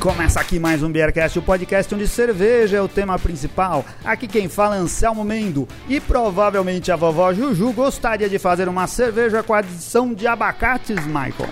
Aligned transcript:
Começa 0.00 0.40
aqui 0.40 0.58
mais 0.58 0.82
um 0.82 0.90
Beercast, 0.90 1.38
o 1.38 1.42
podcast 1.42 1.94
onde 1.94 2.08
cerveja 2.08 2.78
é 2.78 2.80
o 2.80 2.88
tema 2.88 3.18
principal. 3.18 3.84
Aqui 4.02 4.26
quem 4.26 4.48
fala 4.48 4.76
é 4.76 4.78
Anselmo 4.78 5.22
Mendo 5.22 5.68
e 5.86 6.00
provavelmente 6.00 6.90
a 6.90 6.96
vovó 6.96 7.34
Juju 7.34 7.70
gostaria 7.74 8.26
de 8.26 8.38
fazer 8.38 8.66
uma 8.66 8.86
cerveja 8.86 9.42
com 9.42 9.52
adição 9.52 10.14
de 10.14 10.26
abacates, 10.26 11.04
Michael. 11.04 11.50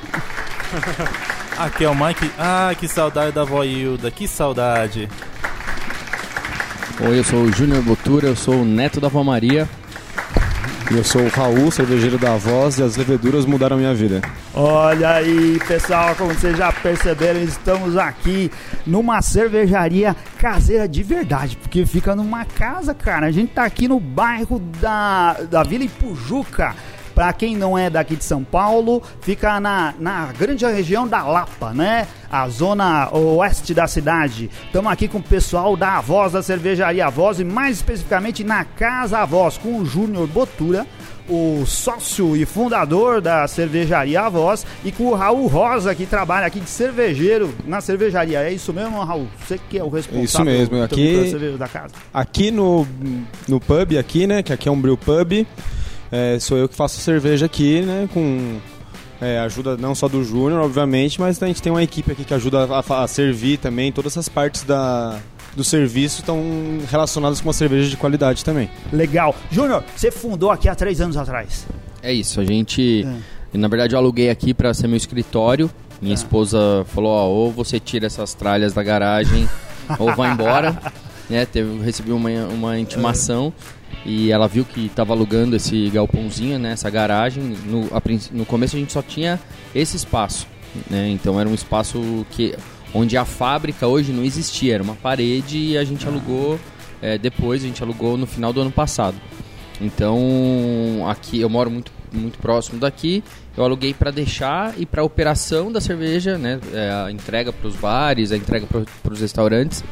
Aqui 1.58 1.84
é 1.84 1.90
o 1.90 1.94
Mike. 1.94 2.32
Ah, 2.38 2.74
que 2.74 2.88
saudade 2.88 3.32
da 3.32 3.44
vó 3.44 3.62
Hilda, 3.64 4.10
que 4.10 4.26
saudade. 4.26 5.10
Oi, 7.00 7.18
eu 7.18 7.24
sou 7.24 7.42
o 7.42 7.52
Júnior 7.52 7.82
Botura, 7.82 8.28
eu 8.28 8.36
sou 8.36 8.62
o 8.62 8.64
neto 8.64 8.98
da 8.98 9.08
vó 9.08 9.22
Maria. 9.22 9.68
Eu 10.90 11.04
sou 11.04 11.22
o 11.22 11.28
Raul, 11.28 11.70
cervejeiro 11.70 12.16
da 12.16 12.34
Voz, 12.38 12.78
e 12.78 12.82
as 12.82 12.96
leveduras 12.96 13.44
mudaram 13.44 13.76
minha 13.76 13.94
vida. 13.94 14.22
Olha 14.54 15.10
aí, 15.10 15.60
pessoal, 15.68 16.14
como 16.16 16.32
vocês 16.32 16.56
já 16.56 16.72
perceberam, 16.72 17.42
estamos 17.42 17.94
aqui 17.94 18.50
numa 18.86 19.20
cervejaria 19.20 20.16
caseira 20.38 20.88
de 20.88 21.02
verdade, 21.02 21.58
porque 21.58 21.84
fica 21.84 22.16
numa 22.16 22.46
casa, 22.46 22.94
cara. 22.94 23.26
A 23.26 23.30
gente 23.30 23.52
tá 23.52 23.64
aqui 23.64 23.86
no 23.86 24.00
bairro 24.00 24.58
da, 24.80 25.34
da 25.50 25.62
Vila 25.62 25.84
Ipujuca. 25.84 26.74
Para 27.18 27.32
quem 27.32 27.56
não 27.56 27.76
é 27.76 27.90
daqui 27.90 28.14
de 28.14 28.22
São 28.22 28.44
Paulo, 28.44 29.02
fica 29.22 29.58
na, 29.58 29.92
na 29.98 30.26
grande 30.26 30.64
região 30.64 31.04
da 31.08 31.24
Lapa, 31.24 31.72
né? 31.74 32.06
A 32.30 32.48
zona 32.48 33.12
oeste 33.12 33.74
da 33.74 33.88
cidade. 33.88 34.48
Estamos 34.66 34.92
aqui 34.92 35.08
com 35.08 35.18
o 35.18 35.22
pessoal 35.22 35.76
da 35.76 36.00
Voz 36.00 36.34
da 36.34 36.44
Cervejaria 36.44 37.10
Voz 37.10 37.40
e 37.40 37.44
mais 37.44 37.78
especificamente 37.78 38.44
na 38.44 38.64
Casa 38.64 39.24
Voz 39.24 39.58
com 39.58 39.80
o 39.80 39.84
Júnior 39.84 40.28
Botura, 40.28 40.86
o 41.28 41.64
sócio 41.66 42.36
e 42.36 42.46
fundador 42.46 43.20
da 43.20 43.48
cervejaria 43.48 44.30
Voz 44.30 44.64
e 44.84 44.92
com 44.92 45.06
o 45.06 45.14
Raul 45.16 45.48
Rosa 45.48 45.96
que 45.96 46.06
trabalha 46.06 46.46
aqui 46.46 46.60
de 46.60 46.70
cervejeiro 46.70 47.52
na 47.66 47.80
cervejaria. 47.80 48.44
É 48.44 48.52
isso 48.52 48.72
mesmo, 48.72 49.02
Raul? 49.02 49.26
Você 49.44 49.58
que 49.68 49.76
é 49.76 49.82
o 49.82 49.88
responsável 49.88 50.22
Isso 50.24 50.44
mesmo, 50.44 50.84
aqui- 50.84 51.56
da 51.58 51.66
casa. 51.66 51.94
Aqui 52.14 52.52
no, 52.52 52.86
no 53.48 53.58
pub, 53.58 53.98
aqui, 53.98 54.24
né? 54.24 54.40
Que 54.40 54.52
aqui 54.52 54.68
é 54.68 54.70
um 54.70 54.80
brew 54.80 54.96
pub. 54.96 55.44
É, 56.10 56.38
sou 56.38 56.56
eu 56.56 56.68
que 56.68 56.74
faço 56.74 57.00
cerveja 57.00 57.46
aqui, 57.46 57.82
né? 57.82 58.08
Com 58.12 58.58
é, 59.20 59.38
ajuda 59.40 59.76
não 59.76 59.94
só 59.94 60.08
do 60.08 60.22
Júnior, 60.22 60.60
obviamente, 60.60 61.20
mas 61.20 61.42
a 61.42 61.46
gente 61.46 61.60
tem 61.60 61.72
uma 61.72 61.82
equipe 61.82 62.12
aqui 62.12 62.24
que 62.24 62.34
ajuda 62.34 62.66
a, 62.66 63.02
a 63.02 63.06
servir 63.06 63.58
também. 63.58 63.92
Todas 63.92 64.12
essas 64.12 64.28
partes 64.28 64.62
da, 64.62 65.18
do 65.56 65.64
serviço 65.64 66.20
estão 66.20 66.40
relacionadas 66.90 67.40
com 67.40 67.48
uma 67.48 67.52
cerveja 67.52 67.90
de 67.90 67.96
qualidade 67.96 68.44
também. 68.44 68.70
Legal. 68.92 69.34
Júnior, 69.50 69.84
você 69.94 70.10
fundou 70.10 70.50
aqui 70.50 70.68
há 70.68 70.74
três 70.74 71.00
anos 71.00 71.16
atrás. 71.16 71.66
É 72.02 72.12
isso, 72.12 72.40
a 72.40 72.44
gente. 72.44 73.06
Na 73.52 73.66
verdade, 73.66 73.94
eu 73.94 73.98
aluguei 73.98 74.30
aqui 74.30 74.54
pra 74.54 74.72
ser 74.72 74.86
meu 74.86 74.96
escritório. 74.96 75.70
Minha 76.00 76.14
esposa 76.14 76.84
falou: 76.94 77.10
ó, 77.10 77.26
ou 77.26 77.50
você 77.50 77.80
tira 77.80 78.06
essas 78.06 78.34
tralhas 78.34 78.72
da 78.72 78.82
garagem, 78.82 79.48
ou 79.98 80.14
vai 80.14 80.30
embora. 80.30 80.78
né, 81.28 81.46
teve, 81.46 81.82
recebi 81.82 82.12
uma, 82.12 82.30
uma 82.46 82.78
intimação 82.78 83.52
e 84.04 84.30
ela 84.30 84.48
viu 84.48 84.64
que 84.64 84.88
tava 84.88 85.12
alugando 85.12 85.56
esse 85.56 85.88
galpãozinho, 85.90 86.58
né, 86.58 86.72
essa 86.72 86.88
garagem. 86.88 87.42
No, 87.66 87.88
a 87.92 88.02
no 88.32 88.44
começo 88.44 88.76
a 88.76 88.78
gente 88.78 88.92
só 88.92 89.02
tinha 89.02 89.38
esse 89.74 89.96
espaço. 89.96 90.46
Né, 90.88 91.08
então 91.10 91.38
era 91.40 91.48
um 91.48 91.54
espaço 91.54 92.26
que 92.30 92.54
onde 92.94 93.16
a 93.16 93.24
fábrica 93.24 93.86
hoje 93.86 94.12
não 94.12 94.24
existia, 94.24 94.74
era 94.74 94.82
uma 94.82 94.94
parede 94.94 95.58
e 95.58 95.78
a 95.78 95.84
gente 95.84 96.06
alugou. 96.06 96.58
é, 97.00 97.16
depois 97.18 97.62
a 97.62 97.66
gente 97.66 97.82
alugou 97.82 98.16
no 98.16 98.26
final 98.26 98.52
do 98.52 98.60
ano 98.60 98.70
passado. 98.72 99.16
Então, 99.80 101.04
aqui 101.08 101.40
eu 101.40 101.48
moro 101.48 101.70
muito, 101.70 101.92
muito 102.12 102.38
próximo 102.38 102.80
daqui. 102.80 103.22
Eu 103.56 103.62
aluguei 103.62 103.94
para 103.94 104.10
deixar 104.10 104.74
e 104.76 104.84
para 104.84 105.04
operação 105.04 105.70
da 105.70 105.80
cerveja, 105.80 106.36
né, 106.36 106.58
é, 106.72 106.90
a 107.06 107.10
entrega 107.10 107.52
para 107.52 107.68
os 107.68 107.76
bares, 107.76 108.32
a 108.32 108.36
entrega 108.36 108.66
para 108.66 109.12
os 109.12 109.20
restaurantes 109.20 109.84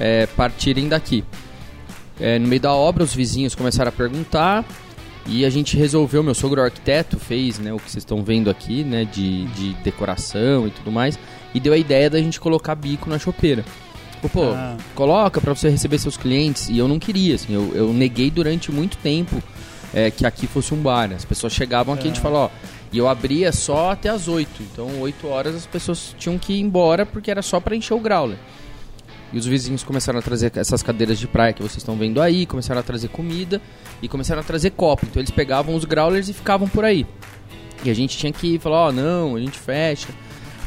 é, 0.00 0.26
partirem 0.26 0.88
daqui. 0.88 1.24
É, 2.20 2.38
no 2.38 2.46
meio 2.46 2.60
da 2.60 2.72
obra, 2.72 3.02
os 3.02 3.14
vizinhos 3.14 3.54
começaram 3.54 3.88
a 3.88 3.92
perguntar 3.92 4.64
e 5.26 5.44
a 5.44 5.50
gente 5.50 5.76
resolveu. 5.76 6.22
Meu 6.22 6.34
sogro 6.34 6.62
arquiteto 6.62 7.18
fez 7.18 7.58
né, 7.58 7.72
o 7.72 7.76
que 7.78 7.90
vocês 7.90 8.02
estão 8.02 8.22
vendo 8.22 8.48
aqui, 8.50 8.84
né, 8.84 9.04
de, 9.04 9.44
de 9.46 9.74
decoração 9.82 10.66
e 10.66 10.70
tudo 10.70 10.92
mais, 10.92 11.18
e 11.52 11.58
deu 11.60 11.72
a 11.72 11.78
ideia 11.78 12.08
da 12.08 12.18
gente 12.20 12.38
colocar 12.38 12.74
bico 12.74 13.08
na 13.10 13.18
chopeira. 13.18 13.64
Falou, 14.32 14.52
Pô, 14.52 14.54
Ah. 14.56 14.76
coloca 14.94 15.40
para 15.40 15.54
você 15.54 15.68
receber 15.68 15.98
seus 15.98 16.16
clientes. 16.16 16.68
E 16.70 16.78
eu 16.78 16.88
não 16.88 16.98
queria, 16.98 17.34
assim, 17.34 17.52
eu, 17.54 17.72
eu 17.74 17.92
neguei 17.92 18.30
durante 18.30 18.72
muito 18.72 18.96
tempo 18.98 19.42
é, 19.92 20.10
que 20.10 20.24
aqui 20.24 20.46
fosse 20.46 20.72
um 20.72 20.78
bar. 20.80 21.08
né? 21.08 21.16
As 21.16 21.24
pessoas 21.26 21.52
chegavam 21.52 21.92
aqui 21.94 22.04
e 22.04 22.10
a 22.10 22.14
gente 22.14 22.22
falou, 22.22 22.44
ó, 22.44 22.50
e 22.92 22.96
eu 22.98 23.08
abria 23.08 23.50
só 23.52 23.90
até 23.90 24.08
as 24.08 24.26
8. 24.28 24.62
Então, 24.62 24.88
8 25.00 25.26
horas 25.26 25.54
as 25.54 25.66
pessoas 25.66 26.14
tinham 26.18 26.38
que 26.38 26.54
ir 26.54 26.60
embora 26.60 27.04
porque 27.04 27.30
era 27.30 27.42
só 27.42 27.58
para 27.60 27.74
encher 27.76 27.92
o 27.94 27.98
growler. 28.00 28.38
E 29.34 29.38
os 29.38 29.46
vizinhos 29.46 29.82
começaram 29.82 30.20
a 30.20 30.22
trazer 30.22 30.52
essas 30.56 30.80
cadeiras 30.80 31.18
de 31.18 31.26
praia 31.26 31.52
que 31.52 31.60
vocês 31.60 31.78
estão 31.78 31.96
vendo 31.96 32.22
aí, 32.22 32.46
começaram 32.46 32.78
a 32.80 32.84
trazer 32.84 33.08
comida 33.08 33.60
e 34.00 34.06
começaram 34.08 34.40
a 34.40 34.44
trazer 34.44 34.70
copo. 34.70 35.04
Então 35.10 35.20
eles 35.20 35.32
pegavam 35.32 35.74
os 35.74 35.84
growlers 35.84 36.28
e 36.28 36.32
ficavam 36.32 36.68
por 36.68 36.84
aí. 36.84 37.04
E 37.84 37.90
a 37.90 37.94
gente 37.94 38.16
tinha 38.16 38.32
que 38.32 38.58
falar, 38.60 38.86
ó, 38.86 38.92
não, 38.92 39.34
a 39.34 39.40
gente 39.40 39.58
fecha. 39.58 40.06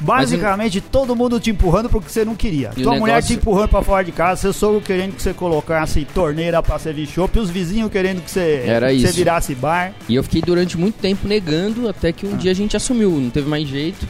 Basicamente, 0.01 0.79
todo 0.81 1.16
mundo 1.16 1.39
te 1.39 1.50
empurrando 1.50 1.89
porque 1.89 2.09
você 2.09 2.23
não 2.23 2.35
queria. 2.35 2.69
Tua 2.69 2.95
mulher 2.95 3.16
negócio- 3.16 3.35
te 3.35 3.41
empurrando 3.41 3.69
pra 3.69 3.81
fora 3.81 4.03
de 4.03 4.11
casa, 4.11 4.41
seu 4.41 4.53
sogro 4.53 4.81
querendo 4.81 5.16
que 5.16 5.22
você 5.22 5.34
colocasse 5.34 6.05
torneira 6.13 6.61
pra 6.61 6.78
servir 6.78 7.07
chopp, 7.07 7.39
os 7.39 7.49
vizinhos 7.49 7.91
querendo 7.91 8.22
que 8.23 8.29
você, 8.29 8.63
Era 8.67 8.94
que 8.94 8.99
você 9.01 9.11
virasse 9.13 9.55
bar. 9.55 9.94
E 10.07 10.13
eu 10.16 10.23
fiquei 10.23 10.41
durante 10.41 10.78
muito 10.78 10.95
tempo 10.95 11.28
negando, 11.28 11.88
até 11.89 12.11
que 12.11 12.28
um 12.28 12.35
dia 12.38 12.51
a 12.51 12.53
gente 12.53 12.78
assumiu, 12.78 13.09
não 13.11 13.29
teve 13.29 13.49
mais 13.49 13.67
jeito. 13.67 14.07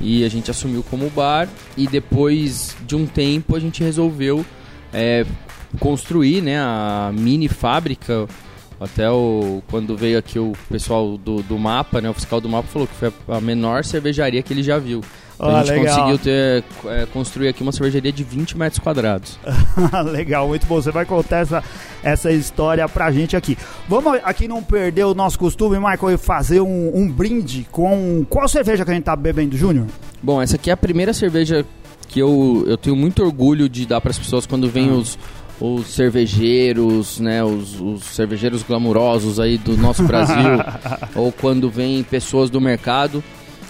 E 0.00 0.24
a 0.24 0.28
gente 0.28 0.50
assumiu 0.50 0.82
como 0.82 1.10
bar. 1.10 1.48
E 1.76 1.86
depois 1.86 2.76
de 2.86 2.94
um 2.96 3.06
tempo 3.06 3.56
a 3.56 3.60
gente 3.60 3.82
resolveu 3.82 4.44
é, 4.92 5.24
construir 5.78 6.42
né, 6.42 6.58
a 6.58 7.10
mini 7.12 7.48
fábrica. 7.48 8.26
Até 8.78 9.10
o, 9.10 9.62
quando 9.68 9.96
veio 9.96 10.18
aqui 10.18 10.38
o 10.38 10.52
pessoal 10.68 11.16
do, 11.16 11.42
do 11.42 11.58
mapa, 11.58 12.00
né, 12.00 12.10
o 12.10 12.14
fiscal 12.14 12.42
do 12.42 12.48
mapa 12.48 12.68
falou 12.68 12.86
que 12.86 12.94
foi 12.94 13.10
a, 13.28 13.36
a 13.36 13.40
menor 13.40 13.82
cervejaria 13.84 14.42
que 14.42 14.52
ele 14.52 14.62
já 14.62 14.78
viu. 14.78 15.00
Ah, 15.38 15.60
a 15.60 15.64
gente 15.64 15.78
legal. 15.80 15.96
conseguiu 15.96 16.18
ter, 16.18 16.64
é, 16.86 17.06
construir 17.12 17.48
aqui 17.48 17.62
uma 17.62 17.72
cervejaria 17.72 18.10
de 18.12 18.24
20 18.24 18.56
metros 18.56 18.78
quadrados. 18.78 19.38
Legal, 20.10 20.48
muito 20.48 20.66
bom. 20.66 20.76
Você 20.76 20.90
vai 20.90 21.04
contar 21.04 21.38
essa, 21.38 21.62
essa 22.02 22.32
história 22.32 22.88
pra 22.88 23.10
gente 23.12 23.36
aqui. 23.36 23.56
Vamos 23.88 24.18
aqui 24.24 24.48
não 24.48 24.62
perder 24.62 25.04
o 25.04 25.14
nosso 25.14 25.38
costume, 25.38 25.76
Michael, 25.78 26.12
e 26.14 26.16
fazer 26.16 26.60
um, 26.60 26.90
um 26.94 27.10
brinde 27.10 27.66
com. 27.70 28.24
Qual 28.30 28.48
cerveja 28.48 28.84
que 28.84 28.90
a 28.90 28.94
gente 28.94 29.04
tá 29.04 29.14
bebendo, 29.14 29.56
Júnior? 29.56 29.86
Bom, 30.22 30.40
essa 30.40 30.56
aqui 30.56 30.70
é 30.70 30.72
a 30.72 30.76
primeira 30.76 31.12
cerveja 31.12 31.64
que 32.08 32.18
eu, 32.20 32.64
eu 32.66 32.76
tenho 32.78 32.96
muito 32.96 33.22
orgulho 33.22 33.68
de 33.68 33.84
dar 33.84 34.00
para 34.00 34.10
as 34.12 34.18
pessoas 34.18 34.46
quando 34.46 34.70
vem 34.70 34.88
Ah. 34.88 34.92
os, 34.94 35.18
os 35.60 35.86
cervejeiros, 35.88 37.18
né, 37.20 37.42
os, 37.42 37.80
os 37.80 38.04
cervejeiros 38.04 38.62
glamurosos 38.62 39.38
aí 39.40 39.58
do 39.58 39.76
nosso 39.76 40.02
Brasil, 40.06 40.36
ou 41.14 41.32
quando 41.32 41.68
vem 41.70 42.02
pessoas 42.04 42.48
do 42.50 42.60
mercado, 42.60 43.22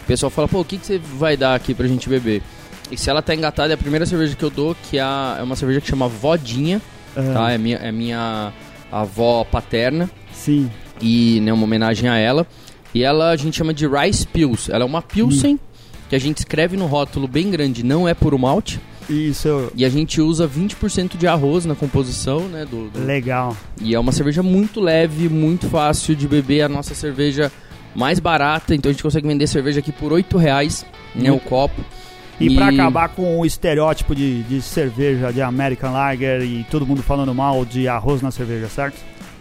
o 0.07 0.09
pessoal 0.09 0.31
fala, 0.31 0.47
pô, 0.49 0.61
o 0.61 0.65
que, 0.65 0.79
que 0.79 0.87
você 0.87 0.99
vai 0.99 1.37
dar 1.37 1.55
aqui 1.55 1.75
pra 1.75 1.87
gente 1.89 2.09
beber? 2.09 2.41
E 2.91 2.97
se 2.97 3.11
ela 3.11 3.21
tá 3.21 3.35
engatada, 3.35 3.73
é 3.73 3.75
a 3.75 3.79
primeira 3.79 4.07
cerveja 4.07 4.37
que 4.37 4.45
eu 4.45 4.51
dou, 4.51 4.77
que 4.89 4.97
é, 4.99 5.03
é 5.03 5.43
uma 5.43 5.57
cerveja 5.57 5.81
que 5.81 5.89
chama 5.89 6.07
Vodinha, 6.07 6.81
tá? 7.15 7.51
É 7.51 7.59
minha, 7.59 7.77
é 7.79 7.91
minha 7.91 8.53
avó 8.93 9.43
paterna 9.45 10.09
Sim. 10.33 10.71
e 11.01 11.41
né, 11.41 11.53
uma 11.53 11.65
homenagem 11.65 12.09
a 12.09 12.17
ela. 12.17 12.47
E 12.95 13.03
ela 13.03 13.31
a 13.31 13.37
gente 13.37 13.57
chama 13.57 13.75
de 13.75 13.87
Rice 13.89 14.25
Pills. 14.27 14.71
Ela 14.71 14.85
é 14.85 14.87
uma 14.87 15.03
Pilsen 15.03 15.59
que 16.09 16.15
a 16.15 16.19
gente 16.21 16.39
escreve 16.39 16.77
no 16.77 16.87
rótulo 16.87 17.27
bem 17.27 17.51
grande, 17.51 17.83
não 17.83 18.09
é 18.09 18.15
puro 18.15 18.39
malte. 18.39 18.81
Isso, 19.11 19.71
E 19.77 19.85
a 19.85 19.89
gente 19.89 20.21
usa 20.21 20.49
20% 20.49 21.17
de 21.17 21.27
arroz 21.29 21.65
na 21.65 21.75
composição, 21.77 22.41
né? 22.49 22.65
Do, 22.65 22.89
do- 22.91 23.05
legal. 23.05 23.57
E 23.81 23.95
é 23.95 23.99
uma 24.01 24.11
cerveja 24.13 24.43
muito 24.43 24.81
leve, 24.81 25.29
muito 25.29 25.69
fácil 25.69 26.15
de 26.17 26.27
beber. 26.27 26.63
A 26.63 26.69
nossa 26.69 26.93
cerveja 26.95 27.51
mais 27.97 28.21
barata, 28.21 28.75
então 28.75 28.91
a 28.91 28.93
gente 28.93 29.03
consegue 29.03 29.27
vender 29.27 29.47
cerveja 29.47 29.81
aqui 29.81 29.91
por 29.91 30.13
8 30.13 30.37
reais, 30.37 30.85
né? 31.15 31.33
O 31.33 31.41
copo. 31.41 31.83
E, 32.39 32.55
pra 32.55 32.69
acabar 32.69 33.09
com 33.09 33.41
o 33.41 33.47
estereótipo 33.47 34.15
de, 34.15 34.43
de 34.43 34.61
cerveja, 34.61 35.33
de 35.33 35.41
American 35.41 35.93
Lager 35.93 36.43
e 36.43 36.65
todo 36.71 36.87
mundo 36.87 37.03
falando 37.03 37.35
mal 37.35 37.65
de 37.65 37.89
arroz 37.89 38.21
na 38.21 38.31
cerveja, 38.31 38.69
certo? 38.69 38.99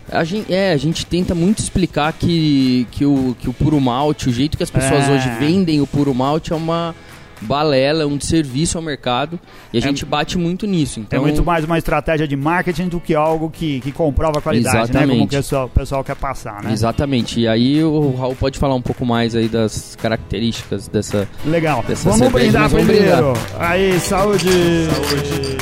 A 0.09 0.23
gente, 0.23 0.53
é, 0.53 0.71
a 0.71 0.77
gente 0.77 1.05
tenta 1.05 1.35
muito 1.35 1.59
explicar 1.59 2.13
que, 2.13 2.87
que, 2.91 3.05
o, 3.05 3.35
que 3.39 3.49
o 3.49 3.53
puro 3.53 3.81
malte, 3.81 4.29
o 4.29 4.31
jeito 4.31 4.55
que 4.55 4.63
as 4.63 4.69
pessoas 4.69 5.09
É. 5.09 5.13
hoje 5.13 5.29
vendem 5.39 5.81
o 5.81 5.87
puro 5.87 6.13
malte 6.13 6.53
é 6.53 6.55
uma 6.55 6.95
balela, 7.45 8.03
é 8.03 8.05
um 8.05 8.17
desserviço 8.17 8.77
ao 8.77 8.83
mercado. 8.83 9.39
E 9.71 9.77
a 9.77 9.79
É- 9.79 9.81
gente 9.81 10.05
bate 10.05 10.37
muito 10.37 10.65
nisso. 10.67 10.99
Então, 10.99 11.19
é 11.19 11.21
muito 11.21 11.43
mais 11.43 11.63
uma 11.63 11.77
estratégia 11.77 12.27
de 12.27 12.35
marketing 12.35 12.87
do 12.87 12.99
que 12.99 13.13
algo 13.15 13.49
que, 13.49 13.79
que 13.81 13.91
comprova 13.91 14.39
a 14.39 14.41
qualidade, 14.41 14.75
né? 14.75 14.81
Como 14.81 14.97
Exatamente. 15.03 15.23
o 15.23 15.27
pessoal, 15.37 15.65
o 15.65 15.69
pessoal 15.69 16.03
quer 16.03 16.15
passar, 16.15 16.63
né? 16.63 16.73
Exatamente. 16.73 17.39
E 17.39 17.47
aí 17.47 17.83
o 17.83 18.15
Raul 18.15 18.35
pode 18.35 18.57
falar 18.59 18.75
um 18.75 18.81
pouco 18.81 19.05
mais 19.05 19.35
aí 19.35 19.47
das 19.47 19.95
características 20.01 20.87
dessa. 20.87 21.27
Legal. 21.45 21.83
Dessa 21.87 22.09
Vamos 22.09 22.19
cerveja, 22.27 22.43
brindar 22.51 22.69
vamos 22.69 22.85
primeiro. 22.85 23.33
Aí, 23.59 23.99
saúde. 23.99 24.49
Saúde. 24.49 25.57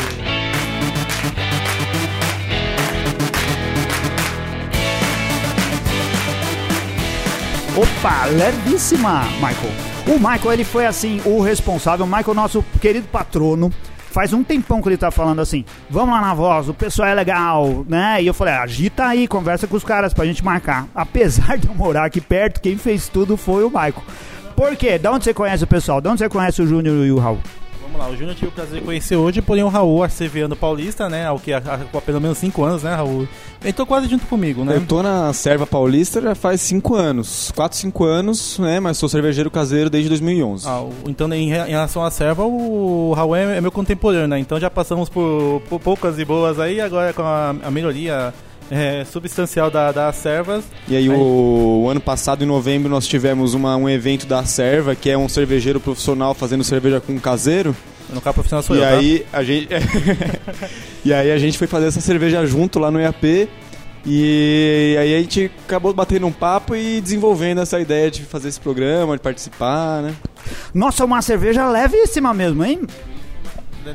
Opa, 7.75 8.25
levíssima, 8.25 9.23
Michael. 9.41 9.92
O 10.05 10.19
Michael, 10.19 10.51
ele 10.51 10.63
foi 10.65 10.85
assim, 10.85 11.21
o 11.23 11.41
responsável, 11.41 12.05
o 12.05 12.07
Michael, 12.07 12.33
nosso 12.33 12.63
querido 12.81 13.07
patrono, 13.07 13.71
faz 14.11 14.33
um 14.33 14.43
tempão 14.43 14.81
que 14.81 14.89
ele 14.89 14.97
tá 14.97 15.09
falando 15.09 15.39
assim, 15.39 15.63
vamos 15.89 16.13
lá 16.13 16.19
na 16.19 16.33
voz, 16.33 16.67
o 16.67 16.73
pessoal 16.73 17.07
é 17.07 17.13
legal, 17.13 17.85
né? 17.87 18.21
E 18.21 18.27
eu 18.27 18.33
falei, 18.33 18.53
agita 18.53 19.05
aí, 19.05 19.29
conversa 19.29 19.65
com 19.65 19.77
os 19.77 19.83
caras 19.83 20.13
pra 20.13 20.25
gente 20.25 20.43
marcar. 20.43 20.87
Apesar 20.93 21.55
de 21.57 21.67
eu 21.67 21.73
morar 21.73 22.03
aqui 22.03 22.19
perto, 22.19 22.59
quem 22.59 22.77
fez 22.77 23.07
tudo 23.07 23.37
foi 23.37 23.63
o 23.63 23.71
Maico. 23.71 24.03
Por 24.57 24.75
quê? 24.75 24.99
De 24.99 25.07
onde 25.07 25.23
você 25.23 25.33
conhece 25.33 25.63
o 25.63 25.67
pessoal? 25.67 26.01
De 26.01 26.09
onde 26.09 26.19
você 26.19 26.29
conhece 26.29 26.61
o 26.61 26.67
Júnior 26.67 27.05
e 27.05 27.11
o 27.11 27.17
Raul? 27.17 27.39
Vamos 27.93 28.07
lá, 28.07 28.11
o 28.11 28.17
Júnior 28.17 28.35
tive 28.35 28.47
o 28.47 28.51
prazer 28.51 28.79
de 28.79 28.85
conhecer 28.85 29.15
hoje, 29.15 29.39
porém 29.39 29.63
o 29.63 29.67
Raul, 29.67 30.01
arceviano 30.01 30.55
paulista, 30.55 31.07
né? 31.07 31.27
Ao 31.27 31.37
que 31.37 31.53
há, 31.53 31.59
há 31.59 32.01
pelo 32.01 32.19
menos 32.19 32.39
5 32.39 32.63
anos, 32.63 32.81
né, 32.81 32.95
Raul? 32.95 33.27
Entrou 33.63 33.85
quase 33.85 34.07
junto 34.07 34.25
comigo, 34.25 34.65
né? 34.65 34.77
Eu 34.77 34.85
tô 34.87 35.03
na 35.03 35.31
Serva 35.31 35.67
Paulista 35.67 36.19
já 36.19 36.33
faz 36.33 36.59
5 36.61 36.95
anos. 36.95 37.51
4, 37.55 37.77
5 37.77 38.03
anos, 38.03 38.57
né? 38.57 38.79
Mas 38.79 38.97
sou 38.97 39.07
cervejeiro 39.07 39.51
caseiro 39.51 39.91
desde 39.91 40.09
2011. 40.09 40.67
Ah, 40.67 40.83
então, 41.07 41.31
em, 41.31 41.49
relação 41.49 42.03
à 42.03 42.09
serva, 42.09 42.43
o 42.43 43.13
Raul 43.13 43.35
é, 43.35 43.57
é, 43.57 43.61
meu 43.61 43.71
contemporâneo, 43.71 44.27
né? 44.27 44.39
Então 44.39 44.59
já 44.59 44.71
passamos 44.71 45.07
por, 45.07 45.61
por 45.69 45.79
poucas 45.79 46.17
e 46.17 46.25
boas 46.25 46.59
aí, 46.59 46.81
agora 46.81 47.13
com 47.13 47.21
a, 47.21 47.55
a 47.63 47.69
melhoria 47.69 48.33
é, 48.69 49.05
substancial 49.05 49.69
da, 49.69 49.91
das 49.91 50.15
servas. 50.15 50.65
E 50.87 50.95
aí, 50.95 51.09
aí, 51.09 51.09
O, 51.09 51.83
o 51.83 51.89
ano 51.89 51.99
passado, 51.99 52.43
em 52.43 52.47
novembro, 52.47 52.89
nós 52.89 53.07
tivemos 53.07 53.53
uma, 53.53 53.75
um 53.75 53.89
evento 53.89 54.25
da 54.25 54.43
Serva, 54.43 54.95
que 54.95 55.09
é 55.09 55.17
um 55.17 55.29
cervejeiro 55.29 55.79
profissional 55.79 56.33
fazendo 56.33 56.63
cerveja 56.63 56.99
com 56.99 57.19
caseiro. 57.19 57.75
No 58.09 58.21
carro 58.21 58.35
profissional 58.35 58.63
sou 58.63 58.75
e 58.75 58.79
eu, 58.79 58.85
tá? 58.85 58.97
aí, 58.97 59.19
tá? 59.19 59.37
a 59.37 59.43
gente 59.43 59.67
E 61.05 61.13
aí 61.13 61.31
a 61.31 61.37
gente 61.37 61.57
foi 61.57 61.67
fazer 61.67 61.87
essa 61.87 62.01
cerveja 62.01 62.45
junto 62.45 62.79
lá 62.79 62.91
no 62.91 62.99
IAP. 62.99 63.49
E 64.05 64.97
aí 64.99 65.15
a 65.15 65.21
gente 65.21 65.49
acabou 65.65 65.93
batendo 65.93 66.27
um 66.27 66.31
papo 66.31 66.75
e 66.75 66.99
desenvolvendo 66.99 67.61
essa 67.61 67.79
ideia 67.79 68.11
de 68.11 68.23
fazer 68.23 68.49
esse 68.49 68.59
programa, 68.59 69.15
de 69.15 69.23
participar, 69.23 70.01
né? 70.01 70.13
Nossa, 70.73 71.05
uma 71.05 71.21
cerveja 71.21 71.69
levíssima 71.69 72.33
mesmo, 72.33 72.65
hein? 72.65 72.81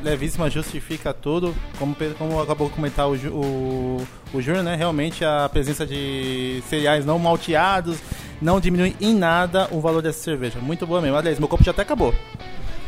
Levíssima, 0.02 0.50
justifica 0.50 1.12
tudo. 1.12 1.54
Como, 1.78 1.96
como 2.16 2.40
acabou 2.40 2.68
de 2.68 2.74
comentar 2.74 3.08
o, 3.08 3.14
o, 3.14 4.06
o 4.32 4.40
Júnior, 4.40 4.64
né? 4.64 4.74
Realmente 4.76 5.24
a 5.24 5.48
presença 5.48 5.86
de 5.86 6.62
cereais 6.68 7.04
não 7.04 7.18
malteados 7.18 7.98
não 8.40 8.60
diminui 8.60 8.94
em 9.00 9.14
nada 9.14 9.68
o 9.70 9.80
valor 9.80 10.02
dessa 10.02 10.20
cerveja. 10.20 10.58
Muito 10.60 10.86
boa 10.86 11.00
mesmo. 11.00 11.16
Aliás, 11.16 11.38
meu 11.38 11.48
copo 11.48 11.64
já 11.64 11.70
até 11.70 11.82
acabou. 11.82 12.14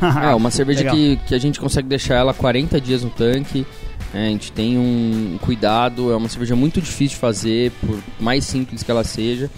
é, 0.23 0.35
uma 0.35 0.51
cerveja 0.51 0.91
que, 0.91 1.17
que 1.27 1.35
a 1.35 1.39
gente 1.39 1.61
consegue 1.61 1.89
deixar 1.89 2.15
ela 2.15 2.33
40 2.33 2.81
dias 2.81 3.03
no 3.03 3.11
tanque. 3.11 3.67
É, 4.13 4.27
a 4.27 4.31
gente 4.31 4.51
tem 4.51 4.77
um 4.77 5.39
cuidado, 5.41 6.13
é 6.13 6.17
uma 6.17 6.29
cerveja 6.29 6.57
muito 6.57 6.81
difícil 6.81 7.15
de 7.15 7.17
fazer, 7.17 7.71
por 7.81 7.99
mais 8.19 8.45
simples 8.45 8.83
que 8.83 8.91
ela 8.91 9.05
seja. 9.05 9.51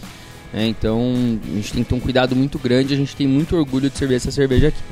É, 0.52 0.66
então 0.66 1.14
a 1.44 1.54
gente 1.56 1.72
tem 1.72 1.82
que 1.82 1.88
ter 1.88 1.94
um 1.94 2.00
cuidado 2.00 2.36
muito 2.36 2.58
grande, 2.58 2.92
a 2.92 2.96
gente 2.96 3.16
tem 3.16 3.26
muito 3.26 3.56
orgulho 3.56 3.88
de 3.88 3.96
servir 3.96 4.16
essa 4.16 4.30
cerveja 4.30 4.68
aqui. 4.68 4.82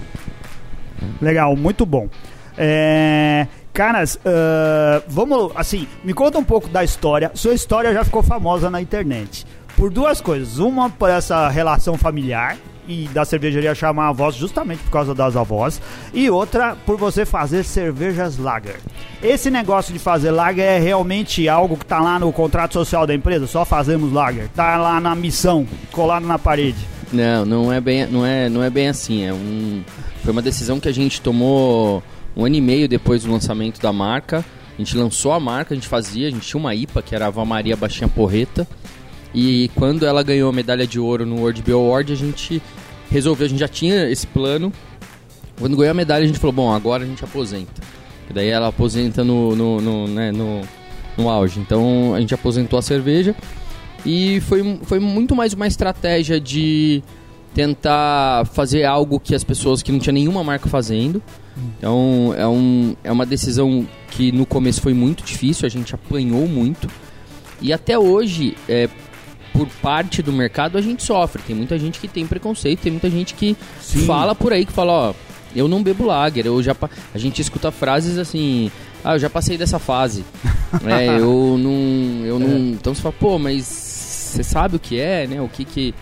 Legal, 1.20 1.54
muito 1.54 1.84
bom. 1.84 2.08
É, 2.56 3.46
caras, 3.72 4.16
uh, 4.16 5.02
vamos 5.08 5.52
assim, 5.54 5.86
me 6.04 6.12
conta 6.12 6.38
um 6.38 6.44
pouco 6.44 6.68
da 6.68 6.84
história. 6.84 7.30
Sua 7.34 7.54
história 7.54 7.92
já 7.92 8.04
ficou 8.04 8.22
famosa 8.22 8.70
na 8.70 8.80
internet 8.80 9.46
por 9.76 9.90
duas 9.90 10.20
coisas. 10.20 10.58
Uma 10.58 10.90
por 10.90 11.08
essa 11.08 11.48
relação 11.48 11.96
familiar 11.96 12.56
e 12.86 13.08
da 13.08 13.24
cervejaria 13.24 13.74
chamar 13.74 14.08
a 14.08 14.12
voz 14.12 14.34
justamente 14.34 14.82
por 14.82 14.90
causa 14.90 15.14
das 15.14 15.36
avós 15.36 15.80
e 16.12 16.28
outra 16.28 16.76
por 16.84 16.96
você 16.96 17.24
fazer 17.24 17.64
cervejas 17.64 18.36
lager. 18.36 18.80
Esse 19.22 19.50
negócio 19.50 19.92
de 19.92 19.98
fazer 19.98 20.30
lager 20.30 20.64
é 20.64 20.78
realmente 20.78 21.48
algo 21.48 21.76
que 21.76 21.84
está 21.84 22.00
lá 22.00 22.18
no 22.18 22.32
contrato 22.32 22.74
social 22.74 23.06
da 23.06 23.14
empresa, 23.14 23.46
só 23.46 23.64
fazemos 23.64 24.12
lager. 24.12 24.48
Tá 24.48 24.76
lá 24.76 25.00
na 25.00 25.14
missão, 25.14 25.66
colado 25.92 26.26
na 26.26 26.38
parede. 26.38 26.86
Não, 27.12 27.44
não 27.44 27.72
é 27.72 27.80
bem, 27.80 28.06
não 28.06 28.26
é, 28.26 28.48
não 28.48 28.62
é 28.62 28.70
bem 28.70 28.88
assim, 28.88 29.24
é 29.24 29.32
um 29.32 29.82
foi 30.22 30.32
uma 30.32 30.42
decisão 30.42 30.78
que 30.78 30.88
a 30.88 30.92
gente 30.92 31.20
tomou 31.20 32.02
um 32.36 32.44
ano 32.44 32.56
e 32.56 32.60
meio 32.60 32.88
depois 32.88 33.24
do 33.24 33.30
lançamento 33.30 33.80
da 33.80 33.92
marca. 33.92 34.44
A 34.74 34.78
gente 34.78 34.96
lançou 34.96 35.32
a 35.32 35.40
marca, 35.40 35.74
a 35.74 35.76
gente 35.76 35.88
fazia, 35.88 36.28
a 36.28 36.30
gente 36.30 36.46
tinha 36.46 36.58
uma 36.58 36.74
IPA 36.74 37.02
que 37.02 37.14
era 37.14 37.26
a 37.26 37.28
Ava 37.28 37.44
Maria 37.44 37.76
Baixinha 37.76 38.08
Porreta. 38.08 38.66
E 39.34 39.70
quando 39.74 40.06
ela 40.06 40.22
ganhou 40.22 40.48
a 40.48 40.52
medalha 40.52 40.86
de 40.86 40.98
ouro 40.98 41.26
no 41.26 41.40
World 41.40 41.62
Beer 41.62 41.76
Award, 41.76 42.12
a 42.12 42.16
gente 42.16 42.62
resolveu, 43.10 43.46
a 43.46 43.48
gente 43.48 43.60
já 43.60 43.68
tinha 43.68 44.08
esse 44.08 44.26
plano. 44.26 44.72
Quando 45.58 45.76
ganhou 45.76 45.90
a 45.90 45.94
medalha, 45.94 46.24
a 46.24 46.26
gente 46.26 46.38
falou, 46.38 46.52
bom, 46.52 46.72
agora 46.72 47.04
a 47.04 47.06
gente 47.06 47.22
aposenta. 47.22 47.82
E 48.28 48.32
daí 48.32 48.48
ela 48.48 48.68
aposenta 48.68 49.22
no, 49.22 49.54
no, 49.54 49.80
no, 49.80 50.08
né, 50.08 50.32
no, 50.32 50.62
no 51.18 51.28
auge. 51.28 51.60
Então 51.60 52.14
a 52.14 52.20
gente 52.20 52.32
aposentou 52.32 52.78
a 52.78 52.82
cerveja. 52.82 53.34
E 54.04 54.40
foi, 54.40 54.80
foi 54.84 54.98
muito 54.98 55.36
mais 55.36 55.52
uma 55.52 55.66
estratégia 55.66 56.40
de 56.40 57.02
tentar 57.52 58.46
fazer 58.46 58.84
algo 58.84 59.20
que 59.20 59.34
as 59.34 59.44
pessoas 59.44 59.82
que 59.82 59.92
não 59.92 59.98
tinha 59.98 60.12
nenhuma 60.12 60.42
marca 60.42 60.68
fazendo. 60.68 61.22
Então 61.56 62.34
é, 62.36 62.46
um, 62.46 62.94
é 63.02 63.12
uma 63.12 63.26
decisão 63.26 63.86
que 64.10 64.32
no 64.32 64.46
começo 64.46 64.80
foi 64.80 64.94
muito 64.94 65.22
difícil, 65.24 65.66
a 65.66 65.68
gente 65.68 65.94
apanhou 65.94 66.46
muito. 66.46 66.88
E 67.60 67.72
até 67.72 67.98
hoje, 67.98 68.56
é, 68.68 68.88
por 69.52 69.66
parte 69.82 70.22
do 70.22 70.32
mercado, 70.32 70.78
a 70.78 70.80
gente 70.80 71.02
sofre. 71.02 71.42
Tem 71.42 71.54
muita 71.54 71.78
gente 71.78 72.00
que 72.00 72.08
tem 72.08 72.26
preconceito, 72.26 72.80
tem 72.80 72.92
muita 72.92 73.10
gente 73.10 73.34
que 73.34 73.56
Sim. 73.80 74.06
fala 74.06 74.34
por 74.34 74.52
aí 74.52 74.64
que 74.64 74.72
fala, 74.72 74.92
ó, 74.92 75.14
eu 75.54 75.68
não 75.68 75.82
bebo 75.82 76.06
lager, 76.06 76.46
eu 76.46 76.62
já 76.62 76.74
a 77.14 77.18
gente 77.18 77.42
escuta 77.42 77.70
frases 77.70 78.16
assim, 78.18 78.70
ah, 79.04 79.14
eu 79.14 79.18
já 79.18 79.28
passei 79.28 79.58
dessa 79.58 79.78
fase. 79.78 80.24
é, 80.86 81.18
eu 81.18 81.58
não, 81.58 82.26
eu 82.26 82.38
não, 82.38 82.56
é. 82.56 82.58
então 82.58 82.94
você 82.94 83.02
fala, 83.02 83.14
pô, 83.18 83.38
mas 83.38 83.64
você 83.64 84.42
sabe 84.42 84.76
o 84.76 84.78
que 84.78 84.98
é, 84.98 85.26
né? 85.26 85.40
O 85.42 85.48
que 85.48 85.64
que 85.64 85.94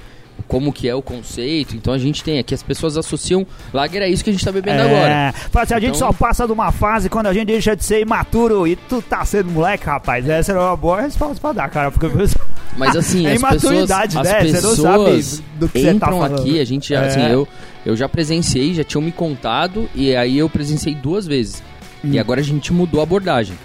como 0.49 0.73
que 0.73 0.89
é 0.89 0.95
o 0.95 1.03
conceito. 1.03 1.77
Então 1.77 1.93
a 1.93 1.99
gente 1.99 2.25
tem 2.25 2.39
aqui, 2.39 2.55
as 2.55 2.63
pessoas 2.63 2.97
associam 2.97 3.47
Lager 3.73 4.03
é 4.03 4.09
isso 4.09 4.25
que 4.25 4.31
a 4.31 4.33
gente 4.33 4.45
tá 4.45 4.51
bebendo 4.51 4.81
é, 4.81 4.85
agora. 4.85 5.35
Fala 5.51 5.65
assim, 5.65 5.75
a 5.75 5.81
gente 5.81 5.97
então... 5.97 6.09
só 6.09 6.13
passa 6.13 6.47
de 6.47 6.53
uma 6.53 6.73
fase 6.73 7.09
quando 7.09 7.27
a 7.27 7.35
gente 7.35 7.47
deixa 7.47 7.77
de 7.77 7.85
ser 7.85 8.01
imaturo 8.01 8.67
e 8.67 8.75
tu 8.75 9.03
tá 9.03 9.25
sendo 9.25 9.51
moleque, 9.51 9.85
rapaz. 9.85 10.29
Essa 10.29 10.53
era 10.53 10.61
uma 10.61 10.77
boa 10.77 11.03
resposta 11.03 11.39
pra 11.41 11.53
dar, 11.53 11.69
cara. 11.69 11.91
Porque 11.91 12.09
Mas 12.77 12.97
assim, 12.97 13.27
é 13.27 13.33
as 13.33 13.39
imaturidade, 13.39 14.17
pessoas, 14.17 14.33
né? 14.33 14.39
As 14.39 14.51
pessoas 14.53 14.77
você 14.77 14.83
não 14.83 15.05
sabe 15.05 15.45
do 15.59 15.69
que 15.69 15.91
entram 15.91 16.19
você 16.19 16.29
tá 16.29 16.35
aqui, 16.37 16.61
a 16.61 16.65
gente 16.65 16.89
já, 16.89 17.03
é. 17.03 17.07
assim, 17.09 17.33
eu, 17.33 17.49
eu 17.85 17.97
já 17.97 18.09
presenciei, 18.09 18.73
já 18.73 18.85
tinham 18.85 19.03
me 19.03 19.11
contado 19.11 19.89
e 19.95 20.15
aí 20.15 20.39
eu 20.39 20.49
presenciei 20.49 20.95
duas 20.95 21.27
vezes. 21.27 21.63
Hum. 22.05 22.11
E 22.13 22.19
agora 22.19 22.41
a 22.41 22.45
gente 22.45 22.73
mudou 22.73 23.01
a 23.01 23.03
abordagem. 23.03 23.59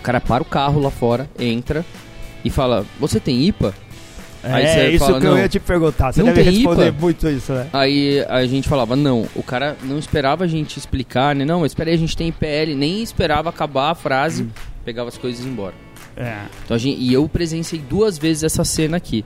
O 0.00 0.02
cara 0.02 0.20
para 0.20 0.42
o 0.42 0.46
carro 0.46 0.80
lá 0.80 0.90
fora, 0.90 1.30
entra 1.38 1.84
e 2.44 2.50
fala: 2.50 2.84
Você 2.98 3.20
tem 3.20 3.46
IPA? 3.46 3.72
Aí 4.42 4.64
é 4.64 4.90
isso 4.90 5.04
fala, 5.04 5.20
que 5.20 5.26
eu 5.26 5.38
ia 5.38 5.48
te 5.48 5.60
perguntar. 5.60 6.12
Você 6.12 6.22
deve 6.22 6.42
responder 6.42 6.88
IPA? 6.88 7.00
muito 7.00 7.28
isso, 7.28 7.52
né? 7.52 7.68
Aí 7.72 8.24
a 8.28 8.44
gente 8.46 8.68
falava, 8.68 8.96
não, 8.96 9.26
o 9.36 9.42
cara 9.42 9.76
não 9.82 9.98
esperava 9.98 10.44
a 10.44 10.46
gente 10.46 10.78
explicar, 10.78 11.34
né? 11.34 11.44
Não, 11.44 11.60
mas 11.60 11.72
espera 11.72 11.90
aí, 11.90 11.94
a 11.94 11.98
gente 11.98 12.16
tem 12.16 12.28
IPL, 12.28 12.74
nem 12.76 13.02
esperava 13.02 13.48
acabar 13.50 13.90
a 13.90 13.94
frase, 13.94 14.42
hum. 14.42 14.48
pegava 14.84 15.08
as 15.08 15.16
coisas 15.16 15.40
e 15.40 15.44
ia 15.44 15.52
embora. 15.52 15.74
É. 16.16 16.42
Então, 16.64 16.76
gente, 16.76 17.00
e 17.00 17.12
eu 17.12 17.28
presenciei 17.28 17.80
duas 17.80 18.18
vezes 18.18 18.42
essa 18.42 18.64
cena 18.64 18.96
aqui. 18.96 19.24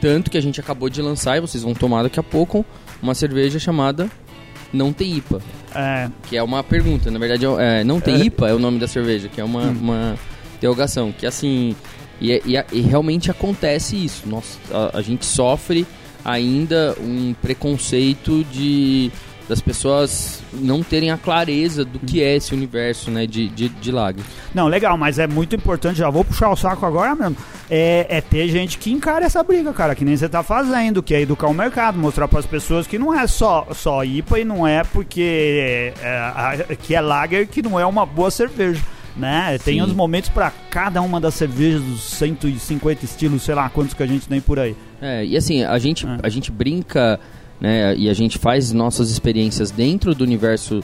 Tanto 0.00 0.30
que 0.30 0.38
a 0.38 0.42
gente 0.42 0.60
acabou 0.60 0.88
de 0.88 1.02
lançar, 1.02 1.36
e 1.36 1.40
vocês 1.40 1.62
vão 1.62 1.74
tomar 1.74 2.02
daqui 2.02 2.18
a 2.18 2.22
pouco, 2.22 2.64
uma 3.02 3.14
cerveja 3.14 3.58
chamada 3.58 4.10
Não 4.72 4.92
Tem 4.92 5.16
IPA. 5.16 5.40
É. 5.74 6.08
Que 6.28 6.36
é 6.36 6.42
uma 6.42 6.62
pergunta, 6.62 7.10
na 7.10 7.18
verdade, 7.18 7.44
é, 7.58 7.84
Não 7.84 8.00
Tem 8.00 8.14
é. 8.14 8.24
IPA 8.24 8.48
é 8.48 8.54
o 8.54 8.58
nome 8.58 8.78
da 8.78 8.88
cerveja, 8.88 9.28
que 9.28 9.40
é 9.40 9.44
uma, 9.44 9.62
hum. 9.62 9.76
uma 9.80 10.14
interrogação. 10.56 11.12
Que 11.12 11.26
assim, 11.26 11.74
e, 12.20 12.32
e, 12.44 12.64
e 12.72 12.80
realmente 12.80 13.30
acontece 13.30 13.96
isso. 13.96 14.28
Nossa, 14.28 14.58
a, 14.70 14.98
a, 14.98 15.02
gente 15.02 15.24
sofre 15.24 15.86
ainda 16.24 16.96
um 17.00 17.34
preconceito 17.34 18.44
de 18.44 19.10
das 19.48 19.60
pessoas 19.60 20.44
não 20.52 20.80
terem 20.80 21.10
a 21.10 21.18
clareza 21.18 21.84
do 21.84 21.98
que 21.98 22.22
é 22.22 22.36
esse 22.36 22.54
universo 22.54 23.10
né, 23.10 23.26
de, 23.26 23.48
de, 23.48 23.68
de. 23.68 23.90
Não, 24.54 24.68
legal, 24.68 24.96
mas 24.96 25.18
é 25.18 25.26
muito 25.26 25.56
importante, 25.56 25.98
já 25.98 26.08
vou 26.08 26.24
puxar 26.24 26.50
o 26.50 26.56
saco 26.56 26.86
agora 26.86 27.16
mesmo, 27.16 27.36
é, 27.68 28.06
é 28.08 28.20
ter 28.20 28.46
gente 28.46 28.78
que 28.78 28.92
encara 28.92 29.26
essa 29.26 29.42
briga, 29.42 29.72
cara, 29.72 29.96
que 29.96 30.04
nem 30.04 30.16
você 30.16 30.28
tá 30.28 30.44
fazendo, 30.44 31.02
que 31.02 31.12
é 31.12 31.22
educar 31.22 31.48
o 31.48 31.54
mercado, 31.54 31.98
mostrar 31.98 32.28
para 32.28 32.38
as 32.38 32.46
pessoas 32.46 32.86
que 32.86 32.96
não 32.96 33.12
é 33.12 33.26
só, 33.26 33.66
só 33.74 34.04
IPA 34.04 34.38
e 34.38 34.44
não 34.44 34.64
é 34.64 34.84
porque 34.84 35.94
é, 36.00 36.64
é, 36.68 36.76
que 36.76 36.94
é 36.94 37.00
lager 37.00 37.48
que 37.48 37.60
não 37.60 37.78
é 37.78 37.84
uma 37.84 38.06
boa 38.06 38.30
cerveja 38.30 38.80
né? 39.20 39.58
Tem 39.58 39.82
uns 39.82 39.92
momentos 39.92 40.30
para 40.30 40.50
cada 40.70 41.02
uma 41.02 41.20
das 41.20 41.34
cervejas 41.34 41.82
dos 41.82 42.02
150 42.02 43.04
estilos, 43.04 43.42
sei 43.42 43.54
lá 43.54 43.68
quantos 43.68 43.94
que 43.94 44.02
a 44.02 44.06
gente 44.06 44.26
tem 44.26 44.40
por 44.40 44.58
aí. 44.58 44.74
É, 45.00 45.24
e 45.24 45.36
assim, 45.36 45.62
a 45.62 45.78
gente, 45.78 46.06
é. 46.06 46.18
a 46.22 46.28
gente 46.28 46.50
brinca, 46.50 47.20
né, 47.60 47.94
e 47.96 48.08
a 48.08 48.14
gente 48.14 48.38
faz 48.38 48.72
nossas 48.72 49.10
experiências 49.10 49.70
dentro 49.70 50.14
do 50.14 50.24
universo 50.24 50.82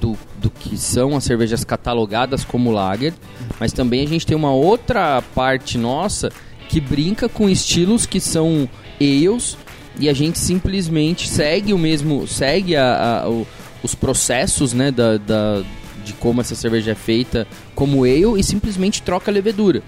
do, 0.00 0.16
do 0.40 0.50
que 0.50 0.76
são 0.76 1.16
as 1.16 1.24
cervejas 1.24 1.64
catalogadas 1.64 2.44
como 2.44 2.70
lager, 2.70 3.12
mas 3.58 3.72
também 3.72 4.04
a 4.04 4.08
gente 4.08 4.26
tem 4.26 4.36
uma 4.36 4.52
outra 4.52 5.22
parte 5.34 5.76
nossa 5.76 6.30
que 6.68 6.80
brinca 6.80 7.28
com 7.28 7.48
estilos 7.48 8.06
que 8.06 8.20
são 8.20 8.68
ales 9.00 9.56
e 9.98 10.08
a 10.08 10.12
gente 10.12 10.38
simplesmente 10.38 11.28
segue 11.28 11.72
o 11.72 11.78
mesmo, 11.78 12.26
segue 12.26 12.76
a, 12.76 13.22
a 13.22 13.28
o, 13.28 13.46
os 13.82 13.94
processos, 13.94 14.72
né, 14.72 14.90
da, 14.90 15.16
da 15.16 15.62
de 16.08 16.14
como 16.14 16.40
essa 16.40 16.54
cerveja 16.54 16.92
é 16.92 16.94
feita 16.94 17.46
como 17.74 18.04
ale 18.04 18.38
e 18.38 18.42
simplesmente 18.42 19.02
troca 19.02 19.30
a 19.30 19.34
levedura. 19.34 19.82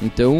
Então, 0.00 0.38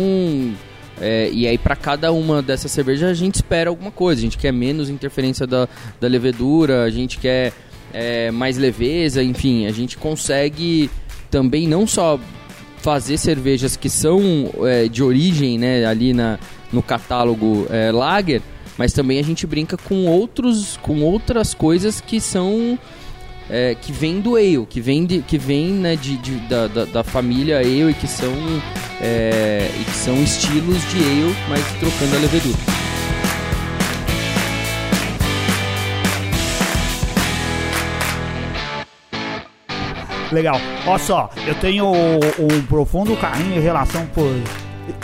é, 1.01 1.31
e 1.33 1.47
aí 1.47 1.57
para 1.57 1.75
cada 1.75 2.13
uma 2.13 2.43
dessas 2.43 2.71
cervejas 2.71 3.11
a 3.11 3.15
gente 3.15 3.37
espera 3.37 3.71
alguma 3.71 3.91
coisa. 3.91 4.21
A 4.21 4.25
gente 4.25 4.39
quer 4.39 4.53
menos 4.53 4.89
interferência 4.91 5.47
da, 5.47 5.69
da 6.01 6.09
levedura, 6.09 6.85
a 6.85 6.91
gente 6.91 7.19
quer 7.19 7.53
é, 7.93 8.31
mais 8.31 8.57
leveza, 8.57 9.23
enfim, 9.23 9.67
a 9.67 9.73
gente 9.73 9.97
consegue 9.97 10.91
também 11.31 11.67
não 11.67 11.87
só 11.87 12.21
fazer 12.79 13.17
cervejas 13.17 13.77
que 13.77 13.89
são 13.89 14.51
é, 14.65 14.89
de 14.89 15.03
origem, 15.03 15.59
né, 15.59 15.85
ali 15.87 16.13
na, 16.13 16.39
no 16.73 16.83
catálogo 16.83 17.67
é, 17.71 17.93
Lager, 17.93 18.43
mas 18.77 18.93
também 18.93 19.19
a 19.19 19.23
gente 19.23 19.47
brinca 19.47 19.77
com 19.77 20.07
outros 20.07 20.79
com 20.83 21.03
outras 21.03 21.55
coisas 21.55 22.01
que 22.01 22.21
são 22.21 22.79
é, 23.53 23.75
que 23.75 23.93
vem 23.93 24.19
do 24.19 24.35
ale, 24.35 24.65
que 24.65 24.81
vem, 24.81 25.05
de, 25.05 25.21
que 25.21 25.37
vem 25.37 25.69
né, 25.73 25.95
de, 25.95 26.17
de 26.17 26.37
da, 26.49 26.67
da, 26.67 26.85
da, 26.87 27.05
família 27.05 27.59
ale 27.59 27.91
e 27.91 27.95
que 27.95 28.09
são 28.09 28.33
é, 28.99 29.71
e 29.79 29.85
que 29.85 29.95
são 29.95 30.15
estilos 30.23 30.81
de 30.91 30.97
ale, 30.97 31.37
mas 31.51 31.61
trocando 31.79 32.17
a 32.17 32.19
levedura. 32.21 32.59
Legal. 40.33 40.59
Olha 40.87 40.99
só, 40.99 41.31
eu 41.47 41.55
tenho 41.57 41.93
um 41.93 42.63
profundo 42.67 43.15
carinho 43.19 43.59
em 43.59 43.61
relação 43.61 44.07
por, 44.07 44.33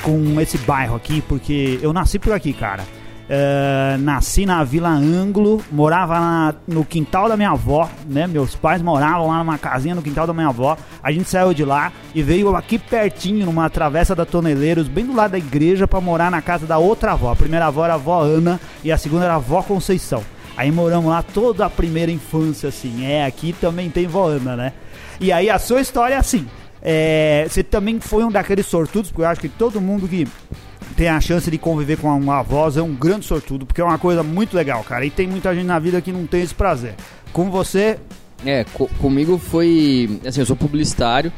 com 0.03 0.41
esse 0.41 0.57
bairro 0.57 0.97
aqui, 0.97 1.21
porque 1.21 1.79
eu 1.83 1.93
nasci 1.93 2.19
por 2.19 2.33
aqui, 2.33 2.55
cara. 2.55 2.83
Uh, 3.29 3.99
nasci 3.99 4.47
na 4.47 4.65
Vila 4.65 4.89
Ângulo, 4.89 5.63
morava 5.71 6.19
na, 6.19 6.55
no 6.67 6.83
quintal 6.83 7.29
da 7.29 7.37
minha 7.37 7.51
avó, 7.51 7.87
né? 8.09 8.27
Meus 8.27 8.55
pais 8.55 8.81
moravam 8.81 9.29
lá 9.29 9.39
numa 9.39 9.59
casinha 9.59 9.95
no 9.95 10.01
quintal 10.01 10.27
da 10.27 10.33
minha 10.33 10.49
avó. 10.49 10.79
A 11.03 11.13
gente 11.13 11.29
saiu 11.29 11.53
de 11.53 11.63
lá 11.63 11.93
e 12.15 12.23
veio 12.23 12.57
aqui 12.57 12.79
pertinho, 12.79 13.45
numa 13.45 13.69
travessa 13.69 14.15
da 14.15 14.25
Toneleiros, 14.25 14.89
bem 14.89 15.05
do 15.05 15.15
lado 15.15 15.33
da 15.33 15.39
igreja, 15.39 15.87
para 15.87 16.01
morar 16.01 16.31
na 16.31 16.41
casa 16.41 16.67
da 16.67 16.79
outra 16.79 17.13
avó. 17.13 17.31
A 17.31 17.37
primeira 17.37 17.67
avó 17.67 17.85
era 17.85 17.93
a 17.93 17.97
avó 17.97 18.23
Ana 18.23 18.59
e 18.83 18.91
a 18.91 18.97
segunda 18.97 19.25
era 19.25 19.35
a 19.35 19.37
avó 19.37 19.63
Conceição. 19.63 20.25
Aí 20.57 20.73
moramos 20.73 21.11
lá 21.11 21.23
toda 21.23 21.67
a 21.67 21.71
primeira 21.71 22.11
infância, 22.11 22.71
assim. 22.71 23.05
É, 23.05 23.27
aqui 23.27 23.53
também 23.61 23.91
tem 23.91 24.07
vó 24.07 24.27
Ana, 24.27 24.57
né? 24.57 24.73
E 25.21 25.31
aí 25.31 25.51
a 25.51 25.59
sua 25.59 25.83
história 25.83 26.15
é 26.15 26.19
assim. 26.19 26.47
É, 26.81 27.47
você 27.47 27.63
também 27.63 28.01
foi 28.01 28.25
um 28.25 28.31
daqueles 28.31 28.65
sortudos, 28.65 29.11
porque 29.11 29.23
eu 29.23 29.29
acho 29.29 29.41
que 29.41 29.49
todo 29.51 29.81
mundo 29.81 30.09
que 30.09 30.27
tem 30.99 31.07
a 31.07 31.21
chance 31.21 31.49
de 31.49 31.57
conviver 31.57 31.97
com 31.97 32.09
uma 32.09 32.43
voz 32.43 32.77
é 32.77 32.83
um 32.83 32.93
grande 32.93 33.25
sortudo, 33.25 33.65
porque 33.65 33.81
é 33.81 33.85
uma 33.85 34.01
coisa 34.01 34.25
muito 34.25 34.57
legal, 34.57 34.83
cara. 34.83 35.07
E 35.07 35.11
tem 35.11 35.29
muita 35.29 35.55
gente 35.55 35.65
na 35.65 35.79
vida 35.79 36.01
que 36.01 36.11
não 36.11 36.27
tem 36.27 36.43
esse 36.43 36.53
prazer. 36.53 36.97
Com 37.33 37.49
você. 37.53 38.01
É, 38.45 38.65
co 38.65 38.89
comigo 38.99 39.39
foi. 39.39 40.21
Assim, 40.27 40.41
eu 40.41 40.47
sou 40.47 40.57
publicitário 40.57 41.33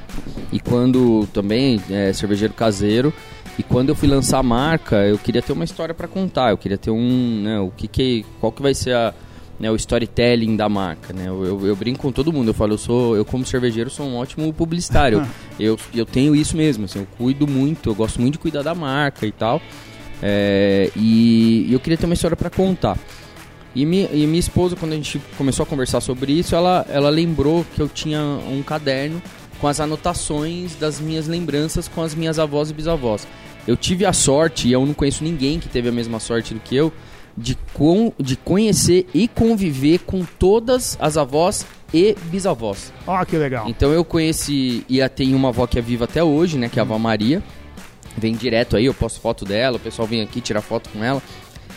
e 0.50 0.58
quando 0.58 1.26
também 1.26 1.78
é 1.90 2.10
cervejeiro 2.14 2.54
caseiro. 2.54 3.12
E 3.58 3.62
quando 3.62 3.90
eu 3.90 3.94
fui 3.94 4.08
lançar 4.08 4.38
a 4.38 4.42
marca, 4.42 4.96
eu 4.96 5.18
queria 5.18 5.42
ter 5.42 5.52
uma 5.52 5.64
história 5.64 5.94
para 5.94 6.08
contar. 6.08 6.50
Eu 6.50 6.56
queria 6.56 6.78
ter 6.78 6.90
um. 6.90 7.42
Né, 7.42 7.60
o 7.60 7.70
que, 7.70 7.86
que 7.86 8.24
Qual 8.40 8.50
que 8.50 8.62
vai 8.62 8.72
ser 8.72 8.94
a 8.94 9.12
né, 9.60 9.70
o 9.70 9.76
storytelling 9.76 10.56
da 10.56 10.68
marca, 10.70 11.12
né? 11.12 11.28
Eu, 11.28 11.44
eu, 11.44 11.66
eu, 11.66 11.76
brinco 11.76 12.00
com 12.00 12.10
todo 12.10 12.32
mundo, 12.32 12.48
eu 12.48 12.54
falo, 12.54 12.72
eu 12.72 12.78
sou, 12.78 13.14
eu 13.14 13.26
como 13.26 13.44
cervejeiro 13.44 13.90
sou 13.90 14.06
um 14.06 14.16
ótimo 14.16 14.50
publicitário. 14.54 15.24
eu, 15.60 15.78
eu 15.94 16.06
tenho 16.06 16.34
isso 16.34 16.56
mesmo, 16.56 16.86
assim, 16.86 17.00
eu 17.00 17.06
cuido 17.18 17.46
muito, 17.46 17.90
eu 17.90 17.94
gosto 17.94 18.20
muito 18.20 18.32
de 18.32 18.38
cuidar 18.38 18.62
da 18.62 18.74
marca 18.74 19.26
e 19.26 19.32
tal. 19.32 19.60
É, 20.22 20.90
e, 20.96 21.66
e, 21.68 21.72
eu 21.72 21.78
queria 21.78 21.98
ter 21.98 22.06
uma 22.06 22.14
história 22.14 22.36
para 22.36 22.48
contar. 22.48 22.98
E, 23.74 23.84
mi, 23.84 24.08
e 24.12 24.26
minha 24.26 24.40
esposa, 24.40 24.74
quando 24.74 24.92
a 24.92 24.96
gente 24.96 25.20
começou 25.36 25.62
a 25.62 25.66
conversar 25.66 26.00
sobre 26.00 26.32
isso, 26.32 26.54
ela, 26.54 26.86
ela 26.88 27.10
lembrou 27.10 27.64
que 27.76 27.80
eu 27.80 27.88
tinha 27.88 28.20
um 28.50 28.62
caderno 28.62 29.22
com 29.60 29.68
as 29.68 29.78
anotações 29.78 30.74
das 30.74 30.98
minhas 30.98 31.28
lembranças 31.28 31.86
com 31.86 32.02
as 32.02 32.14
minhas 32.14 32.38
avós 32.38 32.70
e 32.70 32.74
bisavós. 32.74 33.28
Eu 33.66 33.76
tive 33.76 34.06
a 34.06 34.12
sorte, 34.12 34.68
e 34.68 34.72
eu 34.72 34.84
não 34.86 34.94
conheço 34.94 35.22
ninguém 35.22 35.60
que 35.60 35.68
teve 35.68 35.90
a 35.90 35.92
mesma 35.92 36.18
sorte 36.18 36.54
do 36.54 36.60
que 36.60 36.74
eu, 36.74 36.90
de, 37.40 37.56
com, 37.72 38.12
de 38.18 38.36
conhecer 38.36 39.06
e 39.14 39.26
conviver 39.26 40.00
com 40.00 40.24
todas 40.38 40.96
as 41.00 41.16
avós 41.16 41.66
e 41.92 42.14
bisavós. 42.24 42.92
Oh, 43.06 43.24
que 43.24 43.36
legal. 43.36 43.68
Então 43.68 43.92
eu 43.92 44.04
conheci 44.04 44.84
e 44.88 45.06
tem 45.08 45.34
uma 45.34 45.48
avó 45.48 45.66
que 45.66 45.78
é 45.78 45.82
viva 45.82 46.04
até 46.04 46.22
hoje, 46.22 46.58
né, 46.58 46.68
que 46.68 46.78
é 46.78 46.82
a 46.82 46.84
avó 46.84 46.98
Maria. 46.98 47.42
Vem 48.16 48.34
direto 48.34 48.76
aí, 48.76 48.84
eu 48.84 48.94
posto 48.94 49.20
foto 49.20 49.44
dela, 49.44 49.76
o 49.76 49.80
pessoal 49.80 50.06
vem 50.06 50.20
aqui 50.20 50.40
tirar 50.40 50.60
foto 50.60 50.90
com 50.90 51.02
ela. 51.02 51.22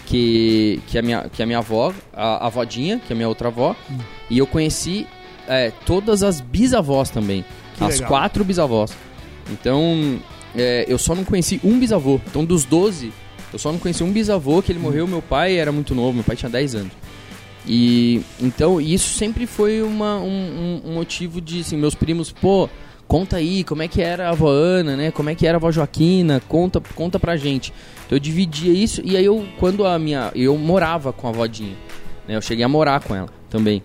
Que, 0.06 0.82
que, 0.88 0.98
a, 0.98 1.02
minha, 1.02 1.30
que 1.30 1.42
a 1.42 1.46
minha 1.46 1.60
avó, 1.60 1.94
a, 2.12 2.46
a 2.46 2.50
Vodinha, 2.50 3.00
que 3.00 3.14
é 3.14 3.14
a 3.14 3.16
minha 3.16 3.30
outra 3.30 3.48
avó. 3.48 3.76
Hum. 3.90 3.98
E 4.30 4.38
eu 4.38 4.46
conheci 4.46 5.08
é, 5.48 5.72
todas 5.86 6.24
as 6.24 6.42
bisavós 6.42 7.10
também. 7.10 7.46
Que 7.78 7.84
as 7.84 7.96
legal. 7.96 8.10
quatro 8.10 8.44
bisavós. 8.44 8.92
Então, 9.50 10.20
é, 10.56 10.86
eu 10.88 10.98
só 10.98 11.16
não 11.16 11.24
conheci 11.24 11.60
um 11.64 11.80
bisavô. 11.80 12.20
Então, 12.28 12.44
dos 12.44 12.66
12, 12.66 13.14
eu 13.54 13.60
só 13.60 13.72
não 13.72 13.80
conheci 13.80 14.04
um 14.04 14.12
bisavô 14.12 14.62
que 14.62 14.72
ele 14.72 14.80
morreu, 14.80 15.08
meu 15.08 15.22
pai 15.22 15.58
era 15.58 15.72
muito 15.72 15.94
novo, 15.94 16.14
meu 16.14 16.24
pai 16.24 16.36
tinha 16.36 16.50
10 16.50 16.76
anos. 16.76 16.92
E 17.66 18.22
então 18.42 18.82
isso 18.82 19.18
sempre 19.18 19.46
foi 19.46 19.82
uma, 19.82 20.18
um, 20.18 20.82
um, 20.84 20.94
motivo 20.94 21.40
de 21.40 21.62
assim, 21.62 21.78
meus 21.78 21.96
primos, 21.96 22.32
pô, 22.32 22.70
conta 23.08 23.38
aí 23.38 23.64
como 23.64 23.82
é 23.82 23.88
que 23.88 24.02
era 24.02 24.28
a 24.28 24.32
avó 24.32 24.50
Ana, 24.50 24.98
né? 24.98 25.12
Como 25.12 25.30
é 25.30 25.36
que 25.36 25.48
era 25.48 25.58
a 25.58 25.60
avó 25.60 25.72
Joaquina, 25.72 26.42
conta, 26.48 26.82
conta 26.94 27.20
pra 27.20 27.38
gente. 27.38 27.72
Então 28.06 28.18
eu 28.18 28.20
dividia 28.20 28.74
isso 28.74 29.02
e 29.06 29.16
aí 29.16 29.24
eu 29.24 29.46
quando 29.60 29.86
a 29.86 29.98
minha 29.98 30.32
eu 30.36 30.58
morava 30.58 31.14
com 31.14 31.28
a 31.28 31.32
vodinha, 31.32 31.78
né? 32.28 32.36
Eu 32.36 32.42
cheguei 32.42 32.66
a 32.66 32.70
morar 32.70 33.00
com 33.02 33.16
ela 33.16 33.30
também. 33.50 33.82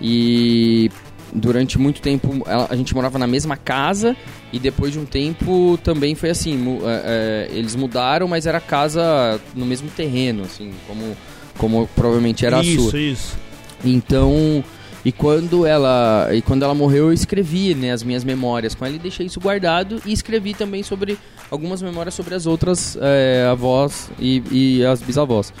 E 0.00 0.90
durante 1.32 1.78
muito 1.78 2.00
tempo 2.00 2.42
a 2.46 2.74
gente 2.74 2.94
morava 2.94 3.18
na 3.18 3.26
mesma 3.26 3.56
casa 3.56 4.16
e 4.52 4.58
depois 4.58 4.92
de 4.92 4.98
um 4.98 5.04
tempo 5.04 5.78
também 5.82 6.14
foi 6.14 6.30
assim 6.30 6.78
é, 6.84 7.48
é, 7.52 7.56
eles 7.56 7.74
mudaram 7.76 8.26
mas 8.26 8.46
era 8.46 8.60
casa 8.60 9.40
no 9.54 9.66
mesmo 9.66 9.90
terreno 9.90 10.44
assim 10.44 10.72
como 10.86 11.16
como 11.56 11.88
provavelmente 11.94 12.46
era 12.46 12.62
isso, 12.62 12.88
a 12.88 12.90
sua. 12.90 13.00
isso. 13.00 13.38
Então 13.84 14.64
e 15.04 15.12
quando 15.12 15.66
ela 15.66 16.28
e 16.32 16.40
quando 16.40 16.62
ela 16.62 16.74
morreu 16.74 17.06
eu 17.06 17.12
escrevi 17.12 17.74
né 17.74 17.92
as 17.92 18.02
minhas 18.02 18.24
memórias 18.24 18.74
com 18.74 18.84
ela 18.86 18.96
e 18.96 18.98
deixei 18.98 19.26
isso 19.26 19.40
guardado 19.40 20.00
e 20.06 20.12
escrevi 20.12 20.54
também 20.54 20.82
sobre 20.82 21.18
algumas 21.50 21.82
memórias 21.82 22.14
sobre 22.14 22.34
as 22.34 22.46
outras 22.46 22.96
é, 23.00 23.46
avós 23.50 24.10
e, 24.18 24.42
e 24.50 24.84
as 24.84 25.00
bisavós. 25.02 25.52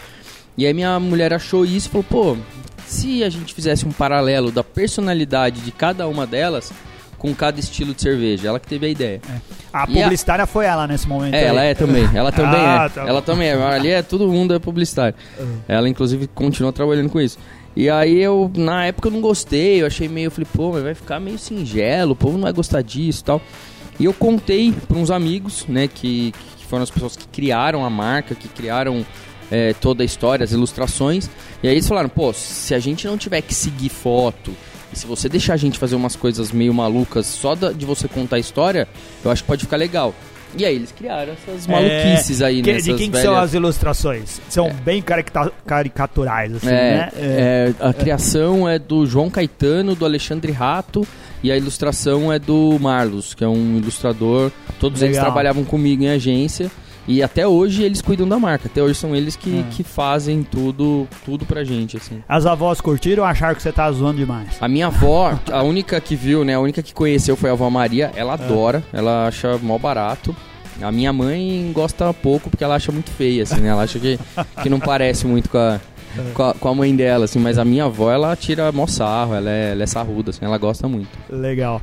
E 0.56 0.66
aí 0.66 0.74
minha 0.74 0.98
mulher 0.98 1.32
achou 1.32 1.64
isso 1.64 1.88
e 1.88 1.90
falou 1.90 2.04
pô 2.04 2.36
se 2.88 3.22
a 3.22 3.28
gente 3.28 3.54
fizesse 3.54 3.86
um 3.86 3.92
paralelo 3.92 4.50
da 4.50 4.64
personalidade 4.64 5.60
de 5.60 5.70
cada 5.70 6.08
uma 6.08 6.26
delas 6.26 6.72
com 7.18 7.34
cada 7.34 7.58
estilo 7.58 7.92
de 7.92 8.00
cerveja, 8.00 8.48
ela 8.48 8.60
que 8.60 8.66
teve 8.66 8.86
a 8.86 8.88
ideia. 8.88 9.20
É. 9.28 9.40
A 9.72 9.84
e 9.88 10.02
publicitária 10.02 10.44
a... 10.44 10.46
foi 10.46 10.66
ela 10.66 10.86
nesse 10.86 11.06
momento. 11.08 11.34
É, 11.34 11.40
aí. 11.40 11.46
ela 11.46 11.64
é 11.64 11.74
também. 11.74 12.08
Ela 12.14 12.30
também 12.32 12.60
ah, 12.60 12.84
é. 12.84 12.88
Tá 12.88 13.06
ela 13.06 13.20
também 13.20 13.48
é. 13.48 13.54
Ali 13.54 13.90
é 13.90 14.02
todo 14.02 14.28
mundo 14.28 14.54
é 14.54 14.58
publicitário. 14.58 15.14
Uhum. 15.38 15.58
Ela 15.66 15.88
inclusive 15.88 16.28
continua 16.28 16.72
trabalhando 16.72 17.10
com 17.10 17.20
isso. 17.20 17.38
E 17.76 17.90
aí 17.90 18.18
eu, 18.18 18.50
na 18.56 18.86
época 18.86 19.08
eu 19.08 19.12
não 19.12 19.20
gostei, 19.20 19.82
eu 19.82 19.86
achei 19.86 20.08
meio, 20.08 20.26
eu 20.26 20.30
falei, 20.30 20.48
pô, 20.52 20.72
mas 20.72 20.82
vai 20.82 20.94
ficar 20.94 21.20
meio 21.20 21.38
singelo, 21.38 22.12
o 22.12 22.16
povo 22.16 22.34
não 22.34 22.42
vai 22.42 22.52
gostar 22.52 22.82
disso 22.82 23.20
e 23.20 23.24
tal. 23.24 23.42
E 24.00 24.04
eu 24.04 24.12
contei 24.12 24.72
para 24.72 24.96
uns 24.96 25.10
amigos, 25.10 25.66
né, 25.68 25.86
que, 25.88 26.32
que 26.56 26.66
foram 26.66 26.82
as 26.82 26.90
pessoas 26.90 27.16
que 27.16 27.26
criaram 27.28 27.84
a 27.84 27.90
marca, 27.90 28.34
que 28.34 28.48
criaram 28.48 29.04
é, 29.50 29.72
toda 29.74 30.02
a 30.02 30.06
história, 30.06 30.44
as 30.44 30.52
ilustrações. 30.52 31.28
E 31.62 31.68
aí 31.68 31.74
eles 31.74 31.88
falaram, 31.88 32.08
pô, 32.08 32.32
se 32.32 32.74
a 32.74 32.78
gente 32.78 33.06
não 33.06 33.16
tiver 33.16 33.40
que 33.42 33.54
seguir 33.54 33.88
foto, 33.88 34.54
e 34.92 34.98
se 34.98 35.06
você 35.06 35.28
deixar 35.28 35.54
a 35.54 35.56
gente 35.58 35.78
fazer 35.78 35.96
umas 35.96 36.16
coisas 36.16 36.50
meio 36.50 36.72
malucas 36.72 37.26
só 37.26 37.54
da, 37.54 37.72
de 37.72 37.84
você 37.84 38.08
contar 38.08 38.36
a 38.36 38.38
história, 38.38 38.88
eu 39.24 39.30
acho 39.30 39.42
que 39.42 39.46
pode 39.46 39.64
ficar 39.64 39.76
legal. 39.76 40.14
E 40.56 40.64
aí 40.64 40.74
eles 40.74 40.92
criaram 40.92 41.34
essas 41.34 41.68
é, 41.68 41.72
maluquices 41.72 42.40
é, 42.40 42.46
aí, 42.46 42.62
né? 42.62 42.78
De 42.78 42.94
quem 42.94 43.10
velhas... 43.10 43.26
são 43.26 43.36
as 43.36 43.52
ilustrações? 43.52 44.40
São 44.48 44.66
é. 44.68 44.72
bem 44.72 45.04
caricaturais, 45.66 46.54
assim, 46.54 46.68
é, 46.68 46.70
né? 46.70 47.10
É, 47.16 47.74
a 47.80 47.92
criação 47.92 48.66
é 48.66 48.78
do 48.78 49.04
João 49.04 49.28
Caetano, 49.28 49.94
do 49.94 50.06
Alexandre 50.06 50.50
Rato, 50.50 51.06
e 51.42 51.52
a 51.52 51.56
ilustração 51.56 52.32
é 52.32 52.38
do 52.38 52.78
Marlos, 52.80 53.34
que 53.34 53.44
é 53.44 53.48
um 53.48 53.76
ilustrador. 53.76 54.50
Todos 54.80 55.00
Legal. 55.00 55.14
eles 55.14 55.22
trabalhavam 55.22 55.64
comigo 55.64 56.02
em 56.02 56.08
agência. 56.08 56.70
E 57.08 57.22
até 57.22 57.48
hoje 57.48 57.82
eles 57.82 58.02
cuidam 58.02 58.28
da 58.28 58.38
marca. 58.38 58.68
Até 58.68 58.82
hoje 58.82 58.94
são 58.94 59.16
eles 59.16 59.34
que, 59.34 59.60
é. 59.60 59.64
que 59.74 59.82
fazem 59.82 60.42
tudo, 60.42 61.08
tudo 61.24 61.46
pra 61.46 61.64
gente, 61.64 61.96
assim. 61.96 62.22
As 62.28 62.44
avós 62.44 62.82
curtiram 62.82 63.22
ou 63.22 63.28
acharam 63.28 63.54
que 63.54 63.62
você 63.62 63.72
tá 63.72 63.90
zoando 63.90 64.18
demais? 64.18 64.58
A 64.60 64.68
minha 64.68 64.88
avó, 64.88 65.38
a 65.50 65.62
única 65.62 65.98
que 66.02 66.14
viu, 66.14 66.44
né? 66.44 66.54
A 66.54 66.60
única 66.60 66.82
que 66.82 66.92
conheceu 66.92 67.34
foi 67.34 67.48
a 67.48 67.54
avó 67.54 67.70
Maria. 67.70 68.12
Ela 68.14 68.32
é. 68.32 68.34
adora, 68.34 68.84
ela 68.92 69.26
acha 69.26 69.56
mó 69.62 69.78
barato. 69.78 70.36
A 70.82 70.92
minha 70.92 71.12
mãe 71.12 71.72
gosta 71.74 72.12
pouco 72.12 72.50
porque 72.50 72.62
ela 72.62 72.76
acha 72.76 72.92
muito 72.92 73.10
feia, 73.10 73.42
assim, 73.42 73.60
né? 73.60 73.70
Ela 73.70 73.82
acha 73.82 73.98
que, 73.98 74.20
que 74.62 74.68
não 74.68 74.78
parece 74.78 75.26
muito 75.26 75.48
com 75.48 75.58
a, 75.58 75.80
com 76.34 76.42
a, 76.42 76.54
com 76.54 76.68
a, 76.68 76.74
mãe 76.74 76.94
dela, 76.94 77.24
assim, 77.24 77.38
mas 77.38 77.58
a 77.58 77.64
minha 77.64 77.84
avó, 77.84 78.10
ela 78.10 78.34
tira 78.36 78.70
mó 78.72 78.86
sarro, 78.86 79.34
ela 79.34 79.50
é, 79.50 79.72
ela 79.72 79.82
é 79.82 79.86
sarruda, 79.86 80.30
assim, 80.30 80.44
ela 80.44 80.58
gosta 80.58 80.88
muito. 80.88 81.08
Legal. 81.30 81.80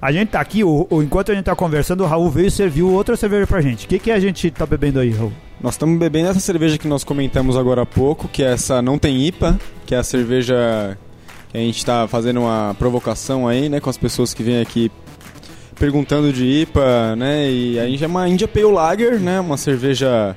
A 0.00 0.12
gente 0.12 0.30
tá 0.30 0.40
aqui, 0.40 0.64
o, 0.64 0.86
o, 0.90 1.02
enquanto 1.02 1.32
a 1.32 1.34
gente 1.34 1.44
tá 1.44 1.54
conversando, 1.54 2.04
o 2.04 2.06
Raul 2.06 2.30
veio 2.30 2.48
e 2.48 2.50
serviu 2.50 2.90
outra 2.90 3.16
cerveja 3.16 3.46
pra 3.46 3.60
gente. 3.60 3.86
O 3.86 3.88
que, 3.88 3.98
que 3.98 4.10
a 4.10 4.20
gente 4.20 4.50
tá 4.50 4.66
bebendo 4.66 5.00
aí, 5.00 5.10
Raul? 5.10 5.32
Nós 5.60 5.74
estamos 5.74 5.98
bebendo 5.98 6.28
essa 6.28 6.40
cerveja 6.40 6.76
que 6.76 6.88
nós 6.88 7.04
comentamos 7.04 7.56
agora 7.56 7.82
há 7.82 7.86
pouco, 7.86 8.26
que 8.26 8.42
é 8.42 8.52
essa 8.52 8.82
Não 8.82 8.98
Tem 8.98 9.26
IPA, 9.26 9.58
que 9.86 9.94
é 9.94 9.98
a 9.98 10.02
cerveja 10.02 10.98
que 11.52 11.58
a 11.58 11.60
gente 11.60 11.76
está 11.76 12.08
fazendo 12.08 12.40
uma 12.40 12.74
provocação 12.78 13.46
aí, 13.46 13.68
né, 13.68 13.78
com 13.78 13.90
as 13.90 13.98
pessoas 13.98 14.32
que 14.34 14.42
vêm 14.42 14.60
aqui 14.60 14.90
perguntando 15.78 16.32
de 16.32 16.44
IPA, 16.44 17.14
né, 17.16 17.50
e 17.50 17.78
a 17.78 17.86
gente 17.86 18.02
é 18.02 18.06
uma 18.06 18.28
India 18.28 18.48
Pale 18.48 18.64
Lager, 18.64 19.20
né, 19.20 19.38
uma 19.38 19.56
cerveja 19.56 20.36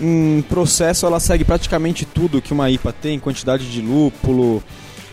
em 0.00 0.42
processo 0.48 1.06
ela 1.06 1.20
segue 1.20 1.44
praticamente 1.44 2.04
tudo 2.04 2.40
que 2.42 2.52
uma 2.52 2.70
IPA 2.70 2.92
tem, 2.92 3.18
quantidade 3.18 3.70
de 3.70 3.80
lúpulo, 3.80 4.62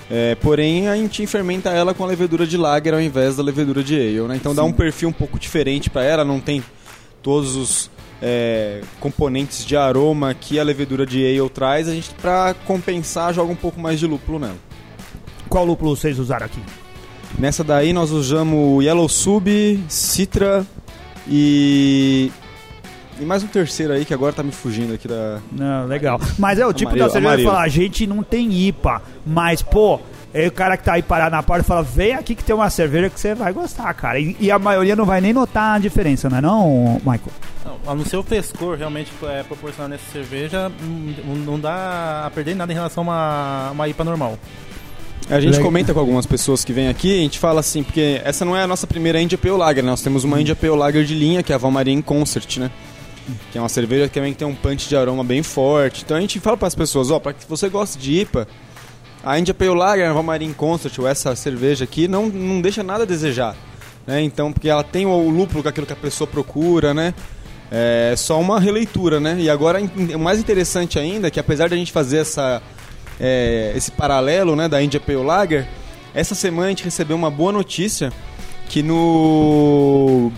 É, 0.09 0.35
porém, 0.35 0.87
a 0.87 0.95
gente 0.95 1.25
fermenta 1.25 1.71
ela 1.71 1.91
com 1.93 2.03
a 2.03 2.07
levedura 2.07 2.45
de 2.45 2.57
lager 2.57 2.93
ao 2.93 3.01
invés 3.01 3.37
da 3.37 3.43
levedura 3.43 3.83
de 3.83 3.95
ale, 3.95 4.27
né? 4.27 4.35
Então 4.35 4.51
Sim. 4.51 4.57
dá 4.57 4.63
um 4.63 4.71
perfil 4.71 5.09
um 5.09 5.11
pouco 5.11 5.39
diferente 5.39 5.89
para 5.89 6.03
ela, 6.03 6.23
não 6.23 6.39
tem 6.39 6.63
todos 7.23 7.55
os 7.55 7.89
é, 8.21 8.81
componentes 8.99 9.65
de 9.65 9.75
aroma 9.75 10.33
que 10.35 10.59
a 10.59 10.63
levedura 10.63 11.07
de 11.07 11.25
ale 11.25 11.49
traz. 11.49 11.87
A 11.87 11.93
gente, 11.93 12.11
para 12.21 12.53
compensar, 12.65 13.33
joga 13.33 13.51
um 13.51 13.55
pouco 13.55 13.79
mais 13.79 13.99
de 13.99 14.05
lúpulo 14.05 14.37
nela. 14.37 14.57
Qual 15.49 15.65
lúpulo 15.65 15.95
vocês 15.95 16.19
usaram 16.19 16.45
aqui? 16.45 16.61
Nessa 17.39 17.63
daí 17.63 17.91
nós 17.91 18.11
usamos 18.11 18.83
Yellow 18.83 19.09
Sub, 19.09 19.83
Citra 19.89 20.65
e 21.27 22.31
e 23.19 23.25
mais 23.25 23.43
um 23.43 23.47
terceiro 23.47 23.93
aí 23.93 24.05
que 24.05 24.13
agora 24.13 24.33
tá 24.33 24.43
me 24.43 24.51
fugindo 24.51 24.93
aqui 24.93 25.07
da. 25.07 25.39
Não, 25.51 25.85
legal. 25.85 26.19
Mas 26.37 26.59
é 26.59 26.65
o 26.65 26.73
tipo 26.73 26.91
Amarelo, 26.91 27.07
da 27.07 27.13
cerveja 27.13 27.37
que 27.37 27.43
fala, 27.43 27.61
a 27.61 27.67
gente 27.67 28.07
não 28.07 28.23
tem 28.23 28.51
IPA, 28.51 29.01
mas, 29.25 29.61
pô, 29.61 29.99
é 30.33 30.47
o 30.47 30.51
cara 30.51 30.75
que 30.75 30.83
tá 30.83 30.93
aí 30.93 31.01
parado 31.01 31.33
na 31.33 31.41
porta 31.41 31.63
fala, 31.63 31.81
vem 31.81 32.13
aqui 32.13 32.35
que 32.35 32.43
tem 32.43 32.53
uma 32.53 32.69
cerveja 32.69 33.09
que 33.09 33.19
você 33.19 33.33
vai 33.33 33.53
gostar, 33.53 33.93
cara. 33.93 34.19
E, 34.19 34.35
e 34.39 34.51
a 34.51 34.59
maioria 34.59 34.95
não 34.95 35.05
vai 35.05 35.21
nem 35.21 35.31
notar 35.31 35.77
a 35.77 35.79
diferença, 35.79 36.29
não 36.29 36.37
é 36.37 36.41
não, 36.41 36.93
Michael? 37.05 37.31
Não, 37.63 37.91
a 37.91 37.95
não 37.95 38.05
ser 38.05 38.17
o 38.17 38.23
frescor 38.23 38.77
realmente 38.77 39.11
é, 39.23 39.43
proporcionado 39.43 39.91
nessa 39.91 40.11
cerveja, 40.11 40.69
não, 41.25 41.35
não 41.35 41.59
dá 41.59 42.25
a 42.25 42.31
perder 42.31 42.53
nada 42.53 42.71
em 42.71 42.75
relação 42.75 43.01
a 43.03 43.05
uma, 43.05 43.71
uma 43.71 43.87
IPA 43.87 44.03
normal. 44.03 44.37
A 45.29 45.39
gente 45.39 45.59
comenta 45.59 45.91
com 45.93 45.99
algumas 45.99 46.25
pessoas 46.25 46.63
que 46.63 46.71
vêm 46.71 46.87
aqui, 46.87 47.17
a 47.17 47.21
gente 47.21 47.39
fala 47.39 47.59
assim, 47.59 47.81
porque 47.81 48.21
essa 48.23 48.45
não 48.45 48.55
é 48.55 48.61
a 48.61 48.67
nossa 48.67 48.85
primeira 48.85 49.19
India 49.19 49.37
Pale 49.37 49.55
Lager, 49.55 49.83
né? 49.83 49.89
nós 49.89 50.01
temos 50.01 50.23
uma 50.23 50.39
India 50.39 50.55
Pale 50.55 50.75
Lager 50.75 51.03
de 51.03 51.15
linha, 51.15 51.41
que 51.41 51.51
é 51.51 51.55
a 51.55 51.57
Valmarin 51.57 52.01
Concert, 52.01 52.57
né? 52.57 52.69
Que 53.51 53.57
é 53.57 53.61
uma 53.61 53.69
cerveja 53.69 54.07
que 54.07 54.13
também 54.13 54.33
tem 54.33 54.47
um 54.47 54.55
punch 54.55 54.87
de 54.87 54.95
aroma 54.95 55.23
bem 55.23 55.41
forte. 55.43 56.03
Então 56.03 56.17
a 56.17 56.21
gente 56.21 56.39
fala 56.39 56.57
para 56.57 56.67
as 56.67 56.75
pessoas, 56.75 57.11
ó, 57.11 57.19
para 57.19 57.33
que 57.33 57.47
você 57.47 57.69
goste 57.69 57.97
de 57.97 58.21
IPA, 58.21 58.47
a 59.23 59.39
India 59.39 59.53
Pale 59.53 59.71
Lager, 59.71 60.09
a 60.09 60.13
Valmarin 60.13 60.53
Concert, 60.53 60.93
ou 60.99 61.07
essa 61.07 61.35
cerveja 61.35 61.83
aqui, 61.83 62.07
não, 62.07 62.27
não 62.27 62.61
deixa 62.61 62.83
nada 62.83 63.03
a 63.03 63.07
desejar. 63.07 63.55
Né? 64.05 64.21
Então, 64.21 64.53
porque 64.53 64.69
ela 64.69 64.83
tem 64.83 65.05
o 65.05 65.29
lúpulo 65.29 65.63
com 65.63 65.69
aquilo 65.69 65.87
que 65.87 65.93
a 65.93 65.97
pessoa 65.97 66.27
procura, 66.27 66.93
né? 66.93 67.13
É 67.71 68.13
só 68.15 68.39
uma 68.39 68.59
releitura, 68.59 69.19
né? 69.19 69.37
E 69.39 69.49
agora, 69.49 69.81
o 69.81 70.19
mais 70.19 70.39
interessante 70.39 70.99
ainda, 70.99 71.27
é 71.27 71.31
que 71.31 71.39
apesar 71.39 71.67
de 71.67 71.73
a 71.73 71.77
gente 71.77 71.91
fazer 71.91 72.17
essa, 72.17 72.61
é, 73.19 73.73
esse 73.75 73.91
paralelo 73.91 74.55
né, 74.55 74.69
da 74.69 74.81
India 74.83 74.99
Pale 74.99 75.23
Lager, 75.23 75.67
essa 76.13 76.35
semana 76.35 76.67
a 76.67 76.69
gente 76.69 76.83
recebeu 76.83 77.17
uma 77.17 77.31
boa 77.31 77.51
notícia 77.51 78.13
que 78.69 78.83
no 78.83 80.31